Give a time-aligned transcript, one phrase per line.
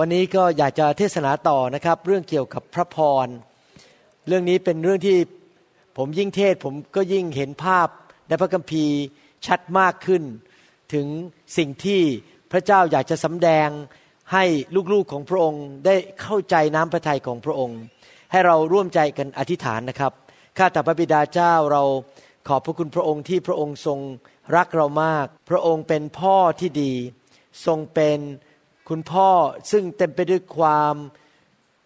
[0.00, 3.26] วันนี้ก็อยากจะเทศนาต่อนะครับ เรื่องเกี่ยวกับพระพร
[4.26, 5.18] เรื่องนี้เป็นเรื่องที่
[5.96, 7.88] ผมยิ่งเทศผมก็ยิ่งเห็นภาพ
[8.28, 8.96] ในพระคัมภีร์
[9.46, 10.22] ชัดมากขึ้น
[10.94, 11.06] ถึง
[11.56, 12.00] สิ่งที่
[12.52, 13.68] พระเจ้าอยากจะสำแดง
[14.32, 14.44] ให้
[14.92, 17.78] ลูกๆของพระองค์ได้เข้าใจน้ำพระทัยของพระองค์
[18.30, 20.12] ให้เราร่วมใจกันอธิษฐานนะครับ
[20.58, 21.82] ข้าแต่พระบิดาเจ้าเรา
[22.48, 23.98] ขอบพระคุณพระองค์ที่พระองค์ทรง
[24.56, 26.92] รักเรามาก พระองค์เป็นพ่อที่ดี
[27.66, 28.18] ทรงเป็น
[28.90, 29.30] คุณพ่อ
[29.70, 30.94] ซึ่งเต็มไปด้วยความ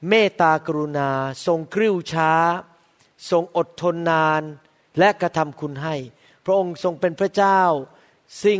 [0.09, 1.11] เมตตากรุณา
[1.47, 2.33] ทรงกริ้วช้า
[3.31, 4.43] ทรงอดทนนาน
[4.99, 5.95] และกระทำคุณให้
[6.45, 7.61] พระองค์ทรงเป็นพระเจ้า
[8.43, 8.59] ซึ่ง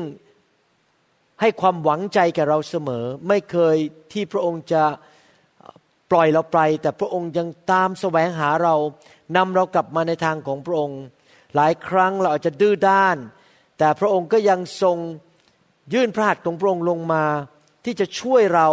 [1.41, 3.77] ให้ความหวังใจแก่เราเสมอ ไม่เคย
[4.13, 4.85] ที่พระองค์จะ
[6.11, 8.75] ปล่อยเราไป แต่พระองค์ยังตามแสวงหาเรา
[9.37, 11.01] นำเรากลับมาในทางของพระองค์
[11.55, 13.17] หลายครั้งเราอาจจะดื้อด้าน
[13.79, 14.97] แต่พระองค์ก็ยังทรง
[15.95, 17.25] ยื่นพระหัตถ์ของพระองค์ลงมา
[17.85, 18.69] ที่จะช่วยเรา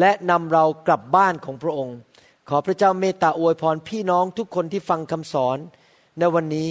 [0.00, 1.96] และนำเรากลับบ้านของพระองค์
[2.48, 5.58] ขอพระเจ้าเมตตาอวยพรพี่น้องทุกคนที่ฟังคำสอน
[6.18, 6.70] ในวันนี้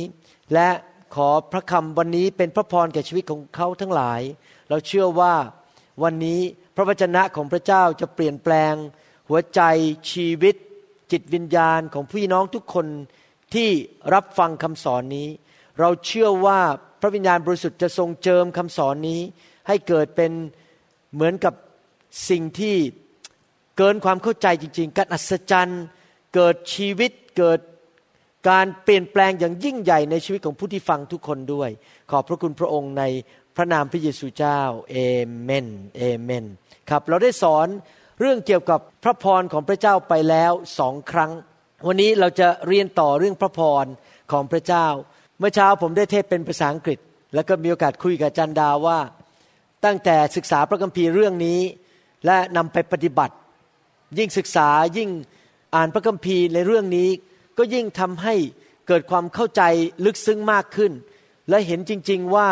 [0.53, 0.69] และ
[1.15, 4.21] ขอพระคำวันนี้เป็นพระพรแก่ชีวิตของเขาทั้งหลาย
[4.69, 5.33] เราเชื่อว่า
[6.03, 6.39] วันนี้
[6.75, 8.73] พระวจนะของพระเจ้าจะเปลี่ยนแปลง
[9.29, 9.61] หัวใจ
[10.11, 10.55] ชีวิต
[11.11, 12.88] จิตวิญญาณของพี่น้องทุกคน
[13.53, 13.69] ที่
[14.13, 15.27] รับฟังคำสอนนี้
[15.79, 16.59] เราเชื่อว่า
[17.01, 19.21] พระวิญญาณบริสุทธิ์จะทรงเจิมคำสอนนี้
[19.67, 20.31] ให้เกิดเป็น
[21.17, 21.53] เหมือนกับ
[22.29, 22.75] สิ่งที่
[23.77, 25.83] เกินความเข้าใจจริง ๆ การอัศจรรย์
[26.35, 27.59] เกิดชีวิตเกิด
[28.50, 31.69] การเปลี่ยนแปลงอย่างยิ่งใหญ่ในชีวิตของผู้ที่ฟังทุกคนด้วย
[32.11, 33.03] ขอบพระคุณพระองค์ใน
[33.56, 34.61] พระนามพระเยซูเจ้า
[34.91, 34.97] เอ
[35.41, 35.67] เมน
[35.97, 36.45] เอเมน
[36.89, 37.67] ครับเราได้สอน
[38.19, 41.31] เรื่องเกี่ยวกับพระพรของพระเจ้าไปแล้วสองครั้ง
[41.88, 43.85] วันนี้เราจะเรียนต่อเรื่องพระพร
[44.31, 44.88] ของพระเจ้า
[45.39, 47.00] เมื่อเช้าผมได้เทศเป็นภาษาอังกฤษ
[47.33, 49.00] แล้วก็มีโอกาสคุยกับจันดาว่า
[49.85, 51.59] ตั้งแต่ศึกษาพระคัมภีร์เรื่องนี้
[52.25, 53.35] และนำไปปฏิบัติ
[54.17, 55.09] ยิ่งศึกษายิ่ง
[55.75, 57.09] อ่านพระคัมภีร์ในเรื่องนี้
[57.57, 58.35] ก็ยิ่งทำให้
[58.88, 59.61] เกิดความเข้าใจ
[60.05, 60.91] ลึกซึ้งมากขึ้น
[61.49, 62.47] และเห็นจริง ๆว่า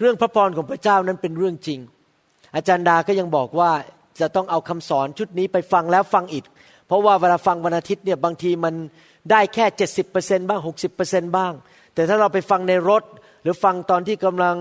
[0.00, 1.80] เรื่องพระพรของพระเจ้านั้นเป็นเรื่องจริง
[2.54, 3.70] อาจารย์ดาก็ยังบอกว่า
[4.20, 6.44] จะต้องเอาคำสอนชุดนี้ไปฟังแล้วฟังอีก
[6.86, 8.74] เพราะว่าเวลาฟังวันอาทิตย์เนี่ยบางทีมัน
[9.30, 11.52] ได้แค่เจ็ดสิบเปอร์เซ็นบ้างหกสิบเปอร์เซ็นบ้าง
[11.94, 13.02] แต่ถ้าเราไปฟังในรถ
[13.42, 14.56] หรือฟังตอนที่กำลัง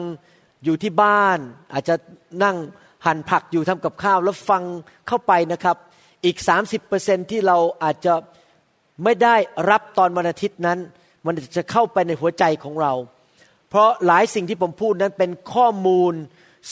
[0.64, 1.40] อยู่ที่บ้าน
[1.74, 1.96] อาจจะ
[2.44, 2.58] นั่ง
[3.06, 4.64] หั่นผักอยู่ทำกับข้าว แล้วฟัง
[5.08, 5.78] เข้าไปนะครับ
[6.26, 6.38] อีก
[6.84, 8.14] 30%ที่เราอาจจะ
[9.04, 9.36] ไม่ได้
[9.70, 10.80] รับตอนวันอาทิตย์นั้น
[11.26, 12.94] มันจะเข้าไปในหัวใจของเรา
[13.70, 16.14] เพราะหลายสิ่งที่ผมพูดนั้นเป็นข้อมูล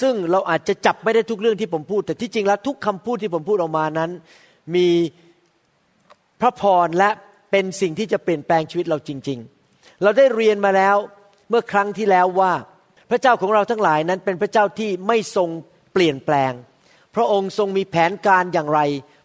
[0.02, 4.12] ซึ่งเราอาจจะจับไม่ได้ทุกเรื่องที่ผมพูด แต่ที่จริงแล้วทุกคำพูดที่ผมพูดออกมานั้น
[4.76, 4.88] มี
[6.42, 7.10] พระพรและ
[7.52, 10.96] เป็นสิ่งที่จะเปลี่ยนแปลงชีวิตเราจริง ๆ เราได้เรียนมาแล้ว
[11.50, 12.52] เมื่อครั้งที่แล้วว่า
[13.10, 15.50] พระเจ้าของเราทั้งหลายนั้นเป็นพระเจ้าที่ไม่ทรง
[15.94, 16.54] เปลี่ยนแปลง
[17.16, 18.80] พระองค์ทรงมีแผนการอย่างไร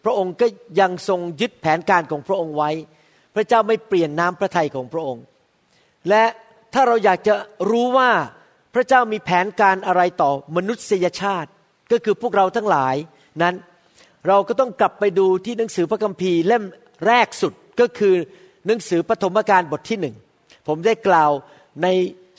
[0.05, 0.47] พระองค์ก็
[0.81, 2.71] ยังทรงยึดแผนการของพระองค์ไว้
[3.35, 5.25] พระเจ้าไม่เปลี่ยนน้ำพระทัยของพระองค์
[6.09, 6.25] และ
[6.75, 7.35] ถ้าเราอยากจะ
[7.71, 8.11] รู้ว่า
[8.75, 11.51] พระเจ้ามีแผนการอะไรต่อมนุษยชาติ
[11.93, 12.95] ก็คือพวกเราทั้งหลาย
[13.43, 13.55] นั้น
[14.29, 16.65] เราก็ต้องกลับไปดูที่หนังสือพระคัมภีร์เล่ม
[17.07, 18.15] แรกสุดก็คือ
[18.67, 20.17] หนังสือปฐมกาลบทที่หนึ่ง
[20.69, 21.31] ผมได้กล่าว
[21.83, 21.89] ใน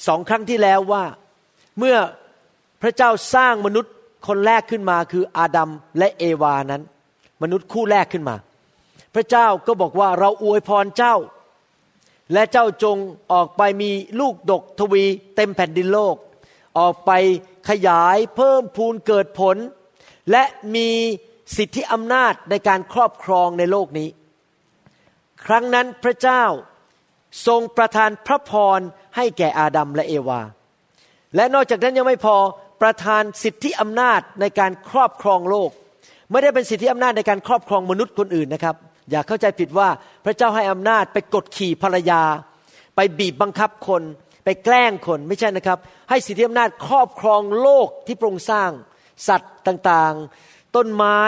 [0.07, 1.03] สองครั้งที่แล้วว่า
[1.77, 1.97] เมื่อ
[2.81, 3.93] พระเจ้าสร้างมนุษย์
[4.27, 6.81] คนแรกขึ้นมาคืออาดัมและเอวานั้น
[7.41, 8.35] มนุษย์คู่แรกขึ้นมา
[9.15, 11.15] พระเจ้าก็บอกว่าเราอวยพรเจ้า
[12.33, 12.97] และเจ้าจง
[13.31, 15.03] ออกไปมีลูกดกทวี
[15.35, 16.15] เต็มแผ่นดินโลก
[16.79, 17.11] ออกไป
[17.69, 19.57] ขยายเพิ่มพูนเกิดผล
[20.31, 20.43] และ
[20.75, 20.89] มี
[21.57, 24.09] สิทธิอำนาจในการครอบครองในโลกนี้
[25.45, 26.43] ครั้งนั้นพระเจ้า
[27.47, 28.79] ทรงประทานพระพร
[29.15, 30.41] ให้แก่อาดัมและเอวา
[31.35, 32.35] และนอกจากนั้นยังไม่พอ
[32.81, 35.71] ประทานสิทธิอำนาจในการครอบครองโลก
[36.31, 38.75] ไม่ได้เป็นสิทธิอำนาจในการครอบครองมนุษย์คนอื่นนะครับ
[39.11, 39.89] อย่าเข้าใจผิดว่า
[40.25, 42.21] พระเจ้าให้อำนาจไปกดขี่ภรรยา
[42.95, 44.03] ไปบีบบังคับคน
[44.43, 48.71] ไปแกล้งคนไม่ใช่นะครับ ให้สิทธิอำนาจครอบครองโลกที่พระองค์สร้าง
[49.27, 51.19] สัตว์ต่างๆ ต้นไม้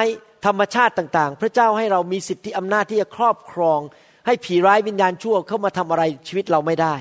[0.46, 3.80] ธรรมชาติต่างๆ พระเจ้าให้เรามีสิทธิอำนาจที่จะครอบครอง
[4.26, 6.96] ให้ผีร้ายวิญญาณชั่วเข้ามาทำอะไรชีวิตเราไม่ได้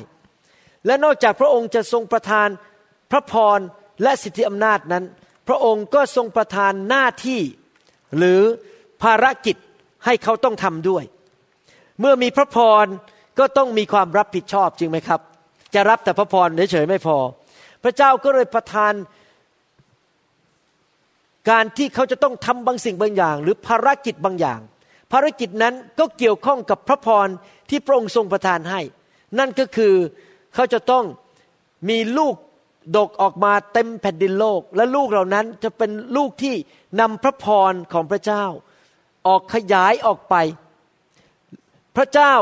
[0.86, 2.48] และนอกจากพระองค์จะทรงประทาน
[3.10, 3.58] พระพร
[4.02, 5.04] และสิทธิอำนาจนั้น
[5.48, 7.40] พระองค์ก็ทรงประทานหน้าที่
[8.16, 8.40] หรือ
[9.02, 9.56] ภารกิจ
[10.04, 11.04] ให้เขาต้องทำด้วย
[12.00, 12.86] เมื่อมีพระพร
[13.38, 15.20] ก็ต้องมีความรับผิดชอบจริงไหมครับ
[15.74, 17.16] จะรับแต่พระพรเฉยๆไม่พอ
[17.82, 18.92] พระเจ้าก็เลยประทาน
[21.50, 24.60] การที่เขาจะต้องทำบางสิ่งบางอย่าง หรือภารกิจบางอย่าง
[25.12, 27.28] ภารกิจนั้นก็เกี่ยวข้องกับพระพร
[27.70, 28.80] ที่พระองค์ทรงประทานให้
[29.38, 29.94] นั่นก็คือ
[30.54, 31.04] เขาจะต้อง
[31.88, 32.34] มีลูก
[32.96, 36.54] ดกออกมาเต็มแผ่นดินโลก และลูกเหล่านั้นจะเป็นลูกที่
[37.00, 38.44] นำพระพรของพระเจ้า
[39.26, 40.34] ออกขยายออกไป
[41.96, 42.32] พระเจ้า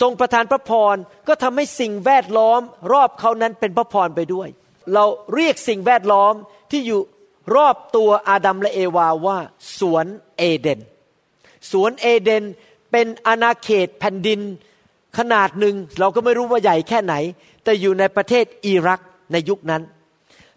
[0.00, 0.96] ทรงประทานพระพร
[1.28, 2.60] ก็ทำให้สิ่งแวดล้อม
[2.92, 4.48] รอบเขานั้นเป็นพระพรไปด้วย
[4.94, 5.04] เรา
[5.34, 6.34] เรียกสิ่งแวดล้อม
[6.70, 7.00] ที่อยู่
[7.56, 9.38] รอบตัวอาดัมและเอวาว่า
[9.78, 10.06] สวน
[10.38, 10.80] เอเดน
[11.70, 12.44] สวนเอเดน
[12.90, 14.40] เป็นอาณาเขตแผ่นดิน
[15.18, 17.14] ขนาดหนึ่งเราก็ไม่รู้ว่าใหญ่แค่ไหน
[17.64, 19.00] แต่อยู่ในประเทศอิรัก
[19.32, 19.82] ในยุคนั้น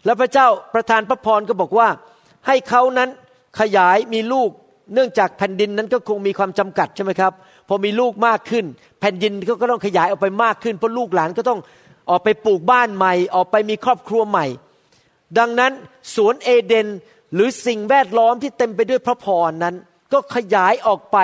[0.04, 1.88] แล้วพระเจ้าประทานพระพรก็บอกว่า
[2.46, 3.08] ให้เขานั้น
[3.60, 4.50] ขยายมีลูก
[4.94, 7.32] เนื่องจากแผ่นดินนั้นก็คงมีความจำกัดใช่ไหมครับ
[7.68, 8.64] พอมีลูกมากขึ้น
[9.00, 11.60] แผ่นดินก็ต้องขยายออกไปมากขึ้นเพราะลูกหลานก็ต้อง
[12.10, 14.46] ออกไปปลูกบ้านใหม่ ออกไปมีครอบครัวใหม่
[15.38, 15.72] ดังนั้น
[16.14, 16.86] สวนเอเดน
[17.34, 19.74] หรือสิ่งแวดล้อมที่เต็มไปด้วยพระพรนั้น
[20.12, 21.18] ก็ขยายออกไป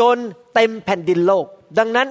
[0.00, 0.16] จน
[0.54, 1.46] เต็มแผ่นดินโลก
[1.78, 2.08] ดังนั้น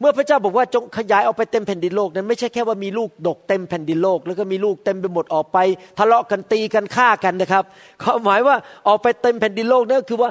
[0.00, 5.58] เมื่อพระเจ้าบอกว่าจงขยายออกไปเต็มแผ่นดินโลกนั้นไม่ใช่แค่ว่ามีลูกดกเต็มแผ่นดินโลก แล้วก็มีลูกเต็มไปหมดออกไป
[5.98, 7.64] ทะเลาะกันตีกันฆ่ากันนะครับ
[8.00, 8.56] เขาหมายว่า
[8.86, 10.30] ออกไปเต็มแผ่นดินโลกนั่นคือว่า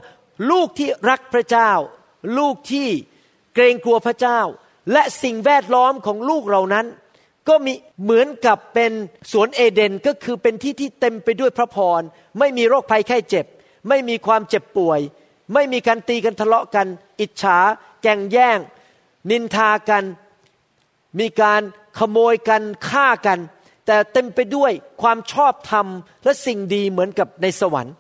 [0.52, 1.72] ลูกที่รักพระเจ้า
[2.38, 2.88] ลูกที่
[3.56, 4.40] เกรงกลัวพระเจ้า
[4.92, 6.86] และสิ่งแวดล้อมของลูกเหล่านั้น
[7.50, 7.74] ก็มี
[8.04, 8.92] เหมือนกับเป็น
[9.32, 12.02] สวนเอเดนก็คือเป็นที่ที่เต็มไปด้วยพระพร
[12.40, 13.46] ไม่มีโรคภัยไข้เจ็บ
[13.90, 15.00] ไม่มีความเจ็บป่วย
[15.54, 16.88] ไม่มีการตีกันทะเลาะกัน
[17.20, 17.58] อิจฉา
[18.04, 18.60] แก่งแย่ง
[19.30, 20.04] นินทากัน
[21.20, 21.62] มีการ
[22.00, 23.40] ขโมยกันฆ่ากัน
[23.86, 24.72] แต่เต็มไปด้วย
[25.02, 25.88] ความชอบธรรม
[26.24, 27.96] และสิ่งดีเหมือนกับในสวรรค์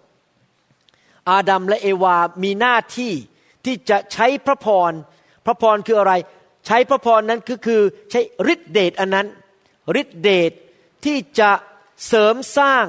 [1.29, 3.13] อาดัมและเอวา มีหน้าที่
[3.65, 4.91] ที่จะใช้พระพร
[5.45, 6.13] พระพรคืออะไร
[6.65, 7.81] ใช้พระพรนั้นก็คือ
[8.11, 8.21] ใช้
[8.53, 9.27] ฤทธิเดชอันนั้น
[10.01, 10.51] ฤทธิเดช
[11.05, 11.51] ที่จะ
[12.07, 12.85] เสริมสร้าง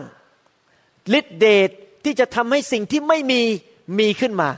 [1.19, 1.71] ฤทธิเดช
[2.05, 3.43] ที่จะทำให้สิ่งที่ไม่มี
[3.99, 4.51] มีขึ้นมา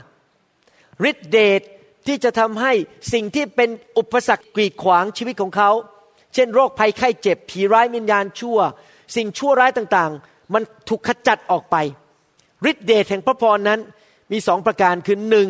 [1.09, 1.61] ฤทธิเดช
[2.07, 2.73] ที่จะทำให้
[3.13, 5.71] สิ่งที่เป็นอุปสรรคกีดขวางชีวิตของเขา
[6.33, 8.59] เช่นโรคภัยไข้เจ็บผีร้ายวิญญาณชั่ว
[9.15, 11.75] สิ่งชั่วร้ายต่างๆ มันถูกขจัดออกไป
[12.69, 13.79] ฤทธิเดชแห่งพระพรนั้น
[14.31, 15.49] มีสองประการคือหนึ่ง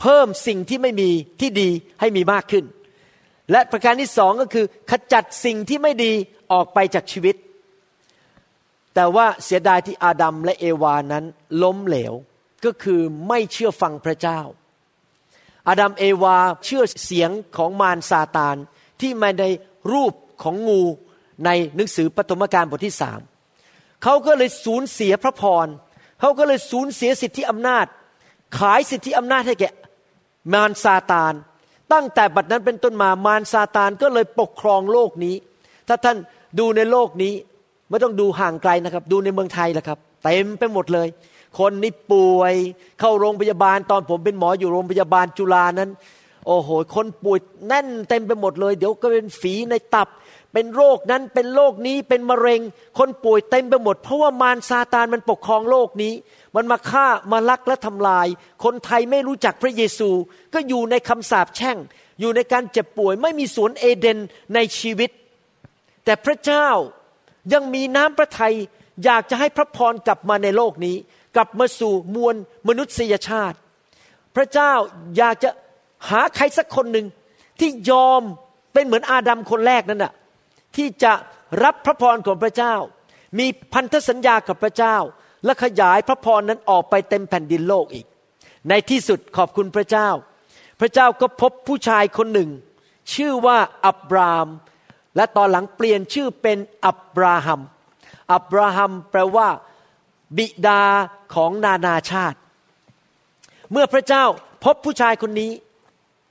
[0.00, 1.10] เพิ่มสิ่งที่ไม่มี
[1.40, 1.68] ที่ดี
[2.00, 2.64] ให้มีมากขึ้น
[3.50, 6.12] และประการที่สองก็คือขจัดสิ่งที่ไม่ดี
[6.52, 7.36] ออกไปจากชีวิต
[8.94, 11.24] แต่ว่าเสียดายที่อาดัมและเอวานั้น
[11.62, 12.14] ล้มเหลว
[12.64, 14.40] ก็คือไม่เชื่อฟังพระเจ้า
[15.68, 18.56] อาดัมเอวาเชื่อเสียงของมารซาตาน
[19.00, 19.44] ที่มาใน
[19.92, 20.82] รูปของงู
[21.44, 23.20] ในหนังสือปฐมกาลบทที่สาม
[24.02, 25.66] เขาก็เลยสูญเสียพระพร
[26.20, 27.86] เขาก็เลยสูญเสียสิทธิอำนาจ
[28.58, 29.70] ขายสิทธิอำนาจให้แก่
[30.52, 31.32] มารซาตาน
[31.92, 35.34] ตั้งแต่บัดนั้นเป็นต้นมามารซาตานก็เลยปกครองโลกนี้
[35.88, 36.16] ถ้าท่าน
[36.58, 37.32] ดูในโลกนี้
[37.90, 41.08] ไม่ต้องดูห่างไกลนะครับ ดูในเมืองไทยแหละครับเต็มไปหมดเลย
[41.58, 42.54] คนนี่ป่วย
[43.00, 45.90] เข้าโรงพยาบาลตอนผมเป็นหมออยู่โรงพยาบาลจุฬานั้น
[46.46, 47.38] โอ้โห คนป่วย
[47.68, 50.08] แน่นเต็มไปหมดเลย เดี๋ยวก็เป็นฝีในตับ
[50.52, 52.60] เป็นโรคนั้นเป็นโรคนี้เป็นมะเร็ง
[52.98, 56.12] คนป่วยเต็มไปหมด เพราะว่ามารซาตานมันปกครองโลกนี้
[56.56, 58.26] มันมาฆ่ามาลักและทำลาย
[58.64, 60.10] คนไทยไม่รู้จักพระเยซู
[60.54, 61.76] ก็อยู่ในคำสาปแช่ง
[62.20, 64.18] อยู่ในการเจ็บป่วยไม่มีสวนเอเดน
[64.54, 65.10] ในชีวิต
[66.04, 66.68] แต่พระเจ้า
[67.52, 68.54] ยังมีน้ำพระทัย
[69.04, 70.96] อยากจะให้พระพรกลับมาในโลกนี้
[71.36, 72.34] กลับมาสู่มวล
[72.68, 73.58] มนุษยชาติ
[74.36, 74.72] พระเจ้า
[75.16, 75.50] อยากจะ
[76.10, 77.06] หาใครสักคนหนึ่ง
[77.60, 78.22] ที่ยอม
[78.72, 80.12] เป็นเหมือนอาดัมคนแรกนั่นน่ะ
[80.76, 81.12] ที่จะ
[81.64, 82.74] รับพระพรของพระเจ้า
[83.38, 84.96] มีพันธสัญญากับพระเจ้า
[85.44, 88.06] และขยายพระพรนั้นออกไปเต็มแผ่นดินโลกอีก
[88.68, 90.08] ในที่สุดขอบคุณพระเจ้า
[90.80, 92.50] พระเจ้าก็พบผู้ชายคนหนึ่ง
[93.14, 94.46] ชื่อว่าอับราม
[95.16, 97.60] และตอนหลังเปลี่ยนชื่อเป็นอับราฮัม
[98.32, 99.48] อับราฮัมแปลว่า
[100.36, 100.82] บิดา
[101.34, 102.38] ของนานาชาติ
[103.72, 104.24] เมื่อพระเจ้า
[104.64, 105.52] พบผู้ชายคนนี้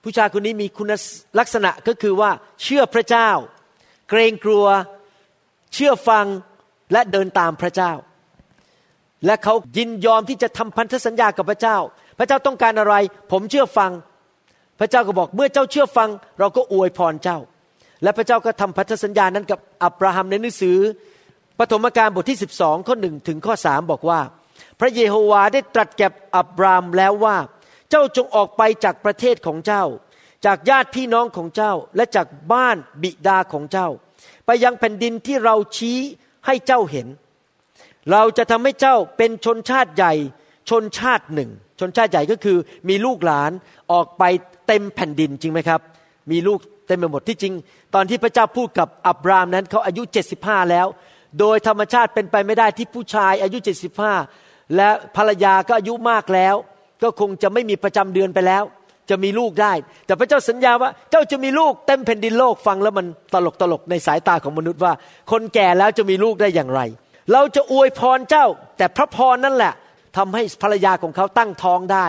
[0.04, 0.92] ผู้ชายคนนี้มีคุณ
[1.40, 2.32] ลักษณะก็คือว่า
[2.64, 3.30] เชื่อพระเจ้า
[4.10, 4.66] เกรงกลัว
[5.74, 6.26] เชื่อฟัง
[6.92, 7.92] และเดินตามพระเจ้า
[9.26, 11.78] และเขายินยอมที่จะทำพันธสัญญากับพระเจ้า
[12.18, 12.96] พระเจ้าต้องการอะไร
[13.32, 13.92] ผมเชื่อฟัง
[14.80, 16.10] พระเจ้าก็บอกเมื่อเจ้าเชื่อฟัง
[16.40, 17.38] เราก็อวยพรเจ้า
[18.04, 20.78] และพระเจ้าก็ทำพันธสัญญานั้นกับอับราฮัมในหนังสือ
[21.60, 24.20] ปฐมกาลบทที่ 12 ข้อหนึ่งถึงข้อสามบอกว่า
[24.80, 27.38] พระเยโฮวาได้ตรัสแก่อับรามแล้วว่า
[27.90, 29.84] เจ้าจงออกไปจากประเทศของเจ้า
[30.46, 33.88] จากญาติพี่น้องของเจ้า และจากบ้านบิดาของเจ้า
[34.46, 36.00] ไปยังแผ่นดินที่เราชี้
[36.46, 37.08] ให้เจ้าเห็น
[38.12, 40.14] เราจะทำให้เจ้าเป็นชนชาติใหญ่
[40.70, 42.58] ชนชาติหนึ่ง ชนชาติใหญ่ก็คือ
[42.90, 43.52] มีลูกหลาน
[43.92, 44.24] ออกไป
[44.68, 45.82] เต็มแผ่นดินจริงไหมครับ
[46.32, 47.54] มีลูกเต็มไปหมดที่จริง
[47.96, 50.04] ตอนที่พระเจ้าพูดกับอับรามนั้นเขาอายุ
[50.38, 50.88] 75แล้ว
[51.40, 53.58] โดยธรรมชาติเป็นไปไม่ได้ที่ผู้ชายอายุ
[54.18, 56.56] 75 และภรรยาก็อายุมากแล้ว
[57.04, 58.64] ก็คงจะไม่มีประจำเดือนไปแล้ว
[59.10, 59.74] จะมีลูกได้
[60.06, 64.94] แต่พระเจ้าสัญญาว่าเจ้าจะมีลูกเต็มแผ่นดินโลกฟังแล้วมันตลกตลกในสายตาของมนุษย์ว่า
[65.32, 66.82] คนแก่แล้วจะมีลูกได้อย่างไร
[67.34, 68.46] เราจะอวยพรเจ้า
[68.78, 69.74] แต่พระพรนั่นแหละ
[70.18, 72.08] ทำให้ภรรยาของเขาตั้งท้องได้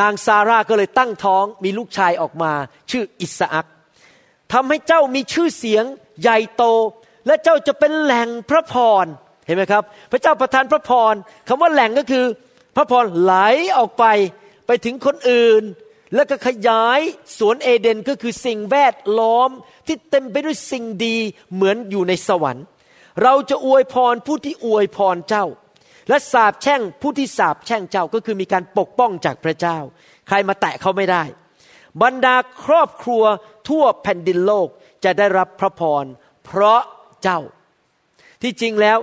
[0.00, 2.52] นางซาร่าก็เลยตั้งท้องมีลูกชายออกมา
[2.90, 3.66] ชื่ออิสอัก
[4.52, 5.84] ทำให้เจ้ามีชื่อเสียง
[6.20, 6.64] ใหญ่โต
[7.26, 9.06] และเจ้าจะเป็นแหล่งพระพร
[9.46, 11.14] เห็นไหมครับ พระเจ้าประทานพระพร
[11.48, 12.24] คำว่าแหล่งก็คือ
[12.76, 13.34] พระพรไหล
[13.76, 14.04] ออกไป
[14.66, 15.62] ไปถึงคนอื่น
[16.14, 17.00] แล้วก็ขยาย
[17.38, 19.50] สวนเอเดนก็คือสิ่งแวดล้อม
[19.86, 21.16] ที่เต็มไปด้วยสิ่งดี
[21.54, 22.64] เหมือนอยู่ในสวรรค์
[23.22, 25.46] เราจะอวยพรผู้ที่อวยพรเจ้า
[26.08, 29.78] และสาบแช่งผู้ที่สาบแช่งเจ้าก็คือมีการปกป้องจากพระเจ้า
[30.28, 31.22] ใครมาแตะเขาไม่ได้
[32.02, 33.24] บรรดาครอบครัว
[33.68, 34.68] ทั่วแผ่นดินโลก
[35.04, 36.04] จะได้รับพระพร
[36.44, 36.80] เพราะ
[37.24, 37.38] เจ้า
[38.42, 38.98] ที่จริงแล้ว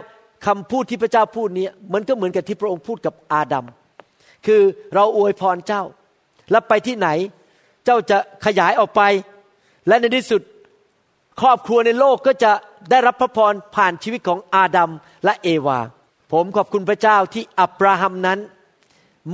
[0.47, 3.65] คำพูดที่พระเจ้าพูดนี้มันก็เหมือนกับที่พระองค์พูดกับอาดัม
[4.45, 4.61] คือ
[4.95, 5.83] เราอวยพรเจ้า
[6.51, 7.07] แล้วไปที่ไหน
[7.85, 9.01] เจ้าจะขยายออกไป
[9.87, 10.41] และในที่สุด
[11.41, 12.51] ครอบครัวในโลกก็จะ
[12.91, 14.91] ได้รับพระพรผ่านชีวิตของอาดัม
[15.25, 15.79] และเอวา
[16.31, 18.39] ผมขอบคุณพระเจ้าที่อับราฮัมนั้น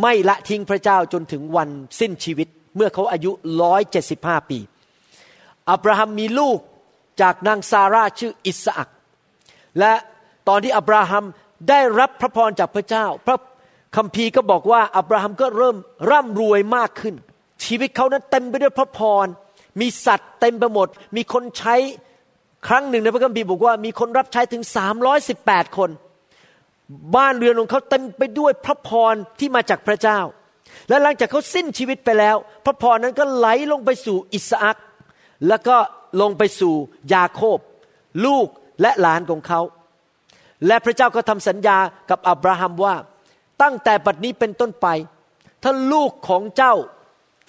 [0.02, 4.60] ไม่ละทิ้งพระเจ้าจนถึงวันสิ้นชีวิต เมื่อเขาอายุร้อยเจ็ดสิบห้าปี
[5.72, 6.60] อับราฮัมมีลูก
[7.22, 8.90] จากนางซาร่าชื่ออิสอัก
[9.80, 9.94] และ
[10.48, 11.26] ตอนที่อับราฮัม
[11.70, 13.38] ได้รับพระพรจากพระเจ้า พระ
[13.96, 15.78] คัมภีร์ก็บอกว่าอับราฮัมก็เริ่ม
[16.12, 17.16] ร่ำรวยมากขึ้น
[17.66, 19.26] ชีวิตเขานั้นเต็มไปด้วยพระพร
[19.82, 21.76] มีสัตว์เต็มไปหมด มีคนใช้
[22.68, 24.64] ครั้งหนึ่งในพระคัมภีร์บอกว่ามีคนรับใช้ถึง
[25.20, 25.90] 318 คน
[27.16, 30.20] บ้านเรือนของเขาเต็มไปด้วยพระพรที่มาจากพระเจ้า
[30.90, 34.78] และหลังจากเขาสิ้นชีวิตไปแล้ว พระพรนั้นก็ไหลลงไปสู่อิสอัก
[35.48, 35.76] แล้วก็
[36.22, 36.76] ลงไปสู่
[37.14, 37.60] ยาโคบ
[38.26, 38.48] ลูก
[38.82, 39.62] และหลานของเขา
[40.68, 41.78] และพระเจ้าก็ทำสัญญา
[42.10, 42.96] กับอับราฮัมว่า
[43.62, 44.88] ตั้งแต่บัดนี้เป็นต้นไป
[45.64, 46.74] ถ้าลูกของเจ้า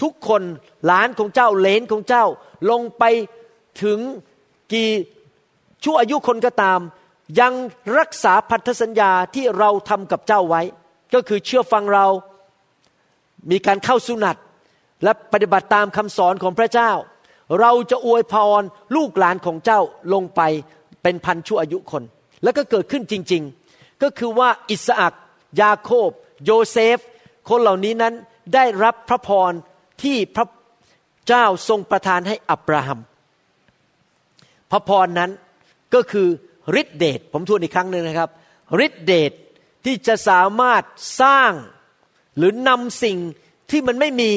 [0.03, 0.43] ทุกคน
[0.87, 2.25] หลานของเจ้าเลนของเจ้า
[2.71, 3.05] ลงไป
[3.83, 3.99] ถึง
[4.73, 4.91] กี่
[5.85, 6.81] ชั่วอายุคนก็ตาม
[7.41, 7.53] ยัง
[7.99, 10.63] รักษาพันธสัญญาที่เราทำกับเจ้าไว้
[11.15, 12.07] ก็คือเชื่อฟังเรา
[13.51, 14.37] มีการเข้าสุนัต
[15.05, 16.91] และปฏิบัติตามคำสอนของพระเจ้า
[17.61, 18.63] เราจะอวยพร
[18.97, 19.81] ลูกหลานของเจ้า
[20.15, 20.41] ลงไป
[21.03, 22.03] เป็นพันชั่วอายุคน
[22.43, 25.15] แล้วก็เกิดขึ้นจริง ๆ ก็คือว่าอิสอัก
[25.61, 26.11] ยาโคบ
[26.45, 26.99] โยเซฟ
[27.49, 28.15] คนเหล่านี้นั้น
[28.55, 29.53] ได้รับพระพร
[30.03, 30.47] ที่พระ
[31.27, 33.01] เจ้าทรงประทานให้อับราฮัม
[34.71, 35.31] พระพรนั้น
[35.95, 36.29] ก็คือ
[36.81, 38.31] ฤทธิเดชผมทวนอีกครั้งหนึ่งนะครับ
[38.87, 39.33] ฤทธิเดช
[39.85, 40.83] ที่จะสามารถ
[41.23, 41.53] สร้าง
[42.37, 43.19] หรือนำสิ่ง
[43.71, 44.31] ที่มันไม่มี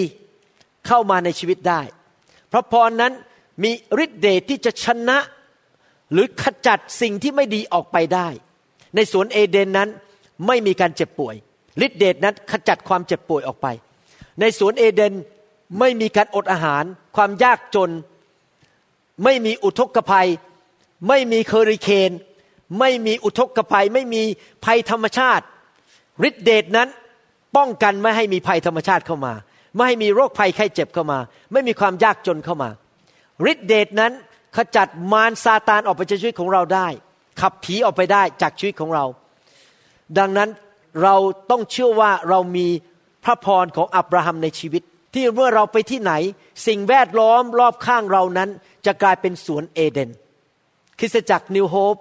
[0.87, 1.81] เข้ามาในชีวิตได้
[2.51, 3.13] พระพรนั้น
[3.63, 3.71] มี
[4.03, 5.17] ฤทธิเดชที่จะชนะ
[6.11, 8.27] หรือขจัดสิ่งที่ไม่ดีออกไปได้
[8.95, 9.89] ในสวนเอเดนนั้น
[10.47, 11.35] ไม่มีการเจ็บป่วย
[11.85, 13.67] ฤทธิเดชนั้นขจัดความเจ็บป่วยออกไป
[14.39, 15.13] ในสวนเอเดน
[15.79, 16.83] ไม่มีการอดอาหาร
[17.15, 17.91] ความยากจน
[19.23, 20.29] ไม่มีอุทกภัย
[21.07, 22.11] ไม่มีเคอริเคน
[22.79, 24.23] ไม่มีอุทกภัย ไม่มี
[24.65, 25.45] ภัยธรรมชาติ
[26.27, 26.89] ฤทธิเดชนั้น
[27.57, 29.33] ป้องกันไม่ให้มีภัยธรรมชาติเข้ามา
[29.75, 31.19] ไม่ให้มีโรคภัยไข้เจ็บเข้ามา
[31.51, 32.69] ไม่มีความยากจนเข้ามา
[33.51, 34.11] ฤทธิเดชนั้น
[34.55, 36.87] ขจัดมารซาตานออกไปจากชีวิตของเราได้
[37.41, 39.05] ขับผีออกไปได้จากชีวิตของเรา
[40.17, 40.49] ดังนั้น
[41.03, 41.15] เรา
[41.51, 42.67] ต้องเชื่อว่าเรามี
[43.23, 44.81] พระพรของอับราฮัมในชีวิต
[45.13, 46.13] ที่เมื่อเราไปที่ไหน
[46.67, 48.49] สิ่งแวดล้อมรอบข้างเรานั้น
[48.85, 50.09] จะกลายเป็นสวนเอเดน
[50.99, 51.95] คริสตจักรนิวโฮป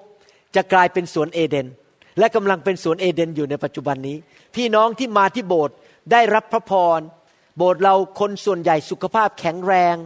[0.57, 1.67] จะกลายเป็นสวนเอเดน
[2.19, 4.17] และกำลังเป็นสวนเอเดนอยู่ในปัจจุบันนี้
[4.55, 5.77] พี่น้องที่มาที่โบสถ์
[6.13, 7.01] ได้รับพระพร
[7.57, 9.97] โบสถ์เราคนส่วนใหญ่สุขภาพแข็งแรง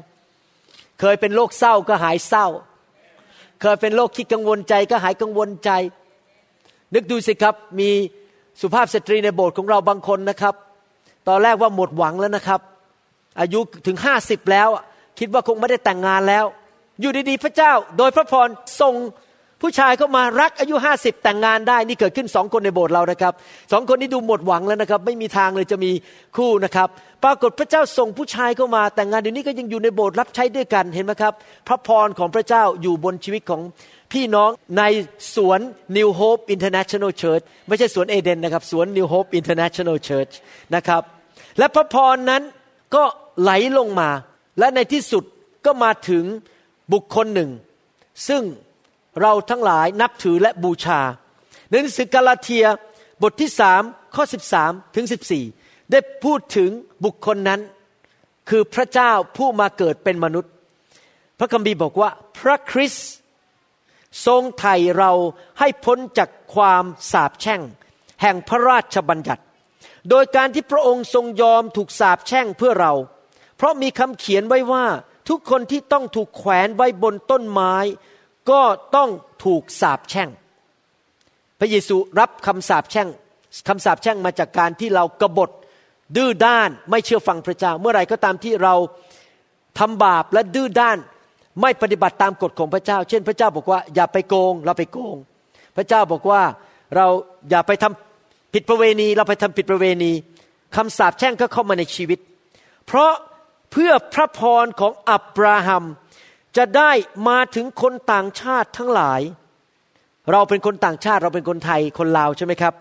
[1.01, 2.47] เคยเป็นโรคเศร้าก็หายเศร้า
[3.61, 5.71] เคยเป็นโรคคิดกังวลใจก็หายกังวลใจ
[6.95, 7.91] นึกดูสิครับมี
[8.61, 10.55] สุภาพสตรีในโบสถ์ของเราบางคนนะครับ
[11.29, 12.61] ตอนแรกว่าหมดหวังแล้วนะครับ
[13.41, 14.69] อายุถึงห้าสิบแล้ว
[15.19, 16.45] คิดว่าคงไม่ได้แต่งงานแล้ว
[17.01, 18.49] อยู่ดีๆพระเจ้า โดยพระพร
[18.81, 18.95] ทรง
[19.63, 23.33] ผู้ชายเข้ามารักอายุห้าสิบแต่งงานได้นี่เกิดขึ้นสองคนในโบสถ์เรานะครับ
[23.73, 25.91] สองคนนี้ดูหมดหวังแล้วนะครับ ไม่มีทางเลยจะมี
[26.37, 26.89] คู่นะครับ
[27.25, 31.35] ปรากฏพระเจ้าส่งผู้ชายเข้ามา แต่งงานเดี๋ยวนี้ก็ยังอยู่ในโบสถ์รับใช้ด้วยกันเห็นไหมครับ
[31.69, 33.63] พระพรของพระเจ้าอยู่บนชีวิตของ
[34.13, 34.83] พี่น้องใน
[35.35, 35.61] สวน
[35.97, 40.33] New Hope International Church ไม่ใช่สวนเอเดนนะครับ สวน New Hope International Church
[40.75, 41.03] นะครับ
[41.59, 42.43] และพระพรนั้น
[42.95, 43.05] ก็
[43.41, 44.11] ไหลลงมา
[44.59, 45.25] และในที่สุด
[45.67, 46.25] ก็มาถึง
[46.93, 47.51] บุคคลหนึ่ง
[48.29, 48.43] ซึ่ง
[49.21, 51.01] เราทั้งหลายนับถือและบูชา
[51.69, 52.67] ในหนังสือกาลาเทีย
[53.23, 53.83] บทที่สาม
[54.17, 54.25] ข้อ
[54.59, 56.71] 13 ถึง 14 ได้พูดถึง
[57.05, 57.61] บุคคลนั้น
[58.49, 60.53] คือพระเจ้าผู้มาเกิดเป็นมนุษย์
[61.39, 63.11] พระคัมภีร์บอกว่า พระคริสต์
[64.27, 65.13] ทรงไถ่เรา
[65.59, 67.61] ให้พ้นจากความสาปแช่ง
[68.23, 69.43] แห่งพระราชบัญญัติ
[70.11, 72.93] โดยการที่พระองค์ทรงยอมถูกสาปแช่งเพื่อเรา
[73.57, 74.85] เพราะมีคำเขียนไว้ว่า
[75.29, 77.75] ทุกคนที่ต้องถูกแขวนไว้บนต้นไม้
[78.51, 78.63] ก็
[78.97, 79.11] ต้อง
[79.45, 80.29] ถูกสาปแช่ง
[81.59, 83.09] พระเยซูรับคำสาปแช่ง
[83.69, 85.51] คำสาปแช่งมาจากการที่เรากบฏ
[86.17, 88.75] ดื้อด้านไม่เชื่อฟังพระเจ้า เมื่อไรก็ตามที่เรา
[89.79, 90.99] ทำบาปและดื้อด้าน
[91.61, 95.17] ไม่ปฏิบัติตามกฎของพระเจ้า เช่น พระเจ้าบอกว่าอย่าไปโกง เราไปโกง
[95.77, 96.43] พระเจ้าบอกว่า
[96.97, 97.07] เรา
[97.51, 100.13] อย่าไปทำผิดประเวณี เราไปทำผิดประเวณี
[100.77, 102.19] คำสาปแช่งก็เข้ามาในชีวิต
[102.87, 103.13] เพราะ
[103.73, 105.85] เพื่อพระพรของอับราฮัม
[106.57, 106.91] จะได้
[107.29, 109.21] มาถึงคนต่างชาติทั้งหลาย
[110.33, 112.75] เราเป็นคนต่างชาติเราเป็นคนไทยคนลาวใช่ไหมครับ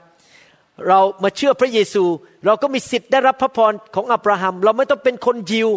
[0.88, 2.04] เรามาเชื่อพระเยซู
[2.46, 5.70] เราก็มีสิทธิ์ได้รับพระพรของอับราฮัม เราไม่ต้องเป็นคนยิว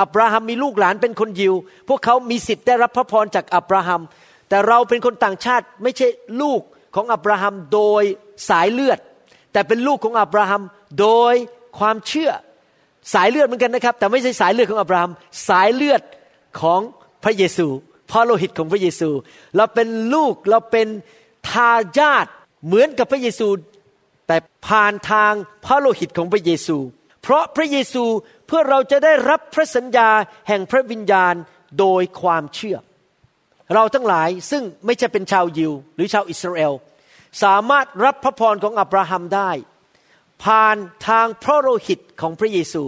[0.00, 1.54] อับราฮัมมีลูกหลานเป็นคนยิว
[1.88, 4.00] พวกเขามีสิทธิ์ได้รับพระพรจากอับราฮัม
[4.48, 6.08] แต่เราเป็นคนต่างชาติไม่ใช่
[6.42, 6.60] ลูก
[6.94, 8.02] ของอับราฮัมโดย
[8.48, 8.98] สายเลือด
[9.52, 10.62] แต่เป็นลูกของอับราฮัม
[11.00, 11.34] โดย
[11.78, 12.30] ความเชื่อ
[13.14, 15.10] สายเลือดเหมือนกันนะครับ แต่ไม่ใช่สายเลือดของอับราฮัม
[15.48, 16.02] สายเลือด
[16.60, 16.80] ของ
[17.24, 17.66] พระเยซู
[18.10, 19.10] พ่อโลหิตของพระเยซู
[19.56, 20.88] เราเป็นลูกเราเป็น
[21.50, 22.26] ทายาท
[22.66, 23.46] เหมือนกับพระเยซู
[24.28, 25.32] แต่ผ่านทาง
[25.64, 26.78] พระโลหิตของพระเยซู
[27.22, 28.04] เพราะพระเยซู
[28.46, 30.10] เพื่อเราจะได้รับพระสัญญา
[30.48, 31.34] แห่งพระวิญญาณ
[31.78, 32.76] โดยความเชื่อ
[33.74, 36.72] เราทั้งหลายซึ่งไม่ใช่เป็นชาวยิว หรือชาวอิสราเอล
[37.42, 39.50] สามารถรับพระพรของอับราฮัมได้
[40.44, 40.76] ผ่าน
[41.08, 42.82] ทางพระโลหิตของพระเยซู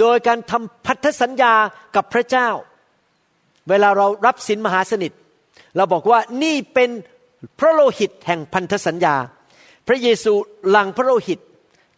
[0.00, 1.54] โดยการทำพันธสัญญา
[1.96, 2.48] กับพระเจ้า
[3.68, 5.12] เวลาเรารับสินมหาสนิท
[5.76, 6.90] เราบอกว่านี่เป็น
[7.58, 9.14] พระโลหิตแห่งพันธสัญญา
[9.88, 10.32] พระเยซู
[10.70, 11.40] หลังพระโลหิต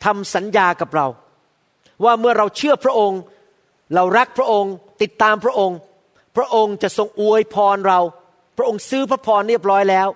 [0.04, 1.06] ทำสัญญากับเรา
[2.04, 3.20] ว่าเมื่อเราเชื่อพระองค์
[3.94, 4.72] เรารักพระองค์
[5.02, 5.78] ติดตามพระองค์
[6.36, 8.00] พระองค์จะทรงอวยพรเรา
[8.56, 10.08] พระองค์ซื้อพระพรเรียบร้อยแล้ว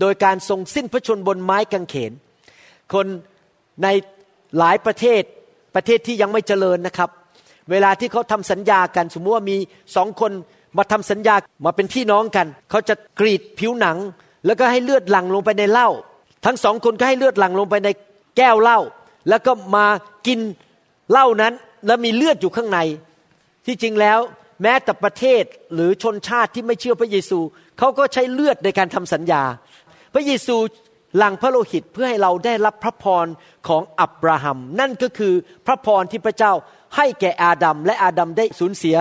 [0.00, 2.12] โดยการทรงสิ้นพระชนบนไม้กางเขน
[2.92, 3.06] คน
[3.82, 3.88] ใน
[4.58, 5.22] หลายประเทศ
[5.74, 7.10] ประเทศที่ยังไม่เจริญนะครับ
[7.70, 9.56] เวลาที่เขาทำสัญญากัน สมมติว่ามี
[9.96, 10.32] สองคน
[10.78, 13.96] มาทำสัญญามาเป็นพี่น้องกัน เขาจะกรีดผิวหนัง
[14.46, 15.88] แล้วก็ให้เลือดหลั่งลงไปในเหล้า
[16.44, 17.88] ทั้งสองคนก็ให้เลือดหลั่งลงไปใน
[18.36, 18.78] แก้วเหล้า
[19.28, 19.86] แล้วก็มา
[20.26, 20.40] กิน
[21.10, 21.52] เหล้านั้น
[21.86, 22.78] แล้วมีเลือดอยู่ข้างใน
[23.66, 24.18] ที่จริงแล้ว
[24.62, 25.42] แม้แต่ประเทศ
[25.74, 27.38] หรือชนชาติที่ไม่เชื่อพระเยซู
[27.78, 29.42] เขาก็ใช้เลือดในการทำสัญญา
[30.14, 30.56] พระเยซู
[31.16, 33.26] หลังพระโลหิตเพื่อให้เราได้รับพระพร
[33.68, 35.34] ของอับราฮัม นั่นก็คือ
[35.66, 36.52] พระพรที่พระเจ้า
[36.96, 38.96] ให้แก่อาดัมและอาดัมได้สูญเสีย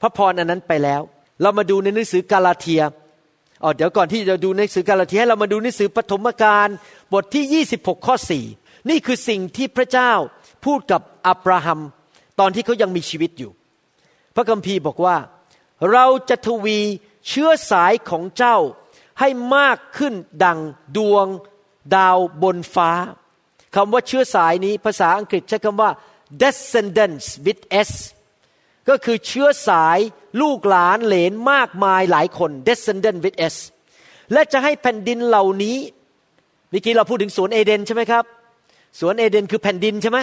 [0.00, 1.00] พระพรอันนั้นไปแล้ว
[1.42, 2.82] เรามาดูในหนังสือกาลาเทีย
[3.66, 6.68] อ๋อเดี๋ยวก่อนที่จะดูหนังสือกาลาเทียให้เรามาดูหนังสือปฐมกาล
[7.12, 8.14] บทที่ 26 ข้อ
[8.52, 10.12] 4 นี่คือสิ่งที่พระเจ้า
[10.64, 11.80] พูดกับอับราฮัม
[12.40, 13.50] ตอนที่เขายังมีชีวิตอยู่
[14.34, 15.16] พระคัมภีร์บอกว่า
[15.92, 16.78] เราจะทวี
[17.28, 18.56] เชื้อสายของเจ้า
[19.20, 20.58] ให้มากขึ้นดัง
[20.96, 21.26] ดวง
[21.96, 22.90] ดาวบนฟ้า
[23.74, 25.90] คำว่าเชื้อสายนี้ภาษาอังกฤษใช้คำว่า
[26.42, 27.90] descendants with s
[28.88, 29.98] ก็คือเชื้อสาย
[30.42, 33.56] ลูกหลานเหลนมากมายหลายคน descendant with s
[34.32, 35.76] และจะให้แผ่นดินเหล่านี้
[36.70, 38.24] เมื่อกี้เราพูดถึงสวนเอเดนใช่ไหมครับ
[39.00, 40.18] สวนเอเดนคือแผ่นดินใช่ไหม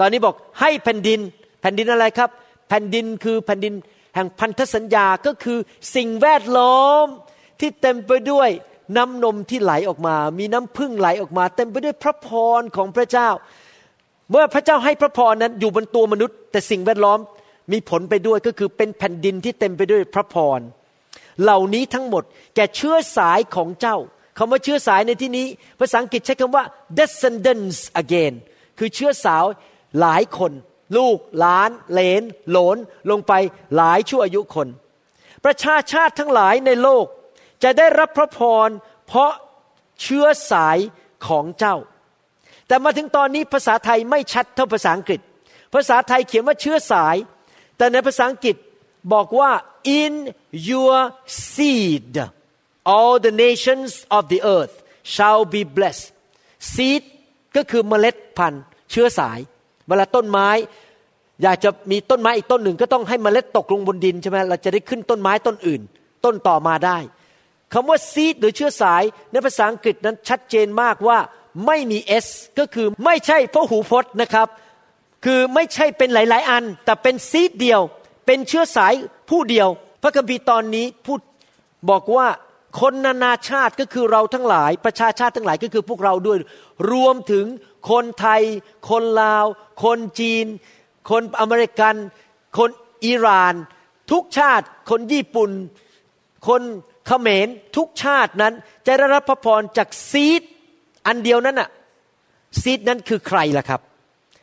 [0.00, 1.20] ตอนนี้บอกให้แผ่นดิน
[1.60, 2.30] แผ่นดินอะไรครับ
[2.68, 3.74] แผ่นดินคือแผ่นดิน
[4.14, 5.58] แห่งพันธสัญญาก็คือ
[5.96, 7.06] สิ่งแวดล้อม
[7.60, 8.50] ที่เต็มไปด้วย
[8.96, 12.28] น้ำนมที่ไหลออกมา มีน้ำพึ่งไหลออกมา เต็มไปด้วยพระพ
[12.60, 13.28] รของพระเจ้า
[14.30, 17.18] เมื่อพระเจ้าให้พระพรนั้นอยู่บนตัวมนุษย์ แต่สิ่งแวดล้อม
[17.72, 20.60] มีผลไปด้วยก็คือเป็นแผ่นดินที่เต็มไปด้วยพระพร
[21.42, 23.96] เหล่านี้ทั้งหมดแก่เชื้อสายของเจ้า
[24.38, 25.46] คำว่าเชื้อสายในที่นี้
[25.80, 26.64] ภาษาอังกฤษใช้คำว่า
[26.98, 28.34] descendants again
[28.78, 29.44] คือเชื้อสาว
[30.00, 30.52] หลายคน
[30.96, 32.22] ลูกหลาน เลน
[32.52, 32.76] หลน
[33.10, 33.32] ลงไป
[33.76, 34.68] หลายชั่วอายุคน
[35.44, 37.06] ประชาชาติทั้งหลายในโลก
[37.62, 38.68] จะได้รับพระพร
[39.06, 39.32] เพราะ
[40.02, 40.78] เชื้อสาย
[41.26, 41.76] ของเจ้า
[42.68, 45.20] แต่มาถึงตอนนี้ภาษาไทยไม่ชัดเท่าภาษาอังกฤษ
[45.74, 47.16] ภาษาไทยเขียนว่าเชื้อสาย
[47.76, 48.56] แต่ในภาษาอังกฤษ
[49.12, 49.50] บอกว่า
[50.00, 50.14] in
[50.70, 50.96] your
[51.46, 52.14] seed
[52.94, 54.74] all the nations of the earth
[55.14, 56.06] shall be blessed
[56.72, 57.02] seed
[57.56, 59.38] ก็คือเมล็ดพันธุ์เชื้อสาย
[59.88, 60.48] เวลาต้นไม้
[61.42, 65.80] อยากจะมีต้นไม้อีกต้นหนึ่ง ก็ต้องให้เมล็ดตกลงบนดินใช่ไหมเราจะได้ขึ้นต้นไม้ต้นอื่น
[66.24, 66.98] ต้นต่อมาได้
[67.72, 71.18] คำว่าซีดหรือเชื้อสายในภาษาอังกฤษนั้นชัดเจนมากว่า
[71.66, 72.26] ไม่มีเอส
[72.58, 74.48] ก็คือไม่ใช่พระหูพจน์นะครับ
[75.24, 77.80] คือไม่ใช่เป็นหลาย ๆ อัน แต่เป็นซีดเดียว
[78.26, 78.94] เป็นเชื้อสาย
[79.30, 79.68] ผู้เดียว
[80.02, 81.20] พระคัมภีร์ตอนนี้พูด
[81.90, 82.28] บอกว่า
[82.80, 86.38] คนนานาชาติก็คือเราทั้งหลาย ประชาชาติทั้งหลายก็คือพวกเราด้วย
[86.92, 87.44] รวมถึง
[87.90, 88.42] คนไทย
[88.90, 89.46] คนลาว
[89.84, 90.46] คนจีน
[91.10, 91.94] คนอเมริกัน
[92.58, 92.70] คน
[93.06, 93.54] อิหร่าน
[94.12, 95.50] ทุกชาติ คนญี่ปุ่น
[96.48, 96.62] คน
[97.06, 98.54] เขมรทุกชาตินั้น
[98.86, 100.42] จะได้รับพระพรจากซีด
[101.06, 101.68] อันเดียวนั้นน่ะ
[102.62, 103.80] ซีดนั้นคือใครล่ะครับ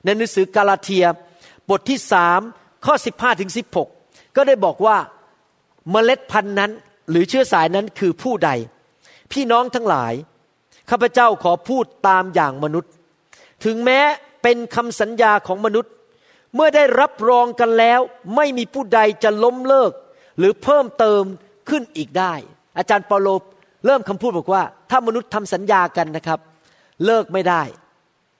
[0.03, 1.05] ในหนังสือกาลาเทีย
[1.69, 2.39] บทที่สาม
[2.85, 3.51] ข้อ 15ถึง
[3.93, 4.97] 16 ก็ได้บอกว่า
[5.91, 6.71] เมล็ดพันธุ์นั้น
[7.09, 8.49] หรือเชื้อสายนั้นคือผู้ใด
[9.31, 10.13] พี่น้องทั้งหลาย
[10.89, 12.91] ข้าพเจ้าขอพูดตามอย่างมนุษย์
[13.65, 13.99] ถึงแม้
[14.43, 15.91] เป็นคำสัญญาของมนุษย์
[16.55, 17.99] เมื่อได้รับรองกันแล้ว
[18.35, 19.91] ไม่มีผู้ใดจะล้มเลิก
[20.37, 21.23] หรือเพิ่มเติม
[21.69, 22.33] ขึ้นอีกได้
[22.77, 23.29] อาจารย์เปาโล
[23.85, 26.39] เริ่มคำพูดบอกว่า ถ้ามนุษย์ทำสัญญากันนะครับ
[27.05, 27.61] เลิกไม่ได้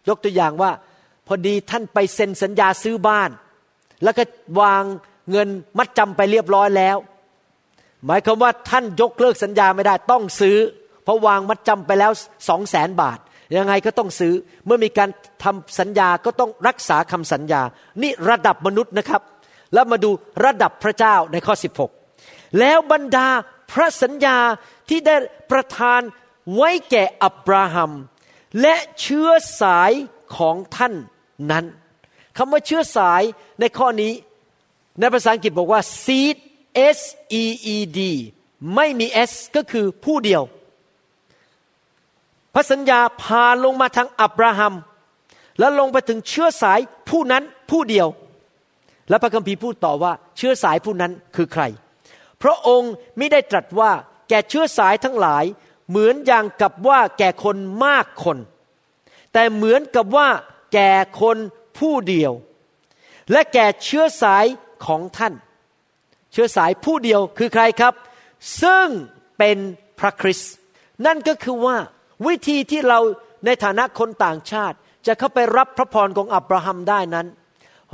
[0.08, 0.72] ยกตัวอย่างว่า
[1.32, 3.30] พอดีท่านไปเซ็นสัญญาซื้อบ้าน
[4.04, 4.24] แล้วก็
[4.62, 4.84] วาง
[5.32, 6.98] เงินมัดจำไปเรียบร้อยแล้ว
[8.06, 10.58] หมายความว่าท่านยกเลิกสัญญาไม่ได้ต้องซื้อ
[11.04, 12.12] เพราะวางมัดจำไปแล้ว
[12.50, 13.20] สองแสนบาท
[13.56, 14.34] ยังไงก็ต้องซื้อ
[14.66, 15.10] เมื่อมีการ
[15.44, 17.62] ทำสัญญาก็ต้องรักษาคำสัญญา
[18.02, 19.22] นี่ระดับมนุษย์นะครับ
[19.74, 20.12] แล้วมาดู
[20.46, 21.56] ระดับพระเจ้าในข้อ
[22.06, 23.28] 16 แล้วบรรดา
[23.72, 24.38] พระสัญญา
[24.90, 25.16] ที่ได้
[25.52, 26.02] ประทาน
[26.56, 27.92] ไว้แก่อับราฮัม
[28.62, 29.30] และเชื้อ
[29.62, 29.92] สาย
[30.38, 30.94] ของท่าน
[31.52, 31.66] นั้น
[32.38, 33.22] คำว่าเชื้อสาย
[33.60, 34.14] ในข้อนี้
[35.00, 36.38] ในภาษาอังกฤษบอกว่า seed
[36.98, 37.00] S
[37.42, 37.44] E
[37.76, 38.00] E D
[38.76, 40.44] ไม่มี S ก็คือผู้เดียว
[42.54, 44.74] พระสัญญาพาลงมาทางอับราฮัม
[45.60, 48.08] แล้วลงไปถึงเชื้อสายผู้นั้นผู้เดียว
[49.10, 51.64] และพระคัมภีร์พูดต่อว่าเชื้อสายผู้นั้นคือใคร
[52.42, 53.92] พระองค์ไม่ได้ตรัสว่า
[54.30, 55.46] แก่เชื้อสายทั้งหลาย
[55.90, 58.38] เหมือนอย่างกับว่าแก่คนมากคน
[59.34, 60.28] แต่เหมือนกับว่า
[60.74, 61.38] แก่คน
[61.78, 62.34] ผู้เดียว
[63.32, 64.46] และแก่เชื้อสาย
[64.86, 65.34] ของท่าน
[66.32, 67.94] เชื้อสายผู้เดียวคือใครครับ
[68.62, 68.88] ซึ่ง
[69.38, 69.58] เป็น
[70.00, 70.54] พระคริสต์
[71.06, 71.78] นั่นก็คือว่า
[72.28, 73.00] วิธีที่เรา
[73.46, 74.78] ในฐานะคนต่างชาติ
[75.08, 77.28] จะเข้าไปรับพระพรของอับราฮัมได้นั้น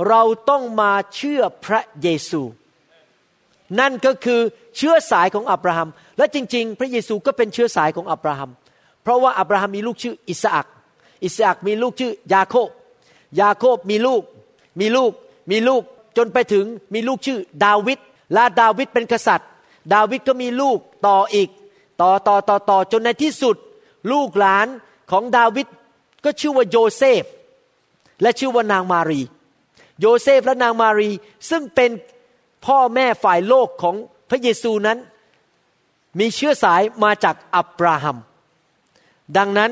[0.08, 2.42] เราต้องมาเชื่อพระเยซู
[3.80, 4.40] นั่นก็คือ
[4.76, 8.50] เชื้อสายของอับราฮัมและจริง ๆ พระเยซูก็เป็นเชื้อสายของอับราฮัม
[9.02, 10.66] เพราะว่าอับราฮัมมีลูกชื่ออิสอัก
[11.22, 12.68] อิสอักมีลูกชื่อยาโคบ
[13.40, 14.22] ยาโคบมีลูก
[14.80, 15.12] มีลูก
[15.50, 15.82] มีลูก
[16.16, 17.98] จนไปถึงมีลูกชื่อดาวิด
[18.32, 19.48] และดาวิดเป็นกษัตริย์
[19.92, 21.48] ดาวิดก็มีลูกต่ออีก
[22.00, 23.56] ต่อต่อต่อต่อจนในที่สุด
[24.12, 24.66] ลูกหลาน
[25.10, 25.66] ของดาวิด
[26.24, 27.24] ก็ชื่อว่าโยเซฟ
[28.22, 29.20] และชื่อว่านางมารี
[30.00, 31.10] โยเซฟและนางมารี
[31.50, 31.90] ซึ่งเป็น
[32.66, 33.96] พ่อแม่ฝ่ายโลกของ
[34.28, 34.98] พระเยซูนั้น
[36.18, 38.16] มีเชื้อสายมาจากอับราฮัม
[39.36, 39.70] ดังนั้น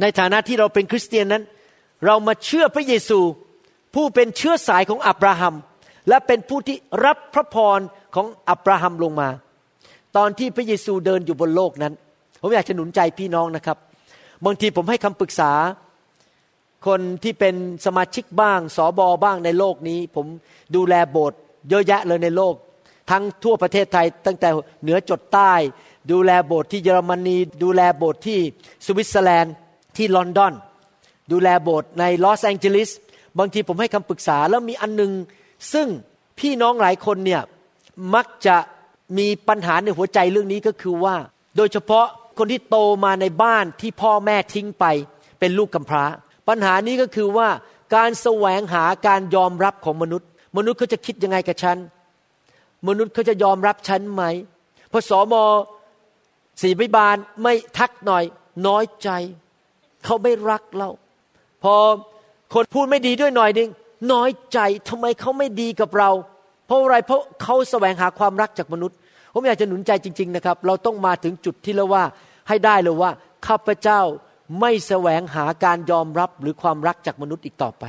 [0.00, 1.42] ในฐานะที่เราเป็นคริสเตียนนั้น
[2.06, 3.20] เรามาเชื่อพระเยซู
[3.94, 5.54] ผู้เป็นเชื้อสายของอับราฮัม
[6.08, 7.80] และเป็นผู้ที่รับพระพร
[8.14, 9.28] ของอับราฮัมลงมา
[10.16, 11.92] ตอนที่พระเยซูเดินอยู่บนโลกนั้น
[12.40, 13.78] ผมอยากจะหนุนใจพี่น้องนะครับ
[14.44, 15.52] บางทีผมให้คำปรึกษา
[16.86, 17.54] คนที่เป็น
[17.86, 20.26] สมาชิกบ้างสอบอบ้างในโลกนี้ ผม
[20.76, 22.54] ดูแลโบสถ์เยอะแยะเลยในโลก
[23.10, 24.48] ทั้งทั่วประเทศไทยตั้งแต่
[24.82, 25.52] เหนือจดใต้
[26.12, 28.38] ดูแลโบสถ์ที่เยอรมนี ดูแลโบสถ์ที่
[28.86, 29.54] สวิตเซอร์แลนด์
[29.96, 30.54] ที่ลอนดอน
[31.32, 32.90] ดูแลโบสถ์ในลอสแองเจลิส
[33.38, 35.12] บางทีผมให้คำปรึกษาแล้วมีอันนึง
[35.72, 35.88] ซึ่ง
[36.38, 37.42] พี่น้องหลายคนเนี่ย
[38.14, 38.56] มักจะ
[39.18, 41.16] มีปัญหาในหัวใจเรื่องนี้ก็คือว่า
[41.56, 42.06] โดยเฉพาะ
[42.38, 44.84] คนที่โตมาในบ้านที่พ่อแม่ทิ้งไป
[45.38, 46.04] เป็นลูกกำพร้า
[46.48, 47.48] ปัญหานี้ก็คือว่า
[47.94, 51.78] การแสวงหาการยอมรับของมนุษย์ มนุษย์เขาจะคิดยังไงกับฉัน
[52.88, 54.22] มนุษย์เขาจะยอมรับฉันไหม
[54.92, 55.42] พอสอมอ
[56.62, 58.24] สีพิบาลไม่ทักหน่อย
[58.66, 59.08] น้อยใจ
[60.04, 60.88] เขาไม่รักเรา
[61.62, 61.74] พอ
[62.54, 63.68] คนพูดไม่ดีด้วยหน่อยนึง
[64.12, 66.10] น้อยใจทำไมเขาไม่ดีกับเรา
[66.66, 68.96] เพราะอะไรเพราะเขาแสวงหาความรักจากมนุษย์
[69.32, 72.04] ผมอยากจะหนุนใจจริง ๆนะครับ เราต้องมาถึงจุดที่เราว่า
[72.48, 73.10] ให้ได้เลยว่า
[73.46, 74.00] ข้าพเจ้า
[74.60, 77.84] ไม่แสวงหาการยอมรับหรือความรักจากมนุษย์อีกต่อไป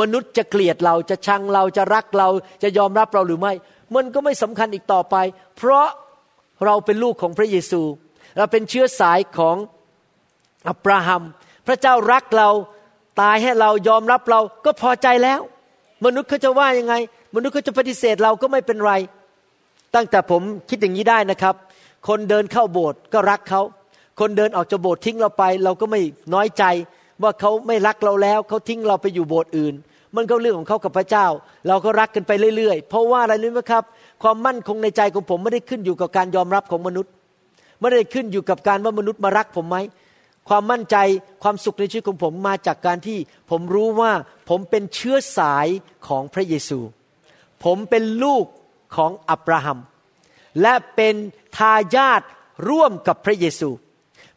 [0.00, 2.28] มนุษย์จะเกลียดเราจะชังเราจะรักเรา
[2.62, 3.52] จะยอมรับเราหรือไม่
[3.94, 5.16] มันก็ไม่สำคัญอีกต่อไป
[5.56, 5.88] เพราะ
[6.66, 7.82] เราเป็นลูกของพระเยซู
[8.38, 9.56] เราเป็นเชื้อสายของ
[10.68, 11.22] อับราฮัม
[11.68, 12.50] พระเจ้ารักเรา
[13.20, 15.40] ตายให้เรายอมรับเราก็พอใจแล้ว
[16.04, 16.94] มนุษย์เขาจะว่ายังไง
[17.34, 18.92] มนุษย์เขาจะปฏิเสธเราก็ไม่เป็นไร
[19.94, 21.54] ตั้งแต่ผมคิดอย่างนี้ได้นะครับ
[22.08, 23.62] คนเดินเข้าโบสถ์ก็รักเขา
[24.20, 26.00] คนเดินออกจากโบสถ์ทิ้งเราไป เราก็ไม่
[26.34, 26.64] น้อยใจ
[27.22, 29.74] ว่าเขาไม่รักเราแล้วเขาทิ้งเราไปอยู่โบสถ์อื่น
[30.16, 31.26] มันก็เรื่องของเขากับพระเจ้า
[31.68, 33.84] เราก็รักกันไปเรื่อยๆ เพราะว่าอะไรรู้ไหมครับ
[34.22, 37.12] ความมั่นคงในใจของผมไม่ได้ขึ้นอยู่กับการยอมรับของมนุษย์
[37.80, 39.76] ไม่ได้ขึ้นอยู่กับการว่ามนุษย์มารักผมไหม
[40.48, 40.96] ความมั่นใจ
[41.42, 43.18] ความสุขในชีวิตของผมมาจากการที่
[43.50, 44.12] ผมรู้ว่า
[44.48, 45.66] ผมเป็นเชื้อสาย
[46.08, 46.80] ของพระเยซู
[47.64, 48.44] ผมเป็นลูก
[48.96, 49.78] ของอับราฮัม
[50.62, 51.14] และเป็น
[51.58, 52.22] ทายาท
[52.70, 53.68] ร่วมกับพระเยซู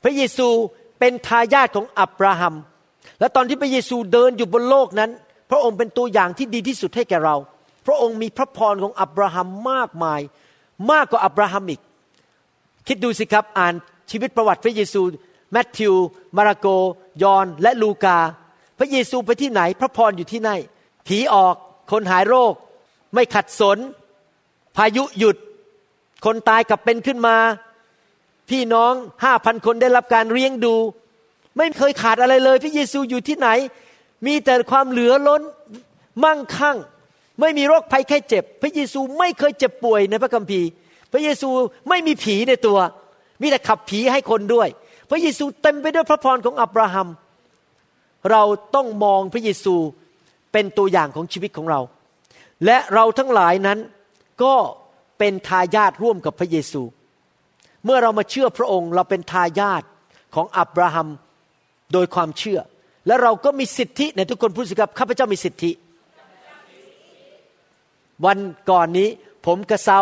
[0.04, 0.48] พระเยซู
[1.00, 2.56] เป็นทายาทของอับราฮัม
[3.20, 5.12] และตอนที่พระเยซูเดินอยู่บนโลกนั้น
[5.52, 7.36] พระองค์เป็นตัวอย่างที่ดีที่สุดให้แก่เรา
[7.88, 10.22] พระองค์มีพระพรของอับราฮัมมากมาย
[10.92, 11.82] มากกว่าอับราฮัมอีก
[12.88, 13.74] คิดดูสิครับอ่าน
[14.12, 15.02] ชีวิตประวัติพระเยซู
[15.52, 15.94] แมทธิว
[16.38, 16.68] มาระโก
[17.24, 18.18] ยอน และลูกา
[18.78, 20.60] พระเยซูไปที่ไหน พระพรอยู่ที่นั่น
[21.08, 21.56] ผีออก
[21.92, 22.54] คนหายโรค
[23.14, 23.78] ไม่ขัดสน
[24.76, 25.38] พายุหยุด
[26.26, 27.38] คนตายกลับเป็นขึ้นมา
[28.50, 30.76] พี่น้องห้าพันคนได้รับการเลี้ยงดู
[31.58, 33.50] ไม่เคยขาดอะไรเลย พระเยซูอยู่ที่ไหน
[34.26, 35.42] มีแต่ความเหลือล้น
[36.24, 36.78] มั่งคั่ง
[37.40, 40.68] ไม่มีโรคภัยแค่เจ็บ พระเยซูไม่เคยเจ็บป่วยในพระคัมภีร์
[41.12, 41.50] พระเยซู
[41.90, 42.80] ไม่มีผีในตัว
[43.42, 44.68] มีแต่ขับผีให้คนด้วย
[45.12, 47.08] พระเยซูเต็มไปด้วยพระพรของอับราฮัม
[48.32, 48.44] เรา
[48.76, 49.76] ต้องมองพระเยซู
[50.52, 51.80] เป็นตัวอย่างของชีวิตของเรา
[52.66, 53.80] และเราทั้งหลายนั้น
[54.44, 54.56] ก็
[55.20, 56.82] เป็นทายาทร่วมกับพระเยซู
[57.86, 59.84] เมื่อเรามาเชื่อพระองค์ เราเป็นทายาท
[60.36, 61.08] ของอับราฮัม
[61.94, 62.60] โดยความเชื่อ
[63.08, 65.72] และเราก็มีสิทธิในทุกคนพูดสิครับข้าพเจ้ามีสิทธิ
[68.26, 68.38] วัน
[68.70, 69.10] ก่อนนี้
[69.46, 70.00] ผมกระเซา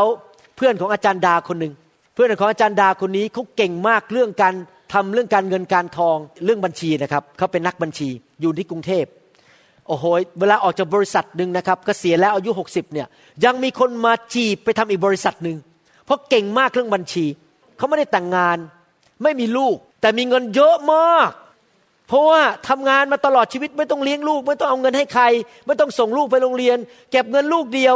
[0.55, 1.73] เพื่อนของอาจารย์ดาคนหนึ่ง
[2.13, 4.55] เพื่อนของอาจารย์ดาคนนี้เขาเก่งมากเรื่องการ
[4.93, 8.09] ทำเรื่องการเงินการทองเรื่องบัญชีนะครับเขาเป็นนักบัญชี
[8.41, 9.05] อยู่ที่กรุงเทพ
[9.87, 10.05] โอ้โห
[10.39, 13.07] เวลาออกจากบริษัทหนึ่งนะครับก็เกษียแล้วอายุ60เนี่ย
[13.45, 15.57] ยังมีคนมาจีบไปทำอีกบริษัทหนึ่ง
[16.05, 17.25] เพราะเก่งมากเรื่องบัญชี
[17.77, 18.57] เขาไม่ได้แต่งงาน
[19.23, 21.31] ไม่มีลูก แต่มีเงินเยอะมาก
[22.07, 25.23] เพราะว่าทำงานมาตลอดชีวิตไม่ต้องเลี้ยงลูก ไม่ต้องเอาเงินให้ใคร
[25.65, 26.77] ไม่ต้องส่งลูกไปโรงเรียน
[27.11, 27.95] เก็บเงินลูกเดียว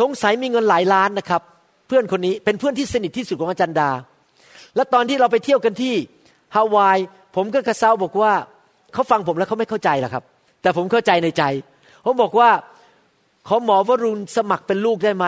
[0.00, 1.42] สงสัยมีเงินหลายล้านนะครับ
[1.86, 3.90] เพื่อนคนนี้เป็นเพื่อนที่สนิทที่สุดของอาจารย์ดา
[4.76, 5.94] และตอนที่เราไปเที่ยวกันที่
[6.54, 6.98] ฮาวาย
[7.36, 8.32] ผมก็กระเซาบอกว่า
[8.92, 10.24] เขาฟังผมแล้วเขาไม่เข้าใจหรอกครับ
[10.62, 11.42] แต่ผมเข้าใจในใจ
[12.04, 12.50] ผมบอกว่า
[13.48, 15.26] ขอหมอวรุณสมัครเป็นลูกได้ไหม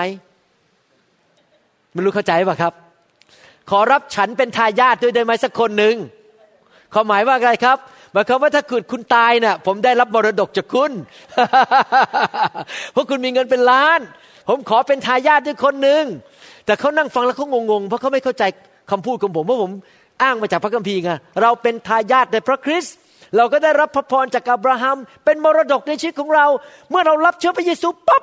[1.92, 2.72] ไม่รู้เข้าใจป่ะครับ
[3.70, 5.96] ขอรับฉันเป็นทายาทด้วยได้ไหมสักคนหนึ่ง
[6.92, 7.78] เขาหมายว่าอะไรครับ
[8.12, 10.90] หมายความว่าถ้าเกิดคุณตายเนะ่ยผมได้รับมรดกจากคุณ
[12.92, 14.00] เพราะคุณมีเงินเป็นล้าน
[14.48, 16.04] ผมขอเป็นทายาทด้วยคนหนึ่ง
[16.66, 18.44] แต่เขานั่งฟังแล้วเขางงๆเพราะเขาไม่เข้าใจ
[18.90, 19.70] คำพูดของผมเพราะผม
[20.22, 21.11] อ้างมาจากพระคัมภีร์ไง
[21.42, 22.94] เราเป็นทายาทในพระคริสต์
[23.37, 26.46] เราก็ได้รับพระพรจากอับราฮัม เป็นมรดกในชีวิตของเรา
[26.90, 28.22] เมื่อเรารับเชื้อพระเยซูปั๊บ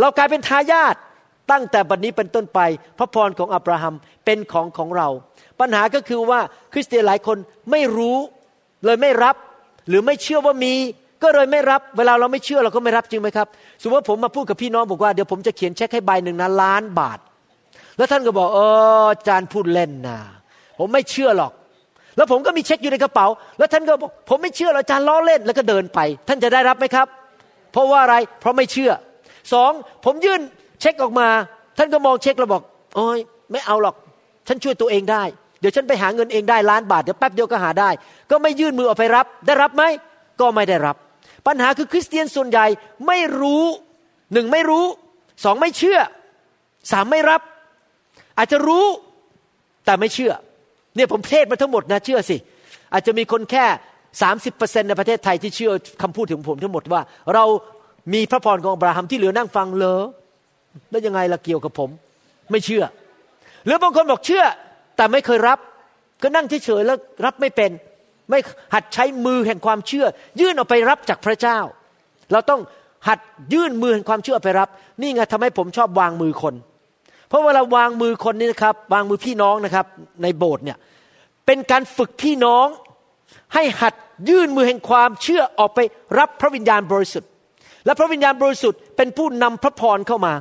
[0.00, 0.94] เรากลายเป็นทายาท
[1.50, 2.60] ตั้งแต่บัดนนี้เป็นต้นไป
[2.98, 5.08] พระพรของอับราฮัมเป็นของของเรา
[5.60, 6.40] ปัญหาก็คือว่า
[6.72, 7.38] คริสเตียนหลายคน
[7.70, 8.18] ไม่รู้
[8.84, 9.36] เลยไม่รับ
[9.88, 10.74] หรือไม่เชื่อว่ามี
[11.22, 13.48] ก็เลยไม่รับ เวลาเราไม่เชื่อเราก็ไม่รับจริงไหมครับ
[13.82, 17.18] สมมติว่าผมมาพูดกับพี่น้องบอกว่าเดี๋ยวผมจะเขียนเช็คให้ใบหนึ่งนะล้านบาท
[17.96, 18.60] แล้วท่านก็บอกเอ
[19.02, 20.18] ออาจารย์พูดเล่นนะ
[20.78, 21.52] ผมไม่เชื่อหรอก
[22.16, 23.26] แล้วผมก็มีเช็คอยู่ในกระเป๋า
[23.58, 27.06] แล้วท่านก็บอกผมไม่เชื่อหรอกอาจารย์ล้อเล่นแล้วก็เดินไป ท่านจะได้รับไหมครับ
[27.72, 28.92] เพราะว่าอะไรเพราะไม่เชื่อ
[29.52, 29.72] สอง
[30.04, 30.40] ผมยื่น
[30.80, 31.28] เช็คออกมา
[31.78, 32.62] ท่านก็มองเช็คแล้วบอก
[32.96, 33.18] โอ้ย
[33.52, 33.94] ไม่เอาหรอก
[34.48, 35.22] ฉันช่วยตัวเองได้
[35.60, 37.90] เดี๋ยวฉันไปหาเงินเองได้ล้านบาทเดี๋ยวแป๊บเดียวก็หาได้
[38.30, 39.84] ก็ไม่ยื่นมือออกไปรับ ได้รับไหม
[40.40, 40.96] ก็ไม่ได้รับ
[41.46, 42.66] ปัญหาคือคริสเตียนส่วนใหญ่
[43.06, 43.64] ไม่รู้
[44.32, 44.84] หนึ่งไม่รู้
[45.44, 45.98] สองไม่เชื่อ
[46.92, 47.40] สามไม่รับ
[48.38, 48.86] อาจจะรู้
[49.84, 50.32] แต่ไม่เชื่อ
[50.96, 52.36] เนี่ยผมเทศมาทั้งหมดนะเชื่อสิ
[52.92, 53.64] อาจจะมีคนแค่
[54.22, 57.00] สามสิบเปอร์เซ็นในประเทศไทยที่เชื่อคำพูดถึงผมทั้งหมดว่า
[57.34, 57.44] เรา
[58.14, 60.00] มีพระพรของอับราฮัมที่เหลือนั่งฟังเลย
[60.90, 61.90] แล้วยังไงล่ะเกี่ยวกับผม
[62.50, 62.84] ไม่เชื่อ
[63.66, 64.44] หรือบางคนบอกเชื่อ
[64.96, 65.58] แต่ไม่เคยรับ
[66.22, 67.70] ก็นั่งเฉยๆแล้วรับไม่เป็น
[68.30, 68.38] ไม่
[68.74, 70.06] หัดใช้มือแห่งความเชื่อ
[70.40, 71.58] ยื่นออกไปรับจากพระเจ้า
[72.32, 72.60] เราต้อง
[73.08, 73.18] หัด
[73.52, 74.68] ยื่นมือแห่งความเชื่อไปรับ
[75.00, 76.54] นี่ไงทำให้ผมชอบวางมือคน
[77.28, 79.86] เพราะเวลาวางมือคนนี้นะครับ วางมือพี่น้องนะครับ
[80.22, 80.78] ในโบสถ์เนี่ย
[81.46, 82.66] เป็นการฝึกพี่น้อง
[83.54, 83.94] ให้หัด
[84.28, 85.78] ยื่นมือแห่งความเชื่อออกไป
[86.18, 87.30] รับพระวิญญาณบริสุทธิ์
[87.84, 90.34] และพระวิญญาณบริสุทธิ์เป็นผู้นำพระพรเข้ามา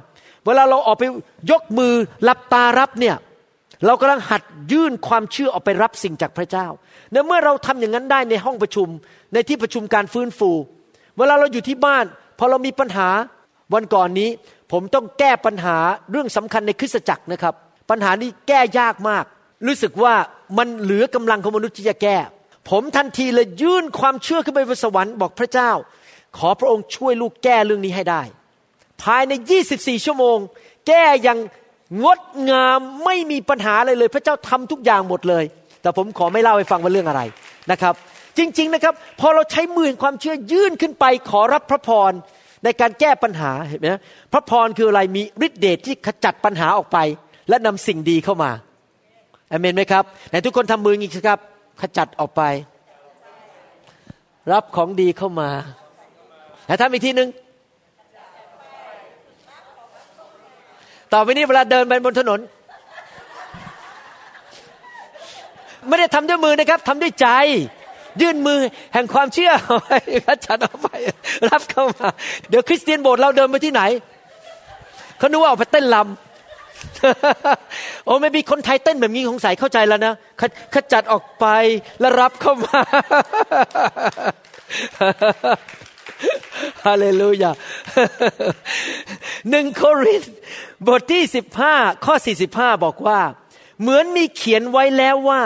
[0.45, 1.03] เวลาเราออกไป
[1.51, 1.93] ยกมือ
[2.23, 3.15] หลับตารับเนี่ย
[3.85, 6.67] เรากำลังหัดยื่นความเชื่อออกไปรับสิ่งจากพระเจ้า
[7.11, 8.87] เนื่อเมื่อเราทำอย่างนั้นได้ในห้องประชุม
[9.33, 10.51] ในที่ประชุมการฟื้นฟู
[11.17, 12.05] เวลาเราอยู่ที่บ้าน
[12.39, 13.09] พอเรามีปัญหา
[13.73, 14.29] วันก่อนนี้
[14.77, 15.77] ผมต้องแก้ปัญหา
[16.11, 17.53] เรื่องสำคัญในคริสตจักรนะครับ
[17.89, 19.25] ปัญหานี้แก้ยากมาก
[19.67, 20.13] รู้สึกว่า
[20.57, 22.17] มันเหลือกำลังของมนุษย์ที่จะแก้
[22.69, 25.71] ผมทันทีเลยยื่นความเชื่อขึ้นไปบนสวรรค์บอกพระเจ้า
[26.37, 28.21] ขอพระองค์ช่วยลูกแก้เรื่องนี้ให้ได้
[29.03, 29.33] ภายใน
[29.69, 30.37] 24 ชั่วโมง
[30.87, 31.39] แก้อย่าง
[32.03, 35.45] งดงามไม่มีปัญหาอะไรเลย พระเจ้าทำทุกอย่างหมดเลย
[35.81, 37.21] แต่ผมขอไม่เล่าให้ฟังว่าเรื่องอะไร
[37.71, 37.93] นะครับ
[38.37, 42.11] จริง ๆนะครับ พอเราใช้มือความเชื่อยื่นขึ้นไปขอรับพระพร
[42.65, 43.87] ในการแก้ปัญหาเห็นไหม
[44.31, 46.97] พระพรคืออะไรมีฤทธิเดชที่ขจัดปัญหาออกไป
[47.49, 48.51] และนำสิ่งดีเข้ามา
[49.51, 51.39] อเมนไหมครับไหนทุกคนทำมืออย่างนี้ครับ
[51.81, 52.41] ขจัดออกไป
[54.51, 55.49] รับของดีเข้ามา
[56.67, 57.29] แล้วทำอีกทีหนึ่ง
[61.13, 62.39] ต่อไปนี้เวลาเดินไปบนถนน
[65.87, 67.27] ไม่ได้ทำด้วยมือนะครับทำด้วยใจ
[68.21, 68.59] ยื่นมือ
[68.93, 69.91] แห่งความเชื่อเอาไป
[70.27, 70.89] ขจัดเอาไป
[71.49, 72.07] รับเข้ามา
[72.49, 73.81] เดี๋ยวคริสเตียนโบสถ์เราเดินไปที่ไหน
[75.17, 76.05] เขานึกว่าออกไปเต้นลำ
[78.05, 80.13] โอ้ไม่มีคนไทยเต้นแบบนี้สงสัยเข้าใจแล้วนะ
[80.73, 81.45] ขจัดออกไป
[81.99, 82.79] แล้วรับเข้ามา
[86.85, 87.51] ฮาเลลูยา
[89.49, 90.23] หนึ่งโคริน
[90.87, 91.75] บทที่สิบห้า
[92.05, 93.19] ข้อสี่สิบห้าบอกว่า
[93.81, 95.41] เหมือนมีเขียนไว้แล้วว่า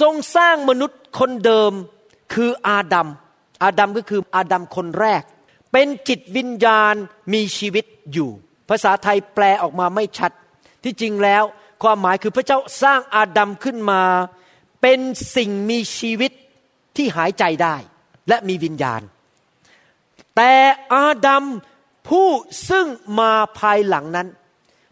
[0.00, 1.72] ทรงสร้างมนุษย์คนเดิม
[2.34, 3.08] คืออาดัม
[3.62, 5.22] อาดัมก็คืออาดัมคนแรก
[5.72, 6.94] เป็นจิตวิญญาณ
[7.32, 8.30] มีชีวิตอยู่
[8.68, 10.32] ภาษาไทยแปลออกมาไม่ชัด
[10.84, 11.44] ที่จริงแล้ว
[11.82, 14.02] ความหมายคือพระเจ้าสร้างอาดัมขึ้นมา
[14.82, 15.00] เป็น
[15.36, 16.32] สิ่งมีชีวิต
[16.96, 17.76] ที่หายใจได้
[18.28, 19.00] และมีวิญญาณ
[20.36, 20.52] แต่
[20.94, 21.44] อาดัม
[22.08, 22.28] ผู้
[22.70, 22.86] ซึ่ง
[23.20, 24.28] มาภายหลังนั้น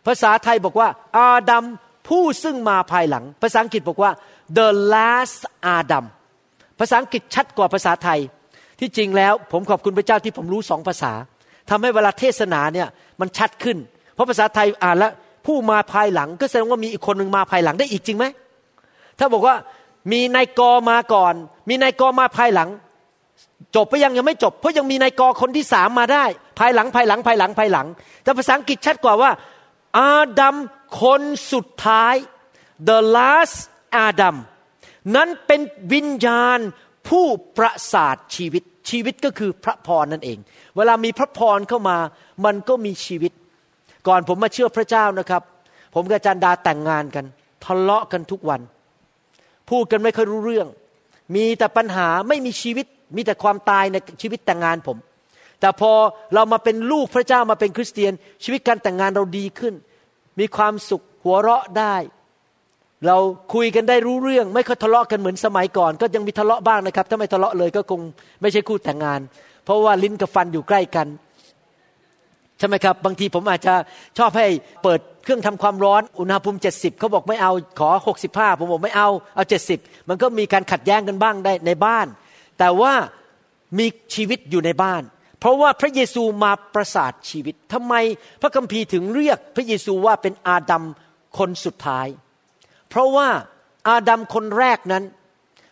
[0.06, 1.64] ภาษาไทยบอกว่า อาดัม
[2.08, 4.12] ผู้ซึ่งมาภายหลัง ภาษาอังกฤษบอกว่า
[4.58, 5.40] the last
[5.78, 6.04] Adam
[6.78, 8.20] ภาษาอังกฤษชัดกว่าภาษาไทย
[8.80, 11.12] ที่จริงแล้วผมขอบคุณพระเจ้าที่ผมรู้สองภาษา
[11.70, 12.88] ทำให้เวลาเทศนาเนี่ย
[13.20, 13.78] มันชัดขึ้น
[14.14, 15.12] เพราะภาษาไทยอ่านแล้ว
[15.46, 18.24] ผู้มาภายหลังก็แสดงว่ามีอีกคนหนึ่งมาภายหลังได้อีกจริงไหม
[19.18, 19.56] ถ้าบอกว่า
[20.12, 20.60] มีนายก
[20.90, 21.34] มาก่อน
[21.68, 22.68] มีนายกมาภายหลัง
[23.76, 26.24] จบไปยังยังไม่จบ เพราะยังมีนายกคนที่สามมาได้
[26.58, 27.86] ภายหลังภายหลังภายหลังภายหลัง
[28.22, 29.30] แต่ภาษาอังกฤษชัดกว่าว่า
[29.98, 30.56] อาดัม
[31.02, 32.14] คนสุดท้าย
[32.88, 33.56] the last
[34.08, 34.36] Adam
[35.16, 35.60] นั้นเป็น
[35.92, 36.58] วิญญาณ
[37.08, 37.26] ผู้
[37.58, 40.38] ประสาทชีวิตชีวิตก็คือพระพรนั่นเอง
[40.76, 41.98] เวลามีพระพรเข้ามา
[42.44, 43.32] มันก็มีชีวิต
[44.08, 45.42] ก่อนผมมาเชื่อพระเจ้านะครับ
[45.94, 47.24] ผมกับจันดาแต่งงานกัน
[47.64, 48.60] ทะเลาะกันทุกวัน
[49.70, 50.68] พูดกันไม่เคยรู้เรื่อง
[51.34, 54.96] มีแต่ปัญหาไม่มีชีวิต มีแต่ความตายในชีวิตแต่งงานผม
[55.60, 55.92] แต่พอ
[56.34, 58.12] เรามาเป็นลูกพระเจ้ามาเป็นคริสเตียน
[58.44, 59.74] ชีวิตการแต่งงานเราดีขึ้น
[60.40, 61.96] มีความสุขหัวเราะได้
[63.06, 63.16] เรา
[63.54, 68.00] คุยกันได้รู้เรื่อง ไม่ค่อยทะเลาะกันเหมือนสมัยก่อน ก็ยังมีทะเลาะบ้างนะครับ ถ้าไม่ทะเลาะเลยก็คง
[68.40, 69.20] ไม่ใช่คู่แต่งงาน
[69.64, 71.08] เพราะว่าลิ้นกับฟันอยู่ใกล้กัน
[72.58, 73.74] ใช่ไหมครับ บางทีผมอาจจะ
[74.18, 74.46] ชอบให้
[74.82, 77.90] เปิดเครื่องทำความร้อนอุณหภูมิ 70เขาบอกไม่เอาขอ
[78.24, 79.44] 65 ผมบอกไม่เอาเอา
[79.76, 82.06] 70 มันก็มีการขัดแย้งกันบ้างได้ในบ้าน
[82.58, 82.92] แต่ว่า
[83.78, 85.02] มีชีวิตอยู่ในบ้าน
[85.40, 87.94] เพราะว่าพระเยซูมาประสาทชีวิตทำไม
[88.42, 90.84] พระคัมภีร์ถึงเรียกพระเยซูว่าเป็นอาดัม
[91.38, 92.06] คนสุดท้าย
[92.92, 93.28] เพราะว่า
[93.88, 95.04] อาดัมคนแรกนั้น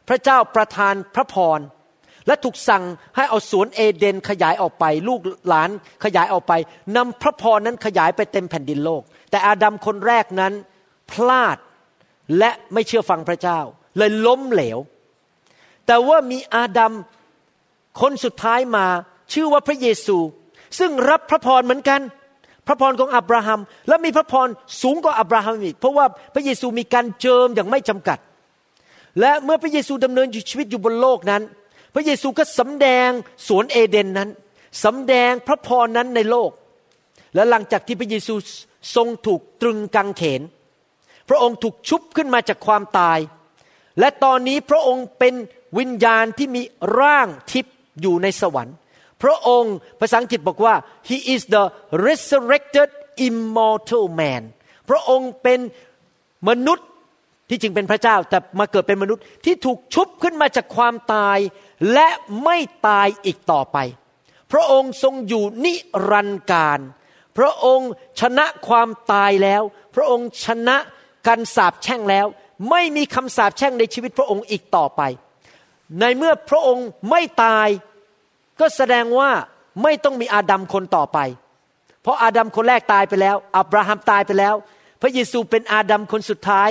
[0.09, 1.61] พระเจ้าประทานพระพร
[2.27, 2.85] และถูกสั่ง
[3.17, 5.71] ให้เอาสวนเอเดนขยายออกไป ลูกหลาน
[6.05, 6.53] ขยายออกไป
[6.97, 10.53] นำพระพรนั้นขยายไปเต็มแผ่นดินโลก แต่อาดัมคนแรกนั้น
[11.11, 11.57] พลาด
[12.39, 13.61] และไม่เชื่อฟังพระเจ้า
[13.99, 14.79] เลยล้มเหลว
[15.87, 16.93] แต่ว่ามีอาดัม
[18.01, 18.87] คนสุดท้ายมา
[19.33, 20.19] ชื่อว่าพระเยซู
[20.79, 22.01] ซึ่งรับพระพรเหมือนกัน
[22.67, 24.49] พระพรของอับราฮัม และมีพระพร
[24.83, 28.19] สูงกว่าอับราฮัมอีก เพราะว่าพระเยซูมีการเจิมอย่างไม่จำกัด
[29.21, 31.43] และเมื่อพระเยซูดำเนินชีวิตอยู่บนโลกนั้น
[31.95, 33.11] พระเยซูก็สำแดง
[33.49, 34.31] สวนเอเดนนั้น
[34.85, 36.51] สำแดงพระพรนั้นในโลก
[37.35, 38.35] และหลังจากที่พระเยซู
[38.97, 40.43] ทรงถูกตรึงกางเขน
[41.29, 43.19] พระองค์ถูกชุบขึ้นมาจากความตาย
[43.99, 45.35] และตอนนี้พระองค์เป็น
[45.79, 46.63] วิญญาณที่มี
[46.99, 48.77] ร่างทิพย์อยู่ในสวรรค์
[49.23, 50.75] พระองค์ภาษาอังกฤษบอกว่า
[51.09, 51.65] he is the
[52.07, 52.89] resurrected
[53.27, 54.43] immortal man
[54.89, 55.61] พระองค์เป็น
[56.49, 56.87] มนุษย์
[57.49, 61.39] ที่จริงเป็นพระเจ้าแต่มาเกิดเป็นมนุษย์ที่ถูกชุบขึ้นมาจากความตาย
[61.93, 62.09] และ
[62.45, 62.57] ไม่
[62.89, 63.79] ตายอีกต่อไป
[64.53, 65.75] พระองค์ทรงอยู่นิ
[66.11, 66.81] รันดร์การ
[67.39, 69.63] พระองค์ชนะความตายแล้ว
[69.95, 70.77] พระองค์ชนะ
[71.27, 72.27] การสาปแช่งแล้ว
[72.71, 75.03] ไม่มีคำสาปแช่งในชีวิตพระองค์อีกต่อไป
[76.01, 77.69] ในเมื่อพระองค์ไม่ตาย
[78.61, 79.31] ก็แสดงว่า
[79.83, 81.19] ไม่ต้องมีอาดัมคนต่อไป
[82.03, 84.55] เพราะอาดัมคนแรกตายไปแล้ว อับราฮัมตายไปแล้ว
[85.01, 86.71] พระเยซูเป็นอาดัมคนสุดท้าย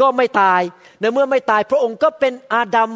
[0.00, 0.60] ก็ไม่ตาย
[1.00, 2.90] ในเมื่อไม่ตาย พระองค์ก็เป็นอาดัม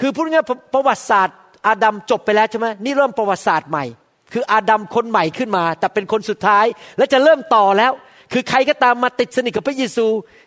[0.00, 3.84] คือพูดง่ายประวัติศาสตร์ อาดัมจบไปแล้วใช่ไหมนี่เริ่มประวัติศาสตร์ใหม่
[4.32, 6.66] คืออาดัมคนใหม่ขึ้นมา แต่เป็นคนสุดท้าย
[6.98, 7.92] และจะเริ่มต่อแล้ว
[8.32, 10.06] คือใครก็ตามมาติดสนิทกับพระเยซู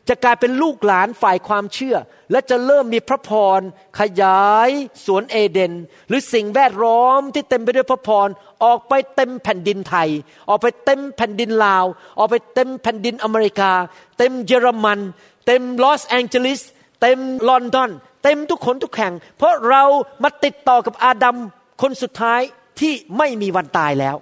[0.10, 1.96] จะกลายเป็นลูกหลานฝ่ายความเชื่อ
[2.32, 3.60] และจะเริ่มมีพระพร
[4.00, 4.70] ขยาย
[5.06, 5.74] สวนเอเดน
[6.08, 8.28] หรือสิ่งแวดล้อมที่เต็มไปด้วยพระพร
[8.64, 10.10] ออกไปเต็มแผ่นดินไทย
[10.50, 11.86] ออกไปเต็มแผ่นดินลาว
[12.18, 13.72] ออกไปเต็มแผ่นดินอเมริกา
[14.18, 15.00] เต็มเยอรมัน
[15.46, 16.62] เต็มลอสแองเจลิส
[17.02, 17.92] เต็มลอนดอน
[18.24, 19.84] เต็มทุกคนทุกแห่ง เพราะเรา
[20.24, 21.38] มาติดต่อกับอาดัม
[21.82, 22.42] คนสุดท้าย
[22.80, 24.16] ที่ไม่มีวันตายแล้ว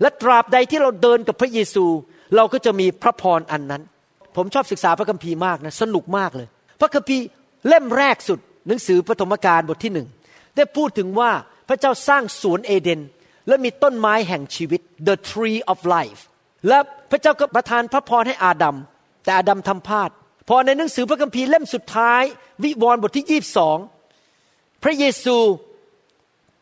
[0.00, 1.86] และตราบใดที่เราเดินกับพระเยซู
[2.36, 3.82] เราก็จะมีพระพรอันนั้น
[4.36, 6.48] ผมชอบศึกษาพระคัมภีร์มากนะสนุกมากเลย
[6.80, 7.24] พระคัมภีร์
[7.68, 10.08] เล่มแรกสุด หนังสือปฐมกาลบทที่หนึ่ง
[10.56, 11.30] ได้พูดถึงว่า
[11.68, 13.00] พระเจ้าสร้างสวนเอเดน
[13.48, 16.20] และมีต้นไม้แห่งชีวิต the tree of life
[16.68, 16.78] และ
[17.10, 18.76] พระเจ้าก็ประทานพระพรให้อาดัม
[19.24, 20.10] แต่อาดัมทำพลาด
[20.48, 22.22] พอในหนังสือพระคัมภีร์เล่มสุดท้าย
[22.62, 23.78] วิวรณ์บทที่ยี่บสอง
[24.82, 25.36] พระเยซู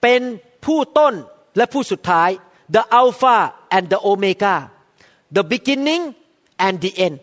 [0.02, 0.20] เป็น
[0.66, 1.14] ผู้ต้น
[1.56, 2.30] และผู้สุดท้าย
[2.74, 3.36] the Alpha
[3.76, 4.56] and the Omega
[5.36, 6.02] the beginning
[6.66, 7.16] and the end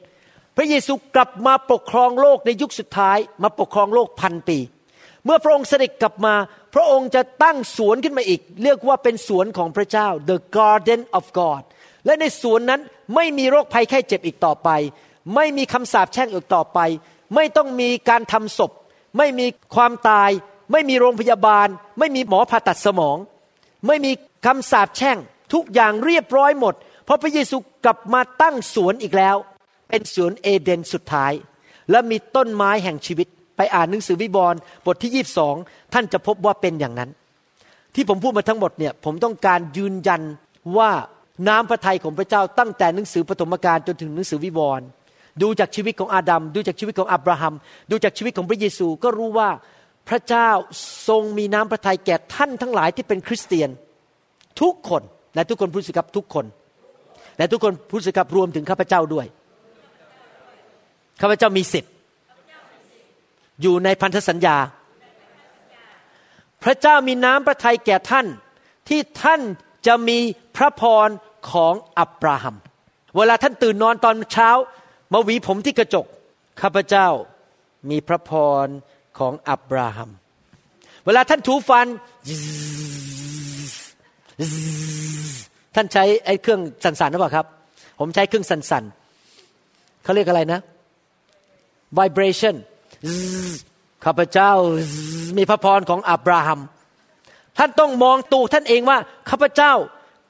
[0.56, 4.60] พระเยซูกลับมาปกครองโลกในยุคสุดท้าย มาปกครองโลกพันปี
[5.26, 6.34] เมื่อพระองค์เสด็จกลับมา
[6.74, 11.62] พระองค์จะตั้งสวนขึ้นมาอีก เรียกว่าเป็นสวนของพระเจ้า the garden of God
[12.06, 12.82] และในสวนนั้น
[13.16, 14.70] ไม่มีโรคภัยไข้เจ็บอีกต่อไป
[15.36, 16.80] ไม่มีคำสาปแช่งอีกต่อไป
[17.36, 18.72] ไม่ต้องมีการทำศพ
[19.18, 19.46] ไม่มี
[19.76, 20.30] ความตาย
[20.72, 21.68] ไม่มีโรงพยาบาล
[22.00, 23.18] ไม่มีหมอผ่าตัดสมอง
[23.88, 24.12] ไม่มี
[24.46, 25.18] คำสาปแช่ง
[25.54, 26.74] ทุกอย่างเรียบร้อยหมด
[27.06, 29.36] เพราะพระเยซู กลับมาตั้งสวนอีกแล้ว
[29.90, 31.34] เป็นสวนเอเดนสุดท้าย
[31.92, 33.28] และมีต้นไม้แห่งชีวิต
[33.58, 35.26] ไปอ่านหนังสือวิบรณ์บทที่
[35.56, 37.10] 22ท่านจะพบว่าเป็นอย่างนั้น
[37.96, 40.22] ที่ผมพูดมาทั้งหมดเนี่ยผมต้องการยืนยัน
[40.78, 40.92] ว่า
[41.48, 44.86] น้ำพระทัยของพระเจ้าตั้งแต่หนังสือปฐมกาลจนถึงหนังสือวิวรณ์
[45.42, 47.54] ดูจากชีวิตของอาดัม ดูจากชีวิตของอับราฮัม
[47.92, 49.50] ดูจากชีวิตของพระเยซูก็รู้ว่า
[50.10, 50.50] พระเจ้า
[51.08, 53.70] ทรงมีน้ำพระทัยแก่ท่านทั้งหลายที่เป็นคริสเตียน
[54.62, 55.04] ทุกคน
[55.36, 56.46] และทุกคนพูดสิครับทุกคน
[57.38, 59.26] และทุกคนพูดสิครับรวมถึงข้าพเจ้าด้วย
[61.22, 61.94] ข้าพเจ้ามีสิทธิ์
[63.62, 64.58] อยู่ในพันธสัญญา
[66.64, 68.28] พระเจ้ามีน้ำพระทัยแก่ท่าน
[68.90, 69.42] ที่ท่าน
[69.88, 70.20] จะมี
[70.58, 71.10] พระพร
[71.52, 72.56] ของอับราฮัม
[73.18, 74.50] เวลาท่านตื่นนอนตอนเช้า
[75.14, 76.06] มาหวีผมที่กระจก
[76.62, 77.08] ข้าพเจ้า
[77.90, 78.32] มีพระพ
[78.66, 78.68] ร
[79.18, 80.10] ของอับราฮัม
[81.06, 81.88] เวลาท่านถูฟัน
[85.76, 87.46] ท่านใช้ไอ้เครื่องสั่นๆหรือเปล่าครับ
[88.00, 90.60] ผมใช้เครื่องสั่นๆเขาเรียกอะไรนะ
[91.98, 92.56] vibration
[94.06, 94.52] ข้าพเจ้า
[95.38, 96.60] มีพระพรของอับราฮัม
[97.58, 98.98] ท่านต้องมองตัวท่านเองว่า
[99.30, 99.74] ข้าพเจ้า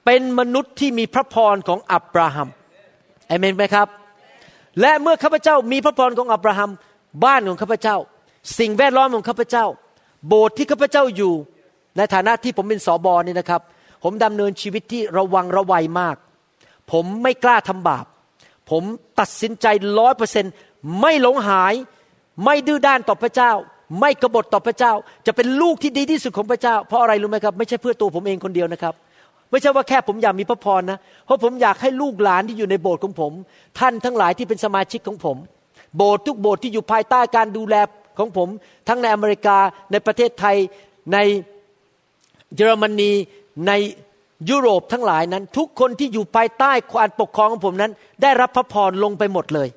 [0.05, 2.47] เป็นมนุษย์ที่มีพระพรของอับราฮัม
[3.27, 3.87] เอเมนไหมครับ
[4.81, 6.69] และเมื่อข้าพเจ้ามีพระพรของอับราฮัม
[7.25, 7.97] บ้านของข้าพเจ้า
[8.59, 9.65] สิ่งแวดล้อมของข้าพเจ้า
[10.27, 11.33] โบสถ์ที่ข้าพเจ้าอยู่
[11.97, 13.61] ในฐานะที่ผมเป็นสอบอนี่นะครับ
[14.03, 16.15] ผมดำเนินชีวิตที่ระวังระวัยมาก
[16.91, 18.05] ผมไม่กล้าทำบาป
[18.69, 18.83] ผม
[19.19, 19.65] ตัดสินใจ
[19.99, 20.45] ร้อยเปอร์เซ็น
[21.01, 21.73] ไม่หลงหาย
[22.43, 23.51] ไม่ดื้อด้านต่อพระเจ้า
[23.99, 24.93] ไม่กบฏต่อพระเจ้า
[25.25, 28.93] จะเป็นลูกที่ดีที่สุดของพระเจ้า เพราะอะไรรู้ไหมครับ ไม่ใช่เพื่อตัวผมเองคนเดียวนะครับ
[29.51, 33.31] ไม่ใช่ว่าแค่ผมอยากมีพระพรนะ เพราะผมอยากให้ลูกหลานที่อยู่ในโบสถ์ของผม
[33.79, 35.37] ท่านทั้งหลายที่เป็นสมาชิกของผม
[35.97, 37.75] โบสถ์ทุกโบสถ์ที่อยู่ภายใต้การดูแล
[38.19, 38.49] ของผม
[38.87, 39.57] ทั้งในอเมริกา
[39.91, 40.55] ในประเทศไทย
[41.13, 41.17] ใน
[42.55, 43.11] เยอรมนี
[43.67, 43.71] ใน
[44.49, 47.91] ยุโรปทั้งหลายนั้น ทุกคนที่อยู่ภายใต้การปกครองของผมนั้น
[48.21, 49.69] ได้รับพระพรลงไปหมดเลย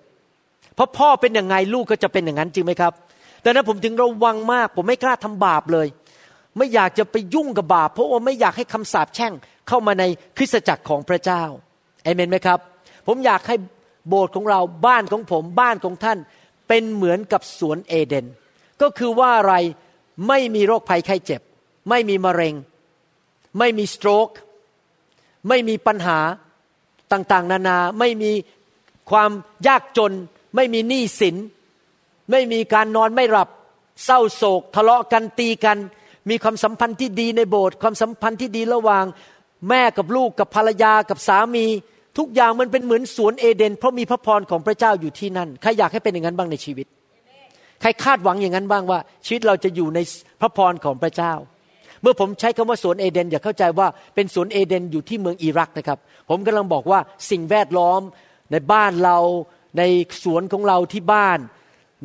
[0.74, 2.92] เพราะพ่อเป็นอย่างไงลูกก็จะเป็นอย่างนั้นจริงไหมครับ
[3.44, 5.86] ดังนั้นผมถึงระวังมาก ผมไม่กล้าทำบาปเลย
[6.56, 9.32] ไม่อยากจะไปยุ่งกับบาป เพราะว่าไม่อยากให้คำสาปแช่ง
[9.68, 10.04] เข้ามาใน
[10.36, 11.42] คริสตจักรของพระเจ้า
[12.04, 12.58] เอเมนไหมครับ
[13.06, 13.56] ผมอยากให้
[14.08, 16.18] โบสถ์ของเราบ้านของผมบ้านของท่าน
[16.68, 18.26] เป็นเหมือนกับสวนเอเดน
[18.82, 19.54] ก็คือว่าอะไร
[20.28, 21.40] ไม่มีโรคภัยไข้เจ็บ
[21.88, 22.54] ไม่มีมะเร็ง
[23.58, 24.28] ไม่มีสโตรก
[25.48, 26.18] ไม่มีปัญหา
[27.12, 28.32] ต่างๆ นานา ไม่มี
[29.10, 29.30] ความ
[29.66, 30.12] ยากจน
[30.56, 31.36] ไม่มีหนี้สิน
[32.30, 33.48] ไม่มีการนอนไม่หลับ
[34.04, 35.78] เศร้าโศก ทะเลาะกันตีกัน
[36.30, 39.04] มีความสัมพันธ์ที่ดีในโบสถ์ความสัมพันธ์ที่ดีระหว่าง
[39.68, 41.66] แม่กับลูกกับภรรยากับสามี
[42.18, 46.86] ทุกอย่างมันเป็นเหมือนสวนเอเดน เพราะมีพระพรของพระเจ้าอยู่ที่นั่นใครอยากให้เป็นอย่างนั้นบ้างในชีวิต
[47.80, 49.98] ใครคาดหวังอย่างนั้นบ้างว่า ชีวิตเราจะอยู่ใน
[50.40, 51.32] พระพรของพระเจ้า
[52.02, 58.00] เมื่อผมใช้คำว่าสวนเอเดนอย่าเข้าใจว่าเป็นสวนเอเดนอยู่ที่เมืองอิรักนะครับ ผมกำลังบอกว่าสิ่งแวดล้อม
[58.50, 59.18] ในบ้านเรา
[59.78, 59.82] ใน
[60.24, 61.38] สวนของเราที่บ้าน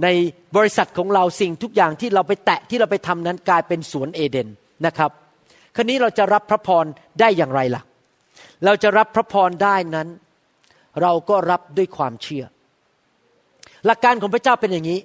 [0.03, 0.07] ใน
[0.55, 4.47] บริษัทของเราสิ่งทุกอย่างที่เราไปแตะที่เราไปทำนั้นกลายเป็นสวนเอเดน
[4.85, 5.11] นะครับ
[5.75, 6.85] ครนี้เราจะรับพระพร
[7.19, 7.81] ได้อย่างไรล่ะ
[8.65, 10.07] เราจะรับพระพรได้นั้น
[11.01, 12.45] เราก็รับด้วยความเชื่อ
[13.85, 14.99] หลักการของพระเจ้าเป็นอย่างนี้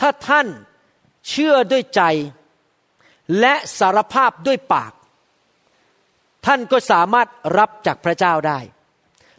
[0.00, 0.46] ถ้าท่าน
[1.30, 2.02] เชื่อด้วยใจ
[3.40, 4.92] และสารภาพด้วยปาก
[6.46, 8.58] ท่านก็สามารถรับจากพระเจ้าได้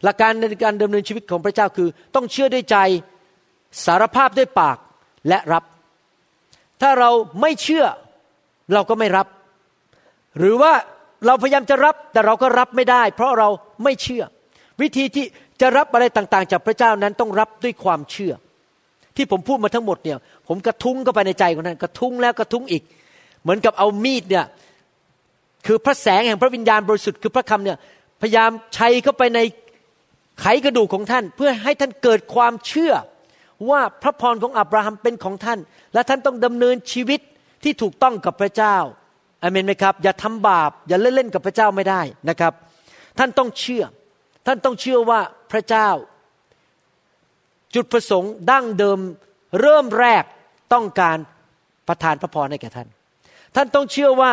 [0.04, 2.78] หลักการในการดำเนินชีวิตของพระเจ้าคือ ต้องเชื่อด้วยใจ
[3.86, 4.78] สารภาพด้วยปาก
[5.28, 5.64] และรับ
[6.82, 7.10] ถ้าเรา
[7.42, 7.86] ไม่เชื่อ
[8.74, 9.28] เราก็ไม่รับ
[10.38, 10.74] หรือว่า
[11.26, 13.50] เราพยายามจะรับแต่เราก็รับไม่ได้ เพราะเรา
[13.84, 14.24] ไม่เชื่อ
[14.82, 15.26] วิธีที่
[15.62, 18.34] จะรับอะไรต่างๆ จากพระเจ้านั้นต้องรับด้วยความเชื่อ
[19.16, 20.18] ที่ผมพูดมาทั้งหมดเนี่ย
[20.48, 22.84] ผมกระทุ้งเข้าไปในใจของท่านกระทุ้งแล้วกระทุ้งอีก
[23.42, 24.46] เหมือนกับเอามีดเนี่ย
[25.66, 27.78] คือพระแสงแห่งพระวิญญาณบริสุทธิ์คือพระคำเนี่ย
[28.22, 29.40] พยายามใช้เข้าไปใน
[30.42, 32.94] ไขกระดูกของท่าน เพื่อให้ท่านเกิดความเชื่อ
[33.70, 35.60] ว่าพระพรของอับราฮัมเป็นของท่าน
[35.94, 37.20] และท่านต้องดำเนินชีวิต
[37.64, 38.78] ที่ถูกต้องกับพระเจ้า
[39.44, 42.54] อเมนไหมครับ อย่าทำบาป อย่าเล่นเล่นกับพระเจ้าไม่ได้นะครับ
[43.20, 43.84] ท่านต้องเชื่อ
[44.46, 45.20] ท่านต้องเชื่อว่า
[45.52, 45.90] พระเจ้า
[47.76, 49.00] จุดประสงค์ดั้งเดิม
[49.62, 50.24] เริ่มแรก
[50.74, 51.18] ต้องการ
[51.88, 52.88] ประทานพระพรให้แก่ท่าน
[53.56, 54.32] ท่านต้องเชื่อว่า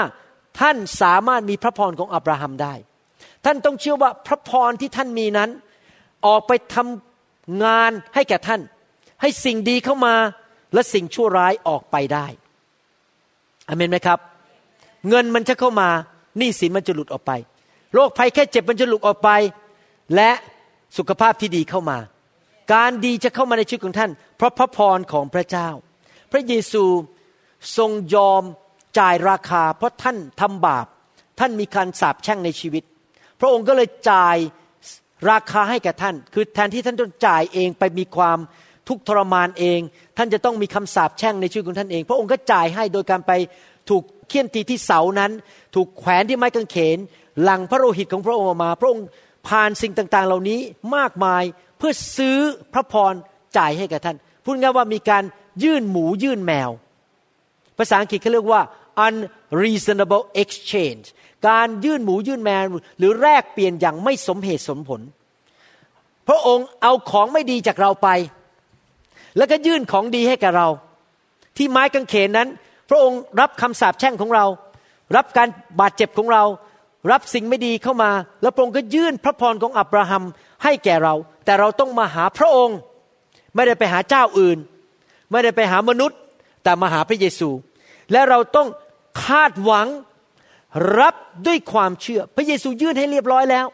[0.61, 2.75] ท่านสามารถมีพระพรของอับราฮัมได้
[3.45, 5.51] ท่านต้องเชื่อว่าพระพรที่ท่านมีนั้น
[6.27, 8.61] ออกไปทำงานให้แก่ท่าน
[9.21, 10.15] ให้สิ่งดีเข้ามา
[10.75, 12.27] และสิ่งชั่วร้ายออกไปได้
[13.69, 14.19] อเมนไหมครับ
[15.09, 15.89] เงินมันจะเข้ามา
[16.39, 17.33] หนี้สินมันจะหลุดออกไป
[17.95, 19.31] โรคภัยแค่เจ็บมันจะหลุดออกไป
[20.15, 20.31] และ
[20.97, 21.99] สุขภาพที่ดีเข้ามา
[22.75, 25.69] การดีจะเข้ามาในชีวิตของท่าน เพราะพระพรของพระเจ้า
[26.33, 26.85] พระเยซู
[27.77, 28.43] ทรงยอม
[28.99, 30.87] จ่ายราคา เพราะท่านทำบาป
[31.39, 32.83] ท่านมีการสาปแช่งในชีวิต
[33.41, 34.37] พระองค์ก็เลยจ่าย
[35.31, 38.39] ราคาให้แก่ท่าน คือแทนที่ท่านต้องจ่ายเองไปมีความ
[38.89, 39.81] ทุกข์ทรมานเอง
[40.17, 43.33] ท่านจะต้องมีคำสาปแช่งในชีวิตของท่านเอง พระองค์ก็จ่ายให้โดยการไป
[43.91, 45.31] ถูกเคี่ยนตีที่เสานั้น
[45.75, 46.99] ถูกแขวนที่ไม้กางเขน
[47.43, 49.07] หลังพระโลหิตของพระองค์ออกมา พระองค์
[49.49, 50.61] ผ่านสิ่งต่างๆ เหล่านี้
[50.97, 51.43] มากมาย
[51.79, 52.39] เพื่อซื้อ
[52.73, 53.13] พระพร
[53.57, 55.25] จ่ายให้แก่ท่าน พูดง่ายว่ามีการ
[55.63, 56.71] ยื่นหมูยื่นแมว
[57.79, 58.61] ภาษาอังกฤษเขาเรียกว่า
[59.07, 61.07] unreasonable exchange
[61.49, 62.63] การยื่นหมูยื่นแมว
[62.99, 65.01] หรือแลกเปลี่ยนอย่างไม่สมเหตุสมผล
[66.29, 68.09] พระองค์เอาของไม่ดีจากเราไป
[69.37, 70.69] แล้วก็ยื่นของดีให้กับเรา
[71.57, 72.49] ที่ไม้กางเขนนั้น
[72.91, 74.45] พระองค์รับคำสาปแช่งของเรา
[75.17, 75.49] รับการ
[75.81, 76.45] บาดเจ็บของเรา
[77.13, 78.11] รับสิ่งไม่ดีเข้ามา
[78.43, 80.25] แล้วพระองค์ก็ยื่นพระพรของอับราฮัม
[80.65, 82.79] ให้แก่เรา แต่เราต้องมาหาพระองค์
[83.55, 84.59] ไม่ได้ไปหาเจ้าอื่น
[85.31, 86.19] ไม่ได้ไปหามนุษย์
[86.63, 87.51] แต่มาหาพระเยซู
[88.13, 88.69] และเราต้อง
[89.25, 89.89] คาดหวัง
[91.01, 91.15] รับ
[91.47, 93.67] ด้วยความเชื่อ พระเยซูยื่นให้เรียบร้อยแล้ว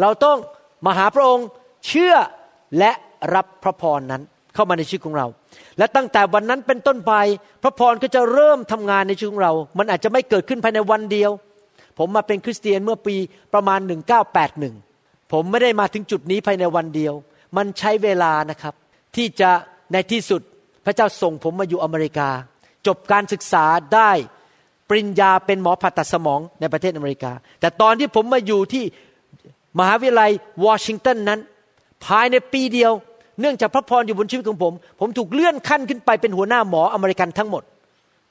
[0.00, 0.38] เราต้อง
[0.86, 1.46] มาหาพระองค์
[1.86, 2.14] เชื่อ
[2.78, 2.92] และ
[3.34, 4.22] รับพระพรนั้น
[4.54, 5.26] เข้ามาในชีวิตของเรา
[5.78, 7.12] และตั้งแต่วันนั้นเป็นต้นไป
[7.62, 11.30] พระพรก็จะเริ่มทำงานในชีวิตของเรา มันอาจจะไม่เกิดขึ้นภายในวันเดียว
[11.98, 13.16] ผมมาเป็นคริสเตียนเมื่อปี
[13.54, 13.80] ประมาณ
[14.56, 17.14] 1981 ผมไม่ได้มาถึงจุดนี้ภายในวันเดียว
[17.56, 18.74] มันใช้เวลานะครับ
[19.16, 19.50] ที่จะ
[19.92, 20.42] ในที่สุด
[20.84, 22.28] พระเจ้าส่งผมมาอยู่อเมริกา
[22.86, 23.64] จบการศึกษา
[23.94, 24.10] ได้
[24.88, 28.84] ปริญญาเป็นหมอผ่าตัดสมองในประเทศอเมริกา แต่ตอนที่ผมมาอยู่ที่
[29.78, 30.30] มหาวิทยาลัย
[30.64, 31.40] วอชิงตันนั้น
[32.04, 32.92] ภายในปีเดียว
[33.40, 37.62] เนื่องจากพระพรอยู่บนชีวิตของผม ผมถูกเลื่อนขั้นขึ้นไปเป็นหัวหน้าหมออเมริกันทั้งหมด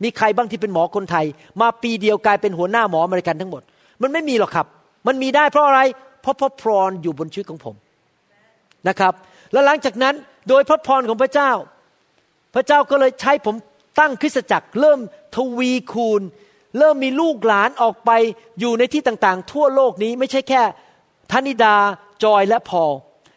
[0.04, 1.26] มีใครบ้างที่เป็นหมอคนไทย
[1.62, 3.62] มาปีเดียวกลายเป็นหัวหน้าหมออเมริกันทั้งหมด
[4.02, 4.68] มันไม่มีหรอกครับ
[5.08, 5.82] มันมีได้เพราะอะไร
[6.22, 7.76] เพราะพระพรอยู่บนชีวิตของผม
[8.88, 9.14] นะครับ
[9.52, 10.16] แล้วหลังจากนั้น
[10.50, 11.52] โดยพระพรของพระเจ้า
[12.56, 13.56] พระเจ้าก็เลยใช้ผม
[14.00, 15.00] ตั้งคริสตจักรเริ่ม
[15.36, 16.22] ทวีคูณ
[16.78, 18.12] เริ่มมีลูกหลานออกไป
[18.60, 20.62] อยู่ในที่ต่างๆ ทั่วโลกนี้ไม่ใช่แค่
[21.32, 21.76] ธนิดา
[22.24, 22.84] จอยและพอ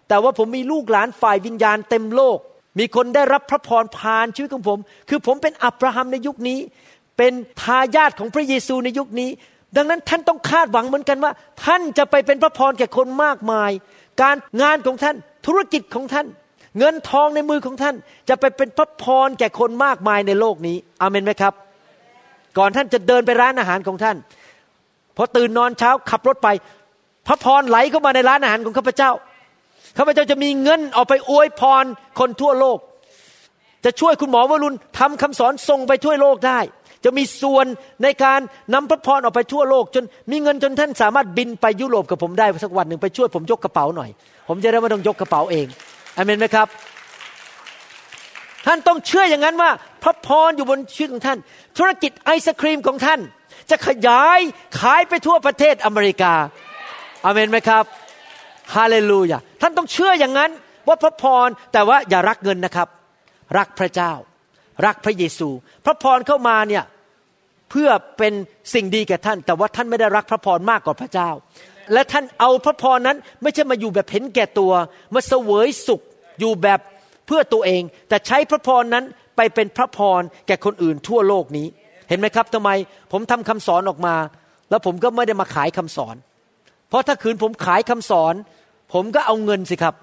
[0.09, 2.39] แต่ว่าผมมีลูกหลานฝ่ายวิญญาณเต็มโลก
[2.79, 4.79] มีคนได้รับพระพรผ่านชีวิตของผม
[5.09, 6.59] คือผมเป็นอับราฮัมในยุคนี้
[7.17, 7.33] เป็น
[7.63, 9.31] ทายาทของพระเยซูในยุคนี้
[9.77, 11.33] ดังนั้นท่านต้องคาดหวังเหมือนกันว่า
[11.65, 13.71] ท่านจะไปเป็นพระพรแก่คนมากมาย
[14.23, 15.17] การงานของท่าน
[15.47, 16.27] ธุรกิจของท่าน
[16.79, 17.95] เงินทองในมือของท่าน
[18.29, 21.55] จะไปเป็นพระพรแก่คนมากมายในโลกนี้อเมนไหมครับ
[22.59, 24.17] ก่อนท่านจะเดินไปร้านอาหารของท่าน
[25.17, 26.49] พอตื่นนอนเช้าขับรถไป
[27.27, 29.11] พระพรไหลเข้ามาในร้านอาหารของข้าพเจ้า
[29.99, 31.85] ข้าพเจ้าจะมีเงินออกไปอวยพร
[32.19, 32.79] คนทั่วโลก
[33.85, 36.61] จะช่วยคุณหมอวรุณทำคำสอนส่งไปทั่วโลกได้
[37.05, 37.67] จะมีส่วน
[38.03, 38.41] ในการ
[38.75, 44.11] นำพระพรออกไปทั่วโลก จนมีเงินจนท่านสามารถบินไปยุโรปกับผมได้สักวันหนึ่งไปช่วยผมยกกระเป๋าหน่อย
[44.49, 45.67] ผมจะได้ไม่ต้องยกกระเป๋าเอง
[46.17, 46.67] อเมนไหมครับ
[48.67, 49.71] ท่านต้องเชื่ออย่างนั้นว่า
[50.03, 51.39] พระพรอยู่บนชีวิตของท่าน
[51.79, 53.21] ธุรกิจไอศครีมของท่าน
[53.71, 54.41] จะขยาย
[54.81, 56.35] ขายไปทั่วประเทศอเมริกา
[57.25, 57.85] อาเมนไหมครับ
[58.75, 60.51] ฮาเลลูยาท่านต้องเชื่ออย่างนั้น
[60.89, 62.89] ว่าพระพรแต่ว่าอย่ารักเงินนะครับ
[63.59, 64.13] รักพระเจ้า
[64.87, 65.49] รักพระเยซู
[65.85, 66.85] พระพรเข้ามาเนี่ย
[67.71, 67.89] เพื่อ
[68.19, 68.33] เป็น
[68.75, 71.31] สิ่งดีแก่ท่าน แต่ว่าท่านไม่ได้รักพระพรมากกว่าพระเจ้า
[71.93, 74.73] และท่านเอาพระพรนั้นไม่ใช่มาอยู่แบบเห็นแก่ตัว
[75.15, 76.01] มาเสวยสุข
[76.41, 76.81] อยู่แบบ
[77.27, 79.05] เพื่อตัวเอง แต่ใช้พระพรนั้น
[79.37, 81.67] ไปเป็นพระพรแก่คนอื่นทั่วโลกนี้
[82.09, 82.71] เห็นไหมครับทำไม
[83.13, 84.15] ผมทำคำสอนออกมา
[84.71, 86.17] แล้วผมก็ไม่ได้มาขายคำสอน
[86.89, 88.35] เพราะถ้าคืนผมขายคำสอน
[88.93, 89.95] ผมก็เอาเงินสิครับ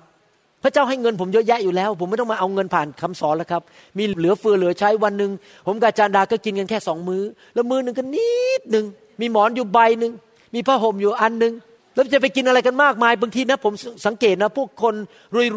[0.63, 3.61] พระเจ้าให้เงินผมเยอะแยะอยู่แล้ว ผมไม่ต้องมาเอาเงินผ่านคำสอนแล้วครับ
[3.97, 5.31] มีเหลือเฟือเหลือใช้วันหนึ่ง
[5.67, 8.85] ผมกับอาจารย์ดาก็กินกันแค่สองมือ้อ แล้วมือหนึ่งก็นิดหนึ่ง
[9.21, 10.13] มีหมอนอยู่ใบหนึ่ง
[10.55, 11.53] มีผ้าห่มอยู่อันหนึ่ง
[11.93, 13.73] แล้วจะไปกินอะไรกันมากมายบางทีนะผม
[14.05, 14.95] สังเกตนะพวกคน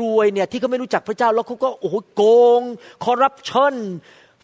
[0.03, 2.23] รวยๆเนี่ยที่เขาไม่รู้จักพระเจ้าแล้วเขาก็โอ้โหโก
[2.59, 2.61] ง
[3.05, 3.75] คอร์รัปชัน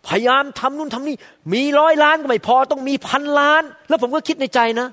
[0.09, 1.17] พยายามทำนู่นทำนี่
[1.55, 4.89] มีร้อยล้านก็ไม่พอต้องมีพันล้าน แล้วผมก็คิดในใจนะ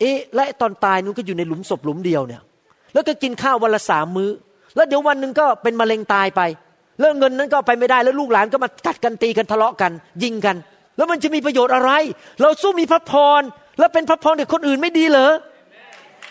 [0.00, 2.42] เอ๊ะและตอนตายนู้นก็อยู่ในหลุมศพหลุมเดียวเนี่ย
[2.94, 4.30] แล้วก็กินข้าววันละสามมื้อ
[4.76, 6.40] แล้วเดี๋ยววันหนึ่งก็เป็นมะเร็งตายไป
[7.00, 9.92] เรื่องเงินนั้นก็ไปไม่ได้แล้วลูกหลานก็มากัดกันตีกันทะเลาะกัน
[10.22, 10.56] ยิงกัน
[10.96, 11.90] แล้วมันจะมีประโยชน์อะไร
[12.42, 13.42] เราสู้มีพระพร
[13.78, 15.32] แล้วเป็นพระพรเด็กคนอื่นไม่ดีเหรอ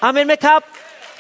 [0.04, 0.60] อาเมนไหมครับ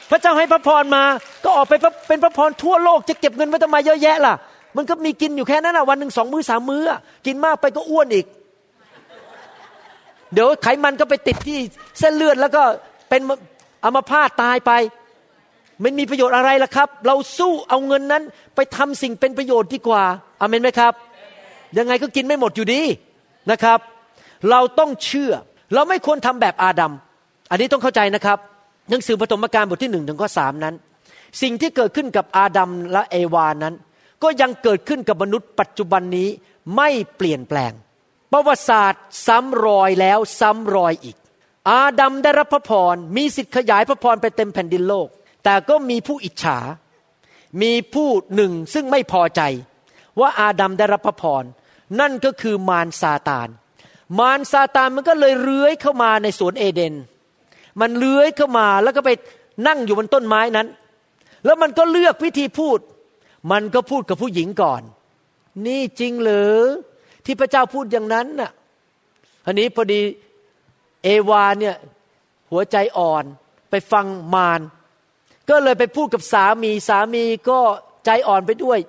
[0.09, 1.03] พระเจ้าให้พระพรมา
[1.43, 1.73] ก็ออกไป
[2.07, 4.35] เป็นพระพรทั่วโลกจะเก็บเงินไว้ทำไมเยอะแยะล่ะ
[4.77, 6.83] มันก็มีกินอยู่แค่นั้นอะวันหนึ่งสองมื้อสามมื้อ
[7.25, 8.25] กินมากไปก็อ้วนอีก
[10.33, 11.59] เดี๋ยวไขมันก็ไปติดที่
[11.99, 12.63] เส้นเลือดแล้วก็
[13.09, 13.21] เป็น
[13.85, 14.71] อัมพาตตายไป
[15.81, 18.23] ไม่มีประโยชน์อะไรล่ะครับ เราสู้เอาเงินนั้น
[18.55, 20.03] ไปทำสิ่งเป็นประโยชน์ดีกว่า
[20.41, 20.93] อาเมนไหมครับ
[21.77, 22.81] ยังไงก็กินไม่หมดอยู่ดี
[23.51, 23.79] นะครับ
[24.49, 25.31] เราต้องเชื่อ
[25.73, 26.93] เราไม่ควรทำแบบอาดัม
[27.49, 28.37] อันนี้ต้องเข้าใจนะครับ
[28.89, 30.75] หนังสือปฐมกาลบทที่หนึ่งถึงข้อสามนั้น
[31.41, 33.75] สิ่งที่เกิดขึ้นกับอาดัมและเอวานั้น
[34.23, 36.29] ก็ยังเกิดขึ้นกับมนุษย์ปัจจุบันนี้
[36.75, 37.73] ไม่เปลี่ยนแปลง
[38.31, 41.17] ประวัติศาสตร์ซ้ำรอยแล้วซ้ำรอยอีก
[41.69, 45.07] อาดัมได้รับพระพรมีสิทธิ์ขยายพระพรไปเต็มแผ่นดินโลก
[45.43, 46.59] แต่ก็มีผู้อิจฉา
[47.61, 49.41] มีผู้หนึ่งซึ่งไม่พอใจ
[50.19, 51.43] ว่าอาดัมได้รับพระพร
[51.99, 53.47] นั่นก็คือมารซาตาน
[54.19, 56.93] มารซาตานมันก็เลยเลื้อยเข้ามาในสวนเอเดน
[57.81, 59.09] มันเลื้อยเข้ามาแล้วก็ไป
[59.67, 60.67] นั่งอยู่บนต้นไม้นั้น
[61.45, 62.79] แล้วมันก็เลือกวิธีพูด
[63.51, 64.81] มันก็พูดกับผู้หญิงก่อน
[65.65, 66.55] นี่จริงหรือ
[67.25, 68.51] ที่พระเจ้าพูดอย่างนั้นน่ะ
[69.45, 70.01] อันนี้พอดี
[71.03, 71.75] เอวาเนี่ย
[72.51, 73.23] หัวใจอ่อน
[73.69, 74.61] ไปฟังมาร
[75.49, 77.59] ก็เลยไปพูดกับสามีสามีก็
[78.05, 78.79] ใจอ่อนไปด้วย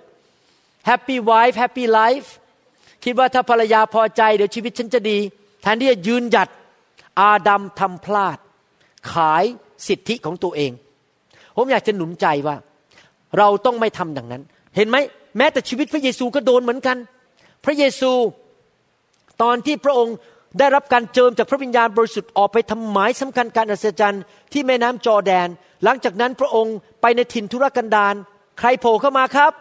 [0.89, 2.29] Happy wife Happy life
[3.05, 5.19] คิดว่าถ้าภรรยาพอใจเดี๋ยวชีวิตฉันจะดี
[5.63, 6.49] แทนที่จะยืนหยัด
[7.21, 8.39] อาดัมทำพลาด
[9.13, 9.45] ขาย
[9.89, 10.73] สิทธิของตัวเอง
[11.57, 12.57] ผมอยากจะหนุนใจว่า
[13.39, 14.43] เราต้องไม่ทำอย่างนั้น
[14.77, 14.97] เห็นไหม
[15.39, 16.97] แม้แต่ชีวิตพระเยซูก็โดนเหมือนกัน
[17.65, 18.13] พระเยซู
[19.43, 20.17] ตอนที่พระองค์
[20.59, 24.23] ได้รับการเจิมจากพระวิญญาณบริสุทธิ์ออกไปทำหมายสำคัญการอัศจรรย์
[24.53, 25.49] ที่แม่น้ำจอแดน
[25.85, 28.15] หลังจากนั้นพระองค์ไปในถิ่นทุรกันดาร
[28.59, 29.53] ใครโผล่เข้ามาครับ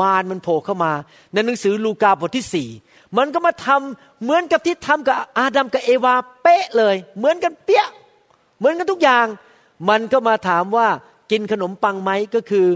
[0.00, 0.92] มารมันโผล่เข้ามา
[1.32, 2.68] ในหนังสือลูกาบทที่สี่
[3.18, 7.86] มันก็มาทำเหมือนกับที่ทำกับอาดัมกับเอวาเป๊ะเลย เหมือนกันเปี้ย
[8.60, 9.26] เหมือนกันทุกอย่าง
[9.88, 10.88] มันก็มาถามว่า
[11.30, 12.66] กินขนมปังไหมก็คือ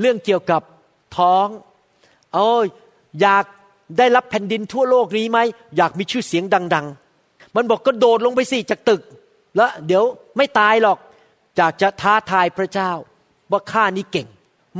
[0.00, 0.62] เรื่องเกี่ยวกับ
[1.16, 1.46] ท้อง
[2.32, 2.48] โอ้
[3.20, 3.44] อยาก
[3.98, 5.38] ได้รับแผ่นดินทั่วโลกนี้ไหม
[5.76, 6.44] อยากมีชื่อเสียง
[6.74, 6.86] ดัง
[7.20, 9.02] ๆ มันบอกก็โดดลงไปสิจากตึก
[9.56, 10.04] แล้วเดี๋ยว
[10.36, 10.98] ไม่ตายหรอก
[11.58, 12.90] จากจะท้าทายพระเจ้า
[13.50, 14.28] ว่าข้านี้เก่ง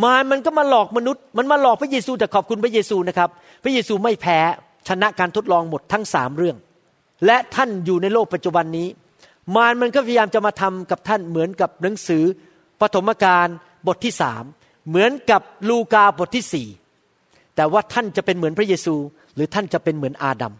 [0.03, 3.29] มารมันก็มาหลอกมนุษย์ มันมาหลอกพระเยซูแต่ขอบคุณพระเยซูนะครับ
[3.62, 4.39] พระเยซูไม่แพ้
[4.89, 6.57] ชนะการทดลองหมดทั้งสามเรื่อง
[7.27, 8.89] และท่านอยู่ในโลกปัจจุบันนี้
[9.57, 12.24] มารมันก็พยายามจะมาทำกับท่านเหมือนกับหนังสือ
[12.80, 13.46] ปฐมกาล
[13.86, 14.44] บทที่สาม
[14.88, 16.68] เหมือนกับลูกาบทที่สี่
[17.57, 18.94] แต่ว่าท่านจะเป็นเหมือนพระเยซู
[19.34, 20.55] หรือท่านจะเป็นเหมือนอาดัม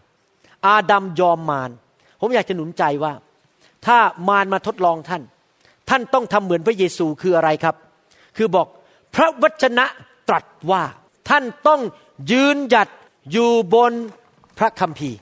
[0.67, 1.71] อาดัมยอมมาร
[2.19, 3.13] ผมอยากจะหนุนใจว่า
[3.85, 5.23] ถ้ามารมาทดลองท่าน
[5.89, 7.75] ท่านต้องทำเหมือนพระเยซูคืออะไรครับ
[8.37, 8.67] คือบอก
[9.15, 9.85] พระวจนะ
[10.29, 10.83] ตรัสว่า
[11.29, 11.81] ท่านต้อง
[12.31, 12.89] ยืนหยัด
[13.31, 13.93] อยู่บน
[14.57, 15.17] พระคัมภีร์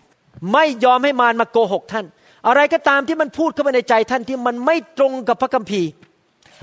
[0.54, 2.06] ไม่ยอมให้มารมาโกหกท่าน
[2.48, 5.90] อะไรก็ตามที่มันพูดเข้ามาในใจท่านที่มันไม่ตรงกับพระคัมภีร์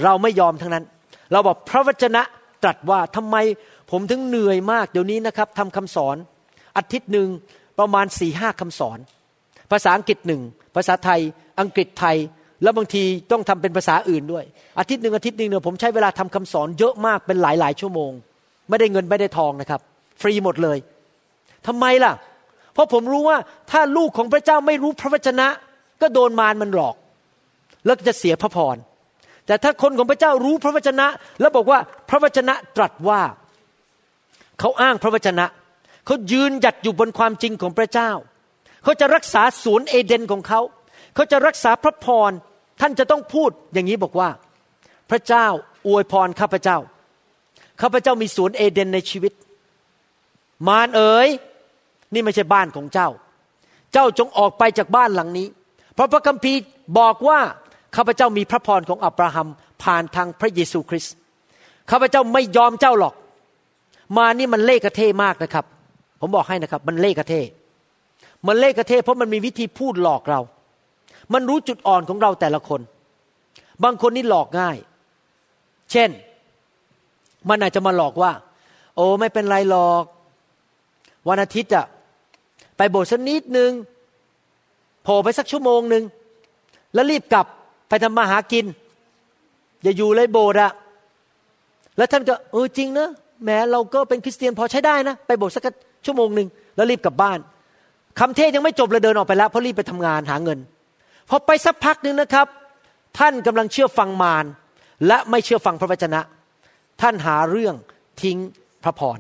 [0.05, 0.85] เราไม่ยอมทั้งนั้น
[1.33, 2.23] เราบอกพระวจนะ
[2.63, 3.37] ตรัสว่าทำไม
[3.91, 6.17] ผมถึงเหนื่อยมากเดี๋ยวนี้นะครับทำคำสอน
[6.77, 7.29] อาทิตย์หนึ่ง
[7.79, 8.99] ประมาณสี่ห้าคำสอน
[9.71, 10.43] ภาษาอังกฤษหนึ่ง
[10.77, 11.21] ภาษาไทย
[11.61, 12.17] อังกฤษไทย
[12.63, 14.45] แล้วบางทีต้องทำเป็นภาษาอื่นด้วย
[14.79, 18.13] อาทิตย์หนึ่งอาทิตย์หนึ่งเนี่ยผมใช้เวลาทำคำสอนเยอะมากเป็นหลายหลายชั่วโมง
[18.69, 19.81] ไม่ได้เงินไม่ได้ทองนะครับ
[20.21, 20.79] ฟรีหมดเลย
[21.67, 22.13] ทำไมล่ะ
[22.75, 23.39] เพราะผมรู้ว่า
[23.71, 25.49] ถ้าลูกของพระเจ้าไม่รู้พระวจนะ
[26.01, 26.97] ก็โดนมารมันหลอก
[27.85, 28.77] แล้วจะเสียพระพร
[29.47, 31.07] แต่ถ้าคนของพระเจ้ารู้พระวจนะ
[31.41, 31.79] แล้วบอกว่า
[32.09, 33.21] พระวจนะตรัสว่า
[34.61, 35.47] เขาอ้างพระวจนะ
[36.07, 38.11] เขายืนหยัดอยู่บนความจริงของพระเจ้า
[38.85, 40.61] เขาจะรักษาสวนเอเดนของเขา
[41.15, 42.31] เขาจะรักษาพระพร
[42.81, 44.29] ท่านจะต้องพูดอย่างนี้บอกว่า
[45.11, 45.47] พระเจ้า
[45.87, 46.79] อวยพรข้าพเจ้า
[47.81, 49.33] ข้าพเจ้ามีสวนเอเดนในชีวิต
[50.69, 51.29] มารเอ๋ย
[52.13, 53.09] นี่ไม่ใช่บ้านของเจ้า
[53.93, 55.47] เจ้าจงออกไปจากบ้านหลังนี้
[55.95, 56.61] เพราะพระคัมภีร์
[56.99, 57.39] บอกว่า
[57.97, 59.49] ข้าพเจ้ามีพระพรของอับราฮัม
[59.83, 61.15] ผ่านทางพระเยซูคริสต์
[61.91, 63.15] ข้าพเจ้าไม่ยอมเจ้าหรอก
[64.17, 65.65] มานี่มันเล่กระเทมากนะครับ
[66.21, 67.35] ผมบอกให้นะครับ มันเล่กระเท
[68.47, 70.41] มันเล่กระเทเพราะมันมีวิธีพูดหลอกเรา
[71.33, 72.81] มันรู้จุดอ่อนของเราแต่ละคน
[73.85, 74.77] บางคนนี่หลอกง่าย
[75.93, 76.11] เช่น
[77.49, 78.33] มันอาจจะมาหลอกว่า
[78.97, 80.05] โอ้ไม่เป็นไรหรอก
[81.29, 81.87] วันอาทิตย์อะ
[82.77, 83.71] ไปโบสถ์สักนิดนึง
[85.05, 86.05] โผล่ไปสักชั่วโมงหนึ่ง
[86.95, 87.47] แล้วรีบกลับ
[87.89, 88.65] ไปทำมาหากิน
[89.83, 90.73] อย่าอยู่เลยโบสถ์อะ
[91.97, 93.11] แล้วท่านก็เออจริงเนะ
[93.45, 95.65] แม้เราก็เป็นคริสเตียนพอใช้ได้นะ ไปโบสถ์สัก
[96.07, 97.39] ชั่วโมงหนึ่งแล้วรีบกลับบ้าน
[98.21, 100.59] คำเทศยังไม่จบเลยเดินออกไปแล้วเพราะรีบไปทำงานหาเงิน
[101.29, 102.47] พอไปสักพักหนึ่งนะครับ
[103.19, 104.45] ท่านกำลังเชื่อฟังมาร
[105.07, 106.21] และไม่เชื่อฟังพระวจนะ
[107.01, 107.75] ท่านหาเรื่อง
[108.23, 108.39] ทิ้ง
[108.85, 109.19] พระพร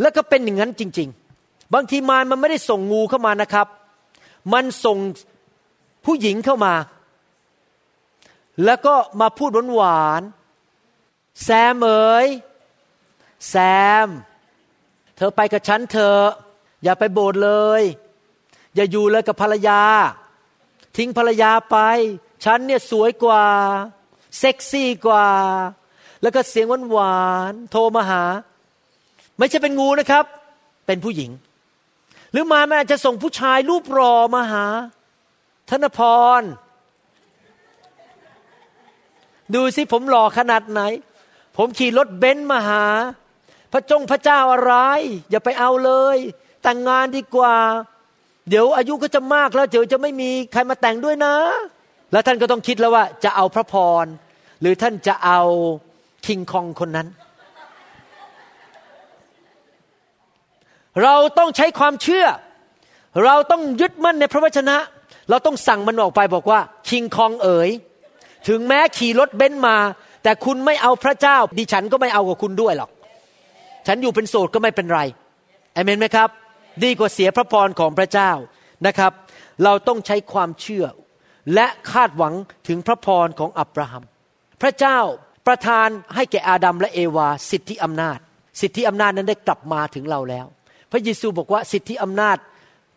[0.00, 1.08] แล้วก็เป็นอย่างนั้นจริง
[1.40, 3.66] ๆ บางทีมารมันไม่ได้ส่งงูเข้ามานะครับ
[4.52, 4.98] มันส่ง
[6.04, 6.74] ผู้หญิงเข้ามา
[8.64, 12.26] แล้วก็มาพูดหวานๆแซมเอ๋ย
[13.48, 13.54] แซ
[14.04, 14.06] ม
[15.16, 16.16] เธอไปกับฉันเธอ
[16.84, 17.82] อย่าไปโบสถ์เลย
[18.74, 19.80] อย่าอยู่เลยกับภรรยา
[20.96, 21.76] ทิ้งภรรยาไป
[22.44, 23.44] ฉันเนี่ยสวยกว่า
[24.38, 25.28] เซ็กซี่กว่า
[26.22, 27.18] แล้วก็เสียงหวา
[27.50, 28.22] นๆโทรมาหา
[29.38, 30.24] ไม่ใช่เป็นงูนะครับ
[30.86, 31.30] เป็นผู้หญิง
[32.32, 34.66] หรือมาแม่จะส่งผู้ชายรูปรอมาหา
[35.70, 36.00] ธนพ
[36.40, 36.42] ร
[39.54, 40.80] ดูสิผมหล่อขนาดไหน
[41.56, 42.84] ผมขี่รถเบนซ์มาหา
[43.72, 44.74] พระจงพระเจ้าอะไร
[45.30, 46.16] อย่าไปเอาเลย
[46.62, 47.56] แต่งงานดีกว่า
[48.48, 51.34] เดี๋ยวอายุก็จะมากแล้วเดี๋ยวจะไม่มีใครมาแต่งด้วยนะ
[52.12, 53.74] แล้วท่านก็ต้องคิดแล้วว่า จะเอาพระพ
[54.04, 54.06] ร
[54.60, 55.40] หรือท่านจะเอา
[56.26, 57.08] คิงคองคนนั้น
[61.02, 62.26] เราต้องใช้ความเชื่อ
[63.24, 64.76] เราต้องยึดมั่นในพระวจนะ
[65.30, 67.70] เราต้องสั่งมันออกไปบอกว่าคิงคองเอ๋ย
[68.48, 69.76] ถึงแม้ขี่รถเบนซ์มา
[70.22, 72.90] แต่คุณไม่เอาพระเจ้า ดิฉันก็ไม่เอากับคุณด้วยหรอก
[73.86, 75.00] ฉันอยู่เป็นโสดก็ไม่เป็นไร
[75.74, 76.28] เอเมนไหมครับ
[76.84, 78.30] ดีกว่าเสียพระพรของพระเจ้า
[78.86, 79.12] นะครับ
[79.64, 80.86] เราต้องใช้ความเชื่อ
[81.54, 82.34] และคาดหวัง
[82.68, 84.04] ถึงพระพรของอับราฮัม
[84.62, 84.98] พระเจ้า
[85.46, 88.18] ประทานให้แก่อาดัมและเอวา สิทธิอำนาจ
[88.60, 90.46] สิทธิอำนาจนั้นได้กลับมาถึงเราแล้ว
[90.90, 92.38] พระเยซูบอกว่าสิทธิอำนาจ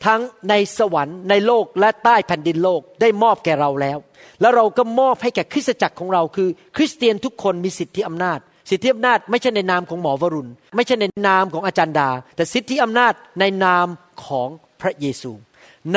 [0.06, 3.98] ทั้งในสวรรค์ในโลกและใต้แผ่นดินโลกได้มอบแก่เราแล้ว
[4.42, 8.40] แล้วเราก็มอบให้แก่คริสตจักรของเราคือ คริสเตียนทุกคนมีสิทธิอำนาจ
[8.70, 13.88] สิทธิอำนาจไม่ใช่ในนามของหมอวรุณ ไม่ใช่ในนามของอาจารย์ดา แต่สิทธิอำนาจในนาม
[14.26, 14.50] ของ
[14.82, 15.32] พระเยซู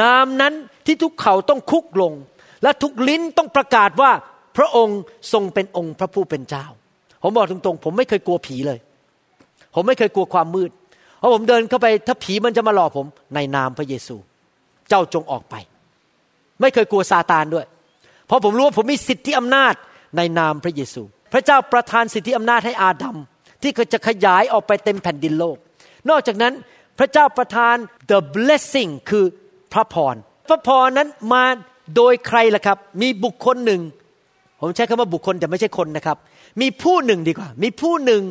[0.01, 0.55] นามนั้น
[0.87, 2.13] ที่ทุกเขาต้องคุกลง
[2.63, 4.11] และทุกลิ้นต้องประกาศว่า
[4.57, 5.01] พระองค์
[5.33, 6.67] ทรงเป็นองค์พระผู้เป็นเจ้า
[7.23, 8.79] ผมบอกตรงๆ ผมไม่เคยกลัวผีเลย
[9.75, 10.71] ผมไม่เคยกลัวความมืด
[11.27, 14.17] พอผมเดินเข้าไปถ้าผีมันจะมาหลอกผม ในนามพระเยซู
[14.89, 15.55] เจ้าจงออกไป
[16.61, 17.67] ไม่เคยกลัวซาตานด้วย
[18.27, 19.75] เพราะผมรู้ว่าผมมีสิทธิอำนาจ
[20.17, 21.03] ในนามพระเยซู
[21.33, 23.17] พระเจ้าประทานสิทธิอำนาจให้อาดัม
[23.63, 25.57] ที่จะขยายออกไปเต็มแผ่นดินโลก
[26.11, 26.53] นอกจากนั้น
[26.99, 27.77] พระเจ้าประทาน
[28.11, 29.25] the blessing คือ
[29.73, 30.17] พระพร
[30.49, 31.45] พระพรนั้นมา
[31.97, 33.81] โดยใครล่ะครับ มีบุคคลหนึ่ง
[34.61, 36.17] ผมใช้คำว่าบุคคลแต่ไม่ใช่คนนะครับ
[36.61, 38.23] มีผู้หนึ่งดีกว่า มีผู้หนึ่ง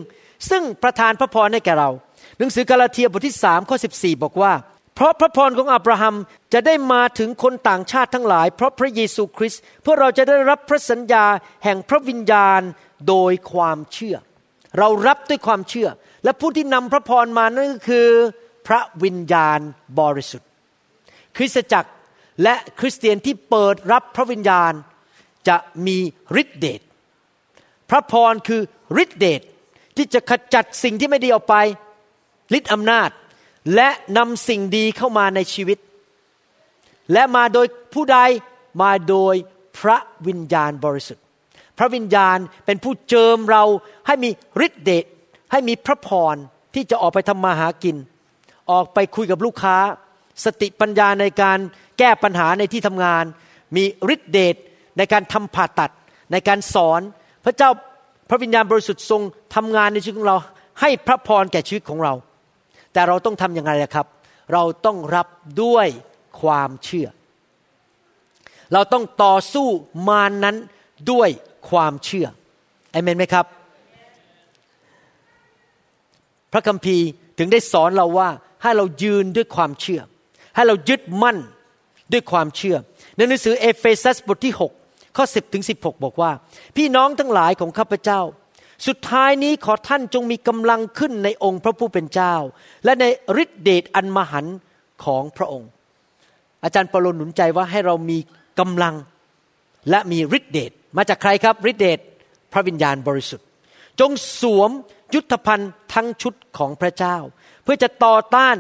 [0.50, 1.90] ซึ่งประทานพระพรให้แก่เรา
[2.38, 4.54] หนังสือกาลาเทียบทที่สามข้อสิบี่บอกว่า
[4.96, 6.16] เพราะพระพรของอับราฮัม
[6.54, 11.26] จะได้มาถึงคนต่างชาติทั้งหลาย เพราะพระเยซูคริสต์เพื่อเราจะได้รับพระสัญญา
[11.64, 12.62] แห่งพระวิญญาณ
[13.08, 14.16] โดยความเชื่อ
[14.80, 15.90] เรารับด้วยความเชื่อ
[16.24, 18.08] และผู้ที่นำพระพรมานั่นก็คือ
[18.68, 19.60] พระวิญญาณ
[20.00, 20.50] บริสุทธิ์
[21.38, 21.92] คริสตจักร
[22.44, 24.74] และคริสเตียนที่เปิดรับพระวิญญาณ
[25.48, 25.98] จะมี
[26.42, 26.82] ฤทธิเดช
[27.90, 28.62] พระพรคือ
[29.04, 29.42] ฤทธิเดช
[29.98, 31.56] ที่จะขจัดสิ่งที่ไม่ดีออกไป
[32.58, 33.10] ฤทธิอำนาจ
[33.76, 35.78] และนำสิ่งดีเข้ามาในชีวิต
[37.14, 38.20] และมาโดยผู้ใด
[38.82, 39.36] มาโดย
[39.80, 41.24] พระวิญญาณบริสุทธิ์
[41.78, 43.64] พระวิญญาณเป็นผู้เจิมเรา
[44.08, 44.30] ให้มี
[44.66, 45.06] ฤทธิเดช
[45.52, 46.36] ให้มีพระพร
[46.74, 47.96] ที่จะออกไปทำมาหากิน
[48.72, 49.78] ออกไปคุยกับลูกค้า
[50.46, 51.60] สติปัญญาในการ
[52.00, 53.24] แก้ปัญหาในที่ทำงาน
[53.76, 53.84] มี
[54.14, 54.56] ฤทธิเดช
[54.98, 55.92] ในการทำผ่าตัด
[56.32, 57.02] ในการสอน
[57.46, 57.70] พระเจ้า
[58.30, 59.22] พระวิญญาณบริสุทธิ์ทรง
[59.56, 60.38] ทำงานในชีวิตของเรา
[60.82, 62.14] ให้พระพรแก่ชีวิตของเรา
[62.94, 64.08] แต่เราต้องทำอย่างไรล่ะครับ
[64.54, 65.28] เราต้องรับ
[65.64, 65.88] ด้วย
[66.42, 67.08] ความเชื่อ
[68.74, 69.68] เราต้องต่อสู้
[70.10, 70.56] มานั้น
[71.12, 71.30] ด้วย
[71.70, 72.28] ความเชื่อ
[72.92, 73.46] เอเมนไหมครับ
[76.54, 77.06] พระคัมภีร์
[77.38, 78.30] ถึงได้สอนเราว่า
[78.64, 80.02] ให้เรายืนด้วยความเชื่อ
[80.56, 81.38] ให้เรายึดมั่น
[82.12, 82.76] ด้วยความเชื่อ
[83.16, 84.83] ในหนังสือเอเฟซัสบทที่6
[85.18, 86.32] ข้อ 10ถึง16 บอกว่า
[86.78, 88.22] พี่น้องทั้งหลายของข้าพเจ้า
[88.88, 92.36] สุดท้ายนี้ขอท่านจงมีกำลังขึ้นในองค์พระผู้เป็นเจ้า
[92.84, 93.06] และใน
[93.44, 94.46] ฤทธิเดชอันมหัน
[95.04, 95.70] ของพระองค์
[96.64, 98.18] อาจารย์ปรโลหนุนใจว่าให้เรามี
[98.60, 98.96] กำลัง
[99.90, 102.00] และมีฤทธิเดชมาจากใครครับฤทธิเดช
[102.54, 103.48] พระวิญญาณบริสุทธิ์
[104.00, 104.12] จง
[104.42, 104.70] สวม
[105.14, 107.18] ยุทธภัณฑ์ทั้งชุดของพระเจ้า
[107.64, 108.56] เพื่อจะต่อต้าน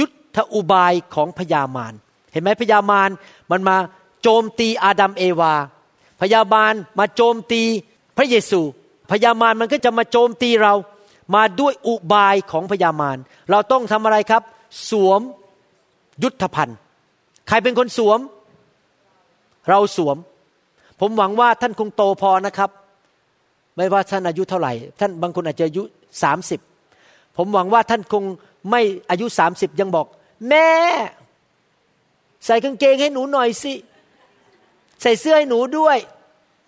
[0.00, 1.94] ยุทธอุบายของพญามาร
[2.32, 3.10] เห็นไหมพญามาร
[3.50, 3.76] มันมา
[4.22, 5.54] โจมตีอาดัมเอวา
[6.24, 7.62] พญามารมาโจมตี
[8.16, 8.60] พระเยซู
[9.10, 10.74] พญามารมันก็จะมาโจมตีเรา
[11.34, 13.18] มาด้วยอุบายของพญามาร
[13.50, 14.42] เราต้องทำอะไรครับ
[14.90, 15.20] สวม
[16.22, 16.78] ยุทธภัณฑ์
[17.48, 18.18] ใครเป็นคนสวม
[19.68, 20.16] เราสวม
[21.00, 22.70] ผมหวังว่าท่านคงโตพอนะครับ
[23.76, 25.82] ไม่ว่าท่านอายุเท่าไหร่ ท่านบางคนอาจจะอายุ
[26.22, 26.60] สามสิบ
[27.36, 28.24] ผมหวังว่าท่านคง
[28.70, 30.06] ไม่อายุสามสิบยังบอก
[30.48, 30.68] แม่
[32.44, 33.72] ใส่กางเกงให้หนูหน่อยสิ
[35.02, 35.98] ใส่เสื้อให้หนูด้วย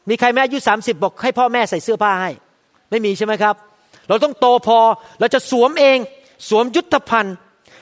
[0.08, 2.30] มีใครแม่อายุสามสิบบอกให้พ่อแม่ใส่เสื้อผ้าให้
[2.90, 3.54] ไม่มีใช่ไหมครับ
[4.08, 4.78] เราต้องโตพอ
[5.20, 5.98] เราจะสวมเอง
[6.48, 7.36] สวมยุทธภัณฑ์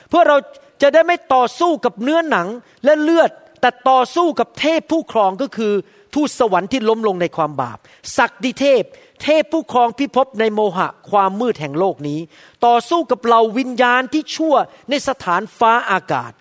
[0.09, 0.37] เพื่อเรา
[0.81, 2.47] จะได้ไม่ต่อสู้กับเนื้อหนัง
[2.85, 5.73] และเลือด แต่ต่อสู้กับเทพผู้ครองก็คือ
[6.13, 7.77] ทูตสวรรค์ที่ล้มลงในความบาป
[8.17, 8.83] ศักดิเทพ
[9.23, 12.19] เทพผู้ครองพิภพในโมหะความมืดแห่งโลกนี้
[12.65, 14.55] ต่อสู้กับเหล่าวิญญาณที่ชั่ว
[14.89, 16.31] ในสถานฟ้าอากาศ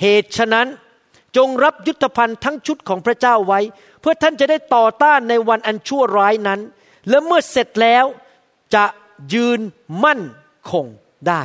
[0.00, 0.66] เหตุฉะนั้น
[1.36, 3.60] จงรับยุทธภัณฑ์ทั้งชุดของพระเจ้าไว้
[4.00, 6.60] เพื่อท่านจะได้ต่อต้านในวันอันชั่วร้ายนั้น
[7.08, 8.04] และเมื่อเสร็จแล้ว
[8.74, 8.84] จะ
[9.34, 9.60] ยืน
[10.04, 10.22] มั่น
[10.70, 10.86] คง
[11.28, 11.42] ได้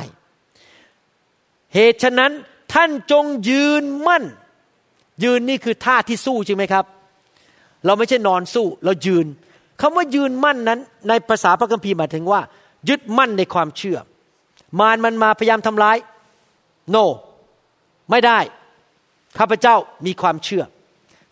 [1.74, 2.32] เหตุฉะนั้น
[2.74, 4.24] ท่านจงยืนมั่น
[5.24, 6.84] ยืนนี่คือท่าที่สู้ใช่ไหมครับ
[7.84, 9.26] เราไม่ใช่นอนสู้เรายืน
[9.80, 12.40] คำว่ายืนมั่นนั้น ในภาษาพระคัมภีร์หมายถึงว่า
[12.88, 13.98] ยึดมั่นในความเชื่อ
[14.80, 15.96] มารมันมาพยายามทำร้าย
[16.94, 17.04] no
[18.10, 18.38] ไม่ได้
[19.38, 19.76] ข้าพเจ้า
[20.06, 20.62] มีความเชื่อ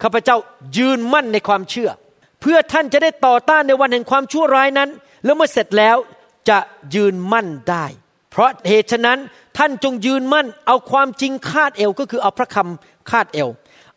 [0.05, 0.37] ข้าพเจ้า
[0.79, 1.91] ยืนมั่นในความเชื่อ
[2.41, 4.91] เพื่อท่านจะได้ต่อต้านในวันแห่งความชั่วร้ายนั้น
[5.25, 5.97] แล้วเมื่อเสร็จแล้ว
[6.49, 6.59] จะ
[6.95, 7.85] ยืนมั่นได้
[8.31, 9.19] เพราะเหตุฉะนั้น
[9.59, 13.49] ท่านจงยืนมั่น เอาความจริงคาดเอวก็คือเอาพระคำคาดเอว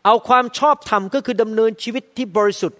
[0.04, 2.78] เอาความชอบธรรมก็คือดำเนินชีวิตที่บริสุทธิ์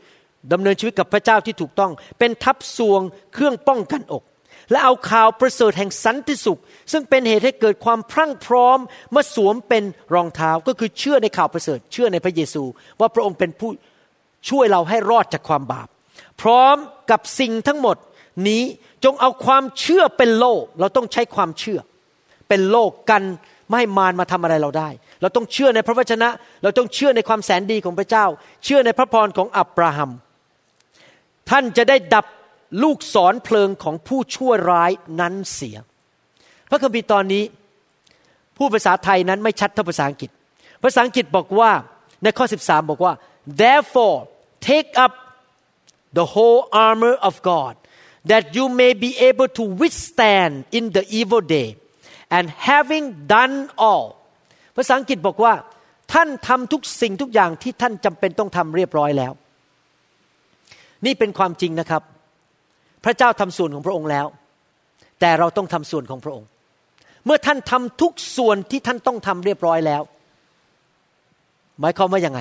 [0.52, 3.00] ดำเนินชีวิตกับพระเจ้าที่ถูกต้อง เป็นทับสวง
[3.34, 4.22] เครื่องป้องกันอก
[4.70, 6.60] และเอาข่าวประเสริฐแห่งสันติสุข
[6.92, 8.78] ซึ่งเป็นเหตุให้เกิดความพรั่งพร้อม
[9.14, 9.82] มาสวมเป็น
[10.14, 12.62] รองเท้าก็คือเชื่อในข่าวประเสริฐ เชื่อในพระเยซู
[13.00, 13.70] ว่าพระองค์เป็นผู้
[14.48, 15.88] ช่วยเราให้รอดจากความบาป
[16.42, 16.76] พร้อม
[17.10, 17.96] กับสิ่งทั้งหมด
[18.48, 18.62] นี้
[19.04, 21.78] จงเอาความเชื่อเป็นโล่เราต้องใช้ความเชื่อ
[22.48, 23.22] เป็นโล่กัน
[23.68, 24.88] ไม่ให้มารมาทำอะไรเราได้
[25.22, 26.28] เราต้องเชื่อในพระวจนะ
[26.62, 28.26] เราต้องเชื่อในความแสนดีของพระเจ้า
[28.64, 30.10] เชื่อในพระพรของอับราฮัม
[31.50, 32.26] ท่านจะได้ดับ
[32.82, 35.76] ลูกศรเพลิงของผู้ชั่วร้ายนั้นเสีย
[36.70, 37.44] พระคัมภีร์ตอนนี้
[38.56, 40.30] ผู้ภาษาไทยนั้นไม่ชัดเท่าภาษาอังกฤษ
[40.84, 41.70] ภาษาอังกฤษบอกว่า
[42.22, 43.12] ในข้อ 13 บอกว่า
[43.62, 44.18] therefore
[44.68, 45.12] take up
[46.18, 47.74] the whole armor of God
[48.30, 51.68] that you may be able to withstand in the evil day
[52.36, 53.04] and having
[53.34, 53.56] done
[53.88, 54.06] all
[54.76, 55.54] ภาษาอังกฤษบอกว่า
[56.12, 59.32] ท่านทำทุกสิ่งทุกอย่างที่ท่านจำเป็นต้องทำเรียบร้อยแล้ว
[61.06, 62.02] นี่เป็นความจริงนะครับ
[63.04, 64.26] พระเจ้าทำส่วนของพระองค์แล้ว
[65.20, 66.48] แต่เราต้องทำส่วนของพระองค์
[67.24, 70.02] เมื่อท่านทำทุกส่วนที่ท่านต้องทำเรียบร้อยแล้ว
[71.80, 72.40] หมายความว่ายังไง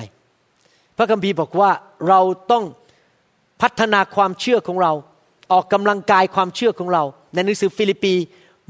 [0.96, 1.70] พระคัมภีร์บอกว่า
[2.08, 2.20] เรา
[2.52, 2.64] ต้อง
[3.62, 4.92] พัฒนาความเชื่อของเรา
[5.52, 7.02] ออกกำลังกายความเชื่อของเรา
[7.34, 8.14] ในหนังสือฟิลิปปี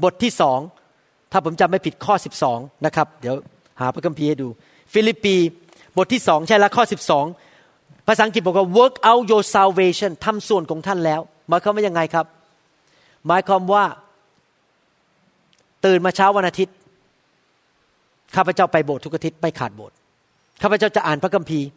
[0.03, 0.59] บทที่สอง
[1.31, 2.15] ถ้าผมจำไม่ผิดข้อ
[2.45, 3.35] 12 นะครับ เดี๋ยว
[3.81, 4.47] หาพระคัมภีร์ให้ดู
[4.93, 5.35] ฟิลิปปี
[5.97, 6.83] บทที่สองใช่แล้วข้อ
[7.45, 12.25] 12 ภาษาอังกฤษบอกว่า work out your salvation ทำส่วนของท่านแล้ว หมายความว่ายังไงครับ
[13.27, 13.83] หมายความว่า
[15.85, 16.75] ตื่นมาเช้าวันอาทิตย์
[18.35, 19.95] ข้าพเจ้าไปโบสถ์ทุกอาทิตย์ไม่ขาดโบสถ์
[20.61, 21.67] ข้าพเจ้าจะอ่านพระคัมภีร์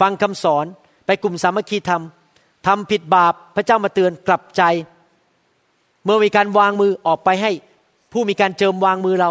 [0.00, 0.64] ฟังคำสอน
[1.06, 2.02] ไปกลุ่มสามัคคีธรรม
[2.66, 4.62] ทำผิดบาปพระเจ้ามาเตือนกลับใจ
[6.04, 7.50] เมื่อมีการวางมือออกไปให้
[8.12, 9.30] ผู้มีการเจิมวางมือเรา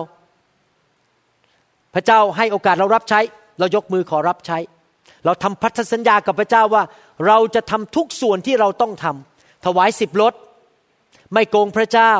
[1.93, 3.19] พระเจ้าให้โอกาสเรารับใช้
[3.59, 4.57] เรายกมือขอรับใช้
[5.25, 6.83] เราทำพันธสัญญากับพระเจ้าว่า
[7.27, 9.34] เราจะทำทุกส่วนที่เราต้องทำ
[9.65, 10.33] ถวายสิบรถ
[11.33, 12.13] ไม่โกงพระเจ้า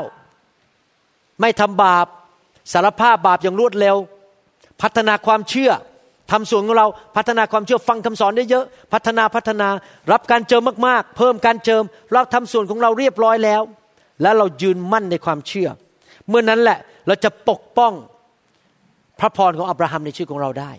[1.41, 2.07] ไม่ทำบาป
[2.73, 3.97] สารภาพบาปอย่างรวดเร็ว
[4.81, 5.71] พัฒนาความเชื่อ
[6.31, 9.67] ทำส่วนของเราพัฒนาความเชื่อฟังคำสอนได้เยอะพัฒนาพัฒนา
[10.11, 11.83] รับการเจิมมากๆ เพิ่มการเจิม
[12.13, 13.61] เราทำส่วนของเราเรียบร้อยแล้ว
[14.21, 15.69] แล้วเรายืนมั่นในความเชื่อ
[16.29, 17.93] เมื่อนั้นแหละเราจะปกป้อง
[19.19, 20.71] พระพรของอับราฮัมในชีวิตของเราได้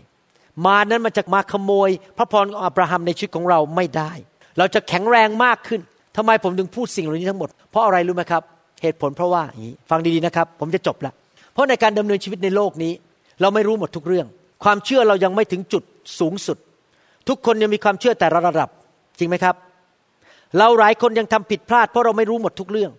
[0.66, 4.12] มานั้นมันจะมาขโมย พระพรของอับราฮัมในชีวิตของเราไม่ได้
[4.58, 5.80] เราจะแข็งแรงมากขึ้น
[6.16, 8.42] ทำไมผมถึงพูดสิ่งเหล่านี้ทั้งหมด เพราะอะไรรู้ไหมครับ
[8.82, 11.12] เหตุผลเพราะว่าอย่างนี้ฟังดีๆนะครับ ผมจะจบละ
[11.52, 12.92] เพราะในการดำเนินชีวิตในโลกนี้
[13.40, 14.26] เราไม่รู้หมดทุกเรื่อง
[14.64, 15.82] ความเชื่อเรายังไม่ถึงจุด
[16.18, 16.58] สูงสุด
[17.28, 18.70] ทุกคนยังมีความเชื่อแต่ระดับ
[19.18, 19.54] จริงไหมครับ
[20.58, 22.90] เราหลายคนยังทำผิดพลาด เพราะเราไม่รู้หมดทุกเรื่อง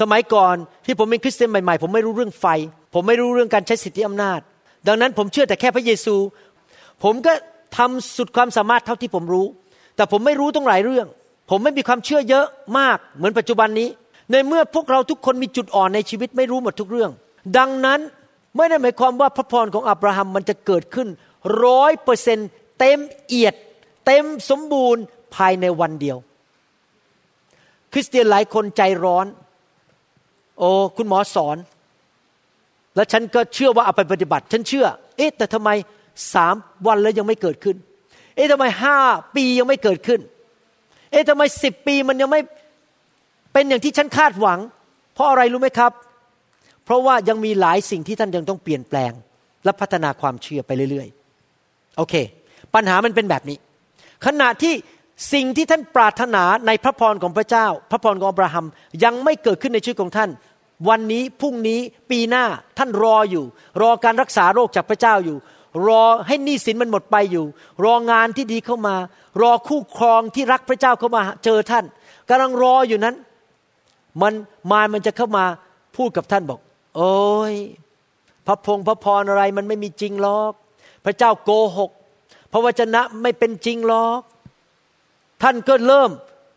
[0.00, 0.56] สมัยก่อน
[0.86, 2.46] ที่ผมเป็นคริสเตียนใหม่ๆ ผมไม่รู้เรื่องไฟ
[2.94, 4.40] ผมไม่รู้เรื่องการใช้สิทธิอำนาจ
[4.88, 6.16] ดังนั้นผมเชื่อแต่แค่พระเยซู
[7.04, 7.32] ผมก็
[7.78, 9.46] ทำสุดความสามารถเท่าที่ผมรู้
[9.96, 11.06] แต่ผมไม่รู้ต้องหลายเรื่อง
[11.50, 12.46] ผมไม่มีความเชื่อเยอะ
[12.78, 13.88] มากเหมือนปัจจุบันนี้
[14.30, 17.10] ในเมื่อพวกเราทุกคนมีจุดอ่อนในชีวิตไม่รู้หมดทุกเรื่อง
[17.58, 18.00] ดังนั้น
[18.56, 21.08] ไม่ได้หมายความว่าพระพรของอับราฮัมมันจะเกิดขึ้น
[21.64, 22.38] ร้อยเปอร์เซน
[22.78, 23.54] เต็มเอียด
[24.06, 25.02] เต็มสมบูรณ์
[25.34, 26.16] ภายในวันเดียว
[27.92, 29.26] คริสเตียนหลายคนใจร้อน
[30.58, 31.56] โอ้คุณหมอสอน
[32.94, 34.86] แล้วฉันก็เชื่อว่าเอาไปปฏิบัติ ฉันเชื่อ
[35.16, 35.70] เอ๊ะแต่ทำไม
[36.34, 36.54] สาม
[36.86, 37.76] วันแล้วยังไม่เกิดขึ้น
[38.36, 38.96] เอ๊ะทำไมห้า
[39.34, 40.20] ปียังไม่เกิดขึ้น
[41.12, 42.40] เอ๊ะทำไมสิบปีมันยังไม่
[43.52, 44.58] เป็นอย่างที่ฉันคาดหวัง
[45.14, 45.92] เพราะอะไรรู้ไหมครับ
[46.84, 49.12] เพราะว่ายังมีหลายสิ่งที่ท่านยังต้องเปลี่ยนแปลง
[49.64, 52.14] และพัฒนาความเชื่อไปเรื่อยๆ โอเค
[52.74, 53.58] ปัญหามันเป็นแบบนี้
[54.26, 54.74] ขณะที่
[55.32, 58.66] สิ่งที่ท่านปรารถนาในพระพรของพระเจ้า พระพรของอับราฮัม
[59.04, 60.30] ยังไม่เกิดขึ้นในชีวิตของท่าน
[60.88, 62.44] วันนี้พรุ่งนี้ปีหน้า
[62.78, 63.44] ท่านรออยู่
[63.82, 65.36] รอการรักษาโรคจากพระเจ้าอยู่
[65.86, 67.44] รอให้หนี้สินมันหมดไปอยู่
[67.84, 68.96] รองานที่ดีเข้ามา
[69.42, 71.84] รอคู่ครองที่รักพระเจ้าเข้ามาเจอท่าน
[72.28, 73.14] กำลังรออยู่นั้น
[74.22, 74.32] มัน
[74.70, 75.44] มารมันจะเข้ามา
[75.96, 76.60] พูดกับท่านบอก
[76.96, 77.14] โอ้
[77.52, 77.54] ย
[78.46, 80.52] พระพงพระพรอะไรมันไม่มีจริงหรอก
[81.04, 81.90] พระเจ้าโกหก
[82.52, 84.20] พระวจนะไม่เป็นจริงหรอก
[85.42, 86.10] ท่านก็เริ่ม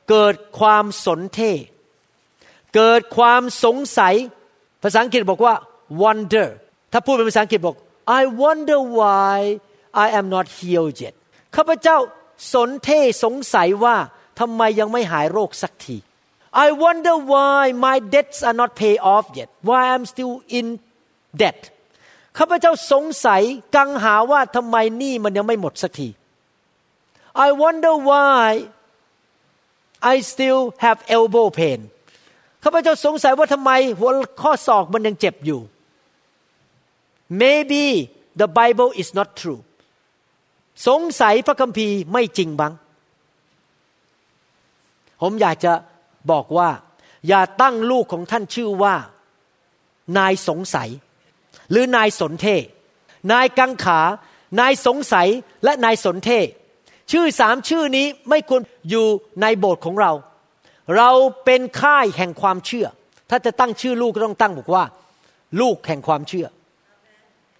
[0.09, 1.39] เกิดความสนเท
[2.75, 4.15] เกิดความสงสัย
[4.81, 5.55] ภาษาอังกฤษบอกว่า
[6.01, 6.47] wonder
[6.91, 7.75] ถ้าพูดเป็นภาษาอังกฤษบอก
[8.19, 9.59] I wonder why
[10.05, 11.13] I am not healed yet
[11.55, 11.97] ข้าพเจ้า
[12.53, 12.89] สนเท
[13.23, 13.95] สงสัยว่า
[14.39, 15.97] ทำไมยังไม่หายโรคสักที
[16.65, 20.67] I wonder why my debts are not paid off yet why I'm still in
[21.41, 21.61] debt
[22.37, 23.41] ข้าพเจ้าสงสัย
[23.75, 26.09] กังหาว่าทำไมหนี้มันยังไม่หมดสักที
[27.45, 28.41] I wonder why
[30.13, 31.79] I still have elbow pain
[32.63, 35.59] ข้าพเจ้าสงสัยว่าทำไมหัวข้อศอกมันยังเจ็บอยู่
[37.29, 37.83] maybe
[38.41, 39.61] the Bible is not true
[40.87, 42.73] สงสัยพระคัมภีร์ไม่จริงบ้าง
[45.21, 45.73] ผมอยากจะ
[46.31, 46.69] บอกว่า
[47.27, 48.95] อย่าตั้งลูกของท่านชื่อว่า
[50.17, 50.89] นายสงสัย
[51.71, 52.45] หรือนายสนเท
[53.31, 53.99] นายกังขา
[54.59, 55.29] นายสงสัย
[55.63, 56.29] และนายสนเท
[57.11, 59.05] ชื่อสามชื่อนี้ไม่ควรอยู่
[59.41, 60.11] ในโบสถ์ของเรา
[60.97, 61.11] เรา
[61.45, 62.87] เป็นค่ายแห่งความเชื่อ
[63.29, 64.83] ถ้าจะตั้งชื่อลูกก็ต้องตั้งบอกว่า
[65.61, 66.47] ลูกแห่งความเชื่อ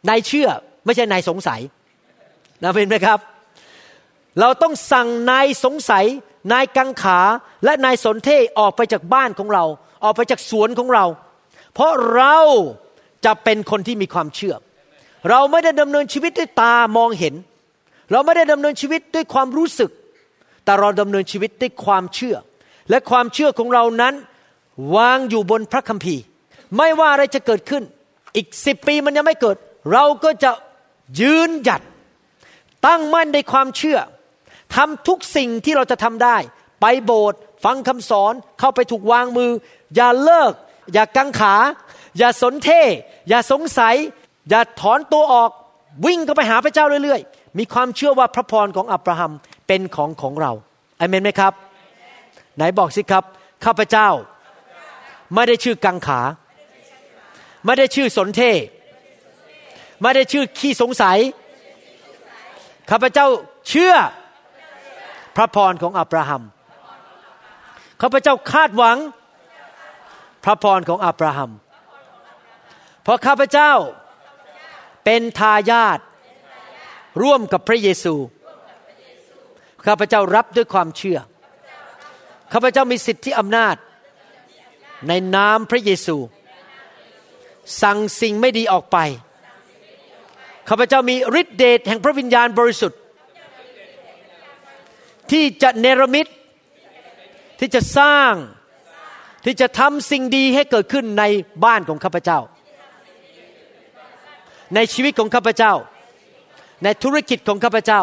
[0.10, 0.50] นายเชื่อ
[0.86, 1.62] ไม่ใช่นายสงสัย
[2.64, 3.20] นะเป็นไหมครับ
[4.40, 6.06] เราต้องสั่งนายสงสัย
[6.54, 7.20] นายกังขา
[7.66, 8.30] และนายสนเท
[8.60, 9.64] ออกไปจากบ้านของเรา
[10.04, 11.06] ออกไปจากสวนของเรา
[11.74, 12.38] เพราะเรา
[13.26, 14.56] จะเป็นคนที่มีความเชื่อ
[15.30, 17.34] เราไม่ได้ดำเนินชีวิตด้วยตามองเห็น
[18.12, 19.92] เราไม่ได้ดำเนินชีวิตด้วยความรู้สึก
[20.66, 22.36] แต่เราดำเนินชีวิตด้วยความเชื่อ
[22.90, 24.14] และความเชื่อของเรานั้น
[24.96, 26.24] วางอยู่บนพระคัมภีร์
[26.78, 27.84] ไม่ว่าอะไรจะเกิดขึ้น
[28.36, 29.58] อีกสิบปีมันยังไม่เกิด
[29.92, 30.52] เราก็จะ
[31.22, 31.82] ยืนหยัด
[32.88, 34.00] ตั้งมั่นในความเชื่อ
[34.76, 36.38] ทำทุกสิ่งที่เราจะทำได้
[36.82, 39.52] ไปโบสถ์ฟังคำสอนเข้าไปถูกวางมือ
[39.96, 40.54] อย่าเลิก
[40.94, 41.56] อย่ากังขา
[42.18, 42.70] อย่าสนเท
[43.30, 43.96] อย่าสงสัย
[44.50, 45.50] อย่าถอนตัวออก
[46.06, 49.32] วิ่งก็ไปหาพระเจ้าเรื่อยๆ มีความเชื่อว่าพระพรของอับราฮัม
[49.68, 50.52] เป็นของของเรา
[51.00, 51.54] อเมนไหมครับ
[52.56, 53.24] ไหนบอกสิครับ
[53.66, 54.10] ข้าพเจ้า
[55.34, 56.22] ไม่ได้ชื่อกังขา
[57.66, 58.42] ไม่ได้ชื่อสนเท
[60.02, 61.18] ไม่ได้ชื่อขี้สงสัย
[62.90, 63.28] ข้าพเจ้า
[63.70, 63.94] เชื่อ
[65.36, 66.44] พระพรของอับราฮัม
[68.02, 68.98] ข้าพเจ้าคาดหวัง
[70.44, 71.52] พระพรของอับราฮัม
[73.04, 73.72] เพราะข้าพเจ้า
[75.06, 76.00] เป็นทายาท
[77.24, 78.16] ร่วมกับพระเยซู
[79.86, 81.20] ข้าพเจ้ารับด้วยความเชื่อ
[82.54, 83.76] ข้าพเจ้ามีสิทธิอำนาจ
[85.08, 86.18] ในนามพระเยซู
[87.82, 88.98] สั่งสิ่งไม่ดีออกไป
[90.70, 93.00] ข้าพเจ้ามีฤทธิเดชแห่งพระวิญญาณบริสุทธิ์
[95.32, 96.28] ที่จะเนรมิต
[97.60, 98.34] ที่จะสร้าง
[99.46, 101.24] ที่จะทำสิ่งดีให้เกิดขึ้นใน
[101.64, 102.40] บ้านของข้าพเจ้า
[104.76, 105.74] ในชีวิตของข้าพเจ้า
[106.84, 108.02] ในธุรกิจของข้าพเจ้า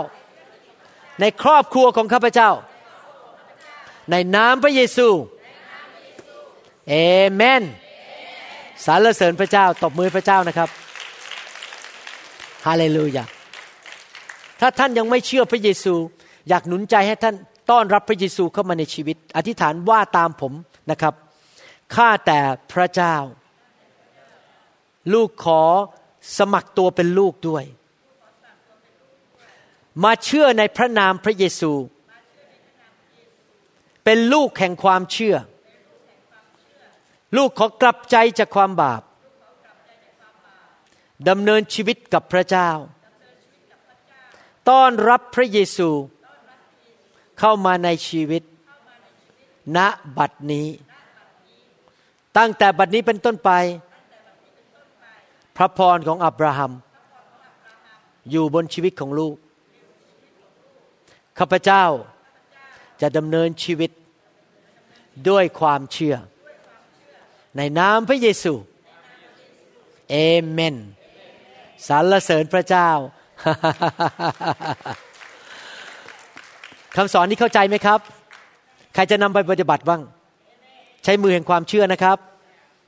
[1.21, 2.51] ในครอบครัวของข้าพเจ้า
[4.11, 5.09] ในนามพระเยซู
[6.89, 6.95] เอ
[7.35, 7.63] เมน
[8.85, 10.69] สรรเสริญพระเจ้าตบมือพระเจ้านะครับ
[12.67, 13.25] ฮาเลลูยา
[14.61, 15.95] ถ้าท่านยังไม่เชื่อพระเยซู
[16.49, 17.35] อยากหนุนใจให้ท่าน
[17.71, 20.53] ต้อนรับพระเยซูเข้ามาในชีวิต อธิษฐานว่าตามผม
[20.91, 21.15] นะครับ
[21.95, 22.39] ข้าแต่
[22.73, 23.17] พระเจ้า
[25.15, 25.63] ลูกขอ
[26.39, 27.65] สมัครตัวเป็นลูกด้วย
[30.05, 31.73] มาเชื่อในพระนามพระเยซู
[34.05, 35.37] เป็นลูกแห่งความเชื่อ
[37.37, 39.03] ลูกขอกลับใจจากความบาป
[41.29, 42.69] ดำเนินชีวิตกับพระเจ้า
[44.69, 45.89] ต้อนรับพระเยซู
[47.39, 48.43] เข้ามาในชีวิต
[49.77, 49.79] ณ
[50.19, 50.67] บัดนี้
[52.37, 53.51] ตั้งแต่บัดนี้เป็นต้นไป
[55.57, 56.73] พระพรของอับราฮัม
[58.31, 59.35] อยู่บนชีวิตของลูก
[61.39, 61.85] ข้าพเจ้า
[63.01, 63.91] จะดำเนินชีวิต
[65.29, 66.17] ด้วยความเชื่อ
[67.57, 68.55] ในนามพระเยซู
[70.11, 70.17] เอ
[70.51, 70.77] เมน
[71.89, 72.91] สรรเสริญพระเจ้า
[76.97, 78.01] คำสอนนี้เข้าใจไหมครับ
[78.95, 80.03] ใครจะนำไปปฏิบัติบ้าง
[81.05, 82.19] ใช้มือแห่งความเชื่อนะครับ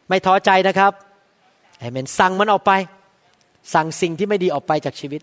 [0.08, 0.92] ไม่ท้อใจนะครับ
[1.78, 2.72] เอเมนสั่งมันออกไป
[3.74, 5.22] สั่งสิ่งที่ไม่ดีออกไปจากชีวิต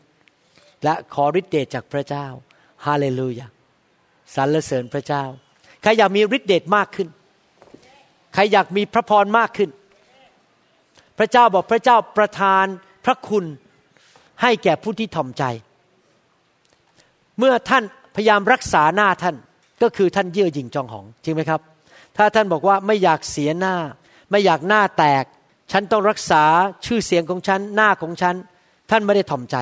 [0.84, 2.26] และขอฤทธิ์เดชจากพระเจ้า
[2.86, 3.48] ฮาเลลูยา
[4.36, 5.24] สรรเสริญพระเจ้า
[5.82, 7.08] ใครอยากมีฤทธิ์เดชมากขึ้น
[8.34, 9.70] ใครอยากมีพระพรมากขึ้น
[11.18, 12.66] พระเจ้าบอกพระเจ้าประทาน
[13.06, 13.46] พระคุณ
[14.42, 15.44] ให้แก่ผู้ที่ถ่อมใจ
[17.40, 17.84] เมื่อท่าน
[18.16, 19.36] พยายามรักษาหน้าท่าน
[19.82, 21.62] ก็คือท่านเยื่อหยิ่งจองหอง จริงไหมครับ
[22.18, 23.76] ถ้าท่านบอกว่าไม่อยากเสียหน้า
[24.32, 25.24] ไม่อยากหน้าแตก
[25.72, 26.44] ฉันต้องรักษา
[26.86, 28.36] ชื่อเสียงของฉันหน้าของฉัน
[28.92, 29.58] ท่านไม่ได้ถ่อมใจ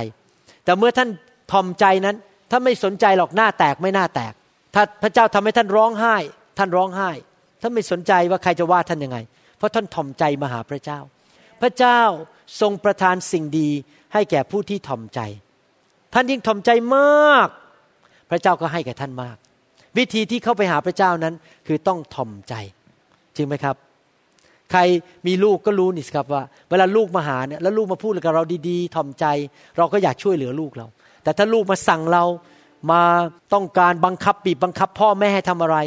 [0.64, 1.10] แต่เมื่อท่าน
[1.52, 2.16] ทอมใจนั้น
[2.52, 4.34] ถ้านไม่สนใจหรอกหน้าแตกไม่หน้าแตก
[4.74, 6.16] ถ้าพระเจ้าทำให้ท่านร้องไห้
[6.58, 7.10] ท่านร้องไห้
[7.62, 9.18] ท่านไม่สนใจว่าใครจะว่าท่านยังไง
[9.58, 11.00] เพราะท่านทอมใจมาหาพระเจ้า
[11.62, 12.01] พระเจ้า
[12.62, 13.70] ทรงประทานสิ่งดี
[14.14, 15.20] ให้แก่ผู้ที่ทอมใจ
[16.14, 17.47] ท่านยิ่งทอมใจมาก
[18.30, 19.38] พระเจ้าก็ให้แก่ท่านมาก
[19.97, 21.34] วิธีที่เข้าไปหาพระเจ้านั้น
[21.68, 22.53] คือต้องทอมใจ
[23.36, 23.76] จริงไหมครับ
[24.72, 24.82] ใคร
[25.28, 29.26] มีลูกก็รู้นี่ครับว่า เวลาลูกมาหาเนี่ยแล้วลูกมาพูดกับเราดีๆทอมใจ
[29.78, 30.88] เราก็อยากช่วยเหลือลูกเรา
[31.24, 32.24] แต่ถ้าลูกมาสั่งเรา
[32.91, 33.01] มา
[33.53, 35.78] ต้องการบังคับบีบบังคับ พ่อแม่ให้ทำอะไร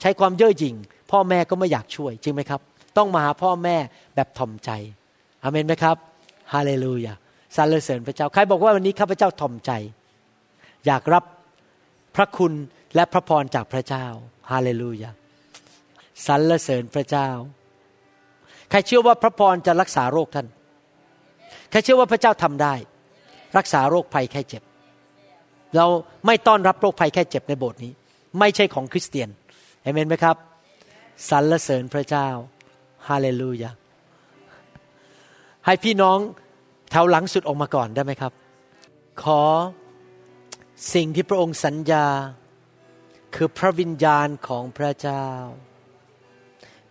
[0.00, 0.74] ใช้ความเย่อหยิ่ง
[1.10, 2.60] พ่อแม่ก็ไม่อยากช่วย จริงไหมครับ
[2.96, 3.76] ต้องมาหาพ่อแม่
[4.14, 4.70] แบบทอมใจ
[5.42, 5.96] อเมนไหมครับ
[6.52, 7.14] ฮาเลลูยา
[7.56, 9.70] สรรเสริญพระเจ้า ใครบอกว่าวันนี้ข้าพเจ้าทอมใจ
[10.86, 11.24] อยากรับ
[12.16, 12.52] พระคุณ
[12.94, 14.06] และพระพรจากพระเจ้า
[14.50, 15.10] ฮาเลลูยา
[16.26, 17.28] สรรเสริญพระเจ้า
[18.70, 20.46] ใครเชื่อว่าพระพรจะรักษาโรคท่าน
[21.70, 22.74] ใครเชื่อว่าพระเจ้าทำได้
[23.58, 24.62] รักษาโรคภัยแค่เจ็บ
[25.76, 25.86] เรา
[26.26, 27.92] ไม่ต้อนรับโรคภัยแค่เจ็บในโบสถ์นี้
[28.38, 29.28] ไม่ใช่ของคริสเตียน
[29.82, 30.36] เอเมนไหมครับ
[31.30, 32.28] สรรเสริญพระเจ้า
[33.08, 33.70] ฮาเลลูยา
[35.70, 36.18] ให้พี่น้อง
[36.90, 38.32] แถวหลังสุดออกมาก่อนได้ไหมครับ
[39.22, 39.42] ขอ
[40.94, 42.06] สิ่งที่พระองค์สัญญา
[43.34, 45.26] คือพระวิญญาณของพระเจ้า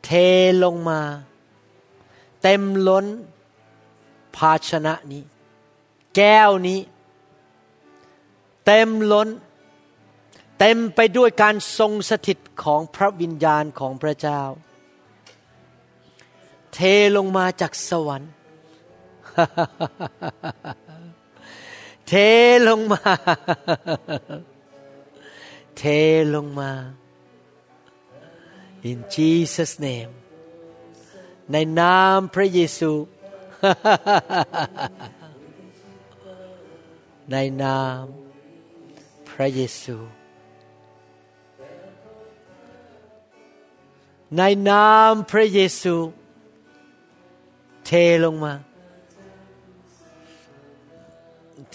[0.03, 0.09] เท
[0.63, 1.01] ลงมา
[2.43, 3.05] เต็มล้น
[4.35, 5.23] ภาชนะนี้
[6.15, 6.79] แก้วนี้
[8.65, 9.29] เต็มล้น
[10.59, 14.41] เต็มไปด้วยการทรงสถิตของพระวิญญาณของพระเจ้า
[16.73, 16.79] เท
[17.17, 18.31] ลงมาจากสวรรค์
[22.07, 22.13] เท
[22.67, 23.01] ลงมา
[25.77, 25.83] เท
[26.33, 26.71] ลงมา
[28.89, 30.13] in Jesus name
[31.51, 32.91] ในนามพระเยซู
[37.31, 38.03] ในนาม
[39.29, 39.97] พระเยซู
[44.37, 45.95] ในนามพระเยซู
[47.85, 47.91] เท
[48.23, 48.53] ลงมา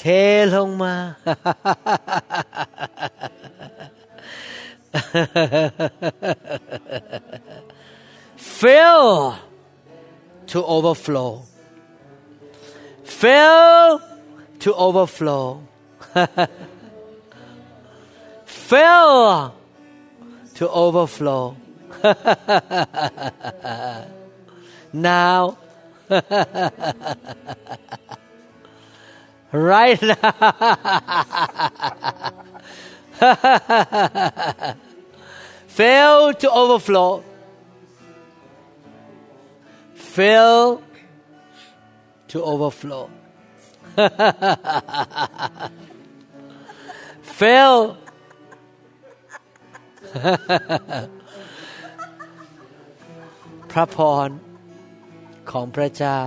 [0.02, 1.14] tail không mà
[8.38, 9.32] fill
[10.52, 11.42] to overflow.
[13.04, 14.00] Fill
[14.60, 15.60] to overflow.
[18.46, 19.52] Fill
[20.54, 21.56] to overflow.
[24.92, 25.56] Now.
[29.53, 30.15] right now.
[35.67, 37.23] Fill to overflow.
[39.95, 40.81] Fill
[42.27, 43.09] to overflow.
[47.21, 47.97] Fill.
[50.11, 51.09] Prapon
[53.71, 54.29] พระพร
[55.51, 56.21] ของพระเจ้า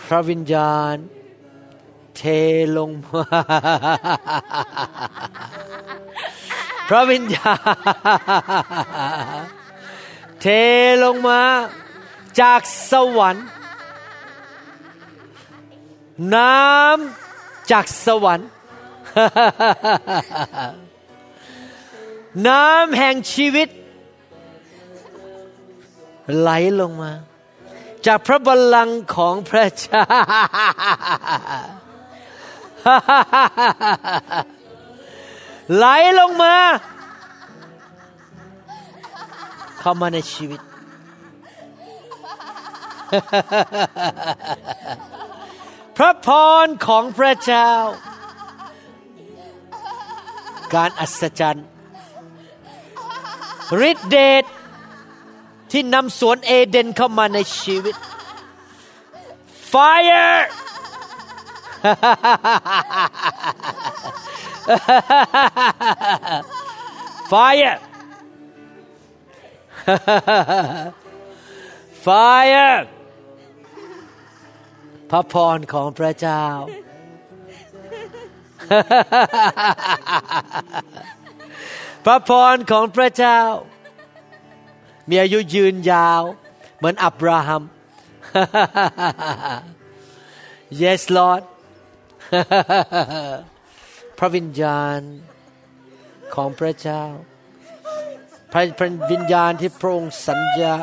[0.00, 0.96] พระวิญญาณ
[2.17, 2.23] เท
[2.77, 3.23] ลงมา
[6.89, 9.43] พระวิญญาณ
[10.41, 10.47] เท
[11.03, 11.41] ลงมา
[12.41, 12.61] จาก
[12.91, 13.47] สวรรค์
[16.35, 18.49] น้ำจากสวรรค์
[22.47, 23.67] น้ำแห่งชีวิต
[26.37, 27.11] ไหลลงมา
[28.05, 30.05] จากพระบัลลังก์ของพระเจ้า
[35.75, 35.85] ไหล
[36.19, 36.55] ลงมา
[39.79, 40.61] เข้ามาในชีวิต
[45.97, 46.27] พระพ
[46.65, 47.71] รของพระเจ้า
[50.75, 51.67] การอัศจรรย์
[53.89, 54.43] ฤทธิเดช
[55.71, 57.95] ที่นำสวนเอเดนเข้ามาในชีวิต
[59.71, 60.35] Fire
[67.31, 67.77] Fire
[72.05, 72.79] Fire
[75.11, 76.45] พระพรของพระเจ้า
[82.05, 83.39] พระพรของพระเจ้า
[85.09, 86.21] มีอายุยืนยาว
[86.77, 87.63] เหมือนอับราฮัม
[90.81, 91.43] Yes Lord
[94.17, 94.99] พระวิญญาณ
[96.35, 97.03] ของพระเจ้า
[98.51, 98.63] พระ
[99.11, 100.75] วิญญาณที่พระองค์สัญญา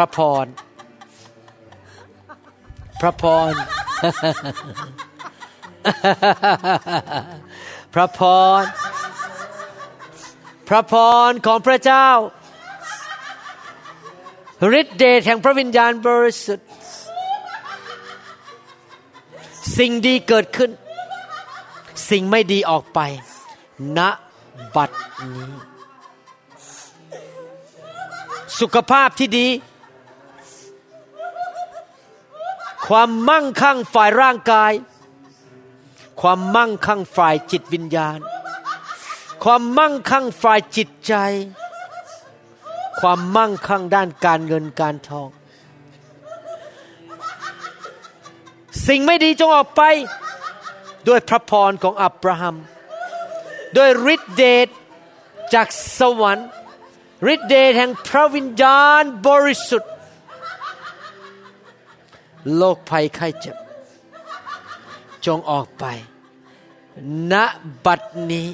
[0.00, 0.46] ระพร
[3.00, 3.52] พระพร
[7.94, 8.20] พระพ
[8.60, 8.62] ร
[10.68, 10.94] พระพ
[11.28, 12.08] รของพระเจ้า
[14.80, 16.68] ฤทธิเดชแห่งพระวิญญาณบริสุทธิ์
[19.76, 20.70] สิ่งดีเกิดขึ้น
[22.10, 22.98] สิ่งไม่ดีออกไป
[23.98, 24.00] ณ
[24.76, 24.90] บัด
[25.22, 25.52] นี้
[28.60, 29.48] สุขภาพที่ดี
[32.86, 34.72] ความมั่งคั่งฝ่ายร่างกาย
[36.20, 38.18] ความมั่งคั่งฝ่ายจิตวิญญาณ
[39.44, 41.14] ความมั่งคั่งฝ่ายจิตใจ
[43.00, 45.28] ความมั่งคั่งด้านการเงินการทอง
[48.86, 49.82] สิ่งไม่ดีจงออกไป
[51.08, 52.56] ด้วยพระพรของอับราฮัม
[53.76, 54.68] ด้วยฤทธิเดช
[55.54, 55.66] จาก
[55.98, 56.48] สวรรค์
[57.32, 59.92] ฤทธิเดชแห่งพระวิญญาณบริสุทธิ์
[62.56, 63.56] โรคภัยไข้เจ็บ
[65.26, 65.84] จงออกไป
[67.32, 67.34] ณ
[67.84, 68.00] บัด
[68.30, 68.48] นี้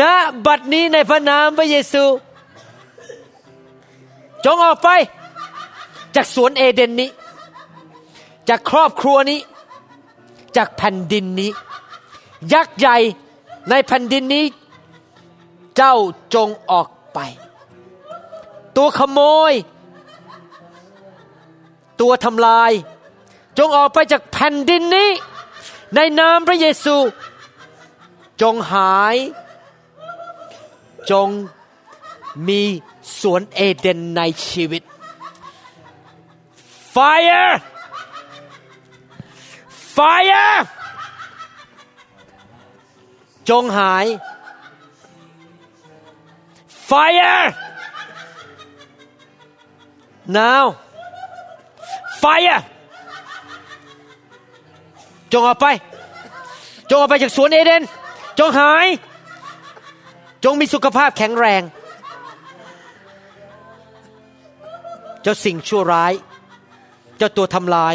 [0.00, 0.02] ณ
[0.46, 2.04] บัดนี้ในพระนามพระเยซู
[4.44, 4.88] จงออกไป
[6.14, 7.10] จากสวนเอเดนนี้
[8.48, 9.40] จากครอบครัวนี้
[10.56, 11.50] จากแผ่นดินนี้
[12.52, 12.96] ยักษ์ใหญ่
[13.70, 14.44] ในแผ่นดินนี้
[15.76, 15.96] เจ้า
[16.34, 17.18] จงออกไป
[18.76, 19.20] ตัวขโม
[19.50, 19.52] ย
[22.00, 22.72] ตัวทำลาย
[23.58, 25.10] จงออกไปจากแผ่นดินนี้
[25.94, 26.96] ในนามพระเยซู
[28.42, 29.16] จงหาย
[31.10, 31.28] จง
[32.48, 32.62] มี
[33.20, 34.82] สวนเอเดนในชีวิต
[36.94, 37.50] Fire
[39.96, 40.58] Fire
[43.48, 44.06] จงหาย
[46.88, 47.44] Fire
[50.36, 50.64] now
[52.22, 52.60] Fire
[55.32, 55.66] จงออกไป
[56.88, 57.82] จงออกไปจากสวนเอเดน
[58.38, 58.86] จงหาย
[60.44, 61.62] จงมีสุขภาพแข็งแรง
[65.22, 66.12] เจ้าสิ่งชั่วร้าย
[67.16, 67.94] เจ้าตัวทำลาย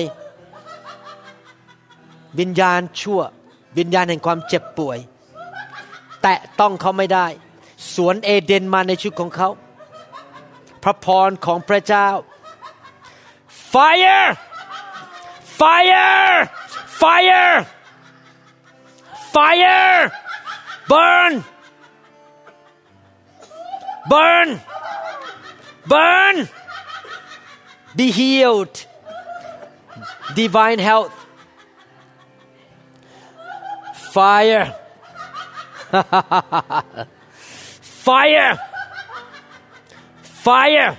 [2.40, 3.22] วิญญาณชั่ว
[3.78, 4.98] วิญญาณแห่งความเจ็บป่วย
[6.22, 7.28] แตะต้องเขาไม่ได้
[7.94, 9.50] สวนเอเดนมาในชีวิตของเขา
[10.84, 12.08] พระพรของพระเจ้า
[13.74, 14.28] fire
[15.60, 16.32] fire
[17.02, 17.52] fire
[19.34, 20.12] fire
[20.92, 21.34] burn
[24.10, 24.62] burn!
[25.88, 26.50] Burn!
[27.96, 28.86] Be healed.
[30.36, 31.14] Divine health.
[33.96, 34.76] Fire.
[37.82, 38.60] Fire.
[40.22, 40.98] Fire.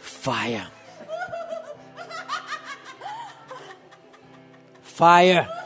[0.00, 0.66] Fire.
[4.82, 5.61] Fire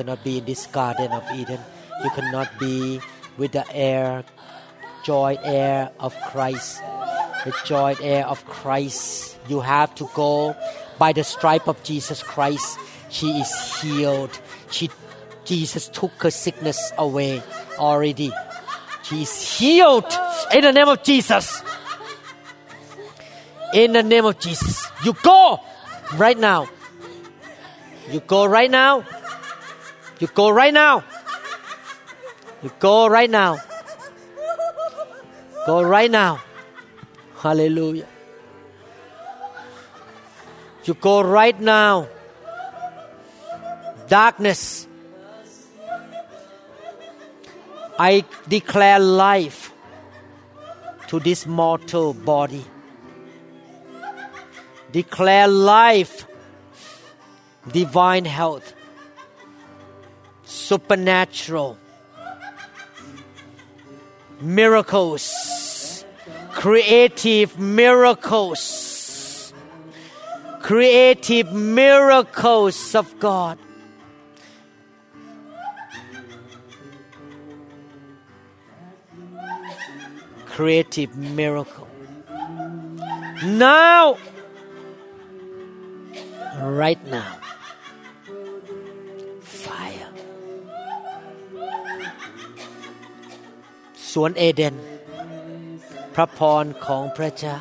[0.00, 1.60] cannot be in this garden of Eden.
[2.02, 3.02] You cannot be
[3.36, 4.24] with the air
[5.04, 6.80] joy air of Christ.
[7.44, 9.36] The joy air of Christ.
[9.46, 10.56] You have to go
[10.98, 12.78] by the stripe of Jesus Christ.
[13.10, 14.40] She is healed.
[14.70, 14.88] She
[15.44, 17.42] Jesus took her sickness away
[17.76, 18.32] already.
[19.02, 20.08] She is healed
[20.54, 21.62] in the name of Jesus.
[23.74, 24.86] In the name of Jesus.
[25.04, 25.60] You go
[26.16, 26.70] right now.
[28.10, 29.04] You go right now
[30.20, 31.02] you go right now.
[32.62, 33.56] You go right now.
[35.66, 36.42] Go right now.
[37.38, 38.06] Hallelujah.
[40.84, 42.08] You go right now.
[44.08, 44.86] Darkness.
[47.98, 49.72] I declare life
[51.08, 52.64] to this mortal body.
[54.92, 56.26] Declare life
[57.72, 58.74] divine health
[60.70, 61.76] supernatural
[64.40, 65.24] miracles
[66.62, 68.80] creative miracles
[70.70, 73.58] creative miracles of God.
[80.46, 81.88] Creative miracle.
[83.42, 84.18] Now
[86.60, 87.49] right now
[94.12, 94.76] สวนเอเดน
[96.14, 97.60] พระพรของพระเจ้า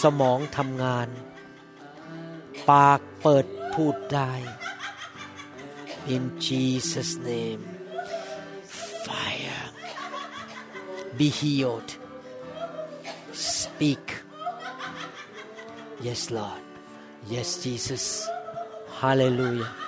[0.00, 1.08] สมองทำงาน
[2.70, 4.32] ปากเปิดพูดได้
[6.14, 7.62] in Jesus name
[9.04, 9.64] fire
[11.18, 11.90] be healed
[13.56, 14.06] speak
[16.06, 16.62] yes Lord
[17.34, 18.04] yes Jesus
[19.00, 19.85] hallelujah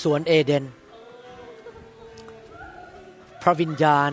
[0.00, 0.64] สวนเอเดน
[3.42, 4.10] พระวิญญาณ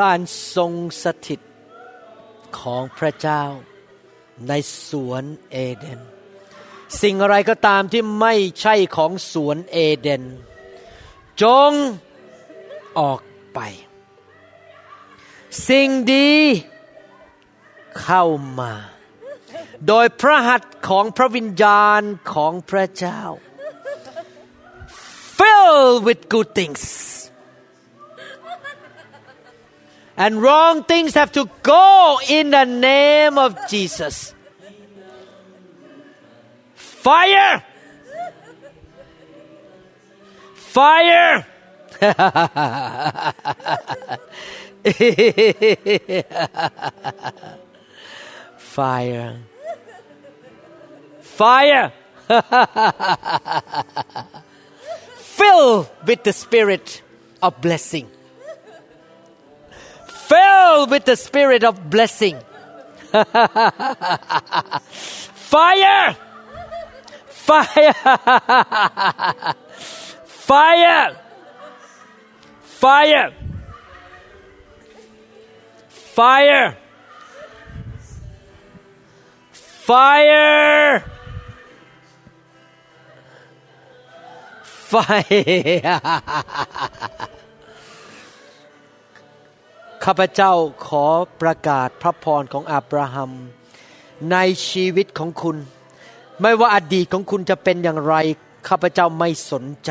[0.00, 0.18] การ
[0.56, 1.40] ทรงสถิต
[2.58, 3.44] ของพระเจ้า
[4.48, 4.52] ใน
[4.88, 6.00] สวนเอเดน
[7.02, 10.22] สิ่งอะไรก็ตามที่ไม่ใช่ของสวนเอเดน
[11.42, 11.72] จง
[12.98, 13.20] ออก
[13.54, 13.60] ไป
[15.68, 16.32] สิ่งดี
[18.00, 18.24] เข้า
[18.60, 18.72] มา
[19.86, 22.00] โดยพระหัตถ์ของพระวิญญาณ
[22.32, 23.20] ของพระเจ้า
[25.64, 27.30] filled with good things.
[30.16, 34.32] And wrong things have to go in the name of Jesus.
[36.74, 37.64] Fire!
[40.54, 41.46] Fire!
[48.56, 49.40] Fire!
[51.20, 51.92] Fire!
[56.06, 57.02] with the spirit
[57.42, 58.08] of blessing.
[60.06, 62.38] Filled with the spirit of blessing.
[65.54, 66.16] Fire!
[67.28, 67.92] Fire!
[70.24, 71.16] Fire!
[72.64, 73.36] Fire!
[75.88, 76.76] Fire!
[79.52, 81.13] Fire!
[84.94, 85.00] ไฟ
[90.04, 90.52] ข้าพเจ้า
[90.86, 91.06] ขอ
[91.40, 93.30] ประกาศพระพรของอับราฮัม
[94.30, 94.36] ใน
[94.68, 95.56] ชีวิตของคุณ
[96.40, 98.14] ไม่ว่าอดีตของคุณจะเป็นอย่างไร
[98.68, 99.90] ข้าพเจ้าไม่สนใจ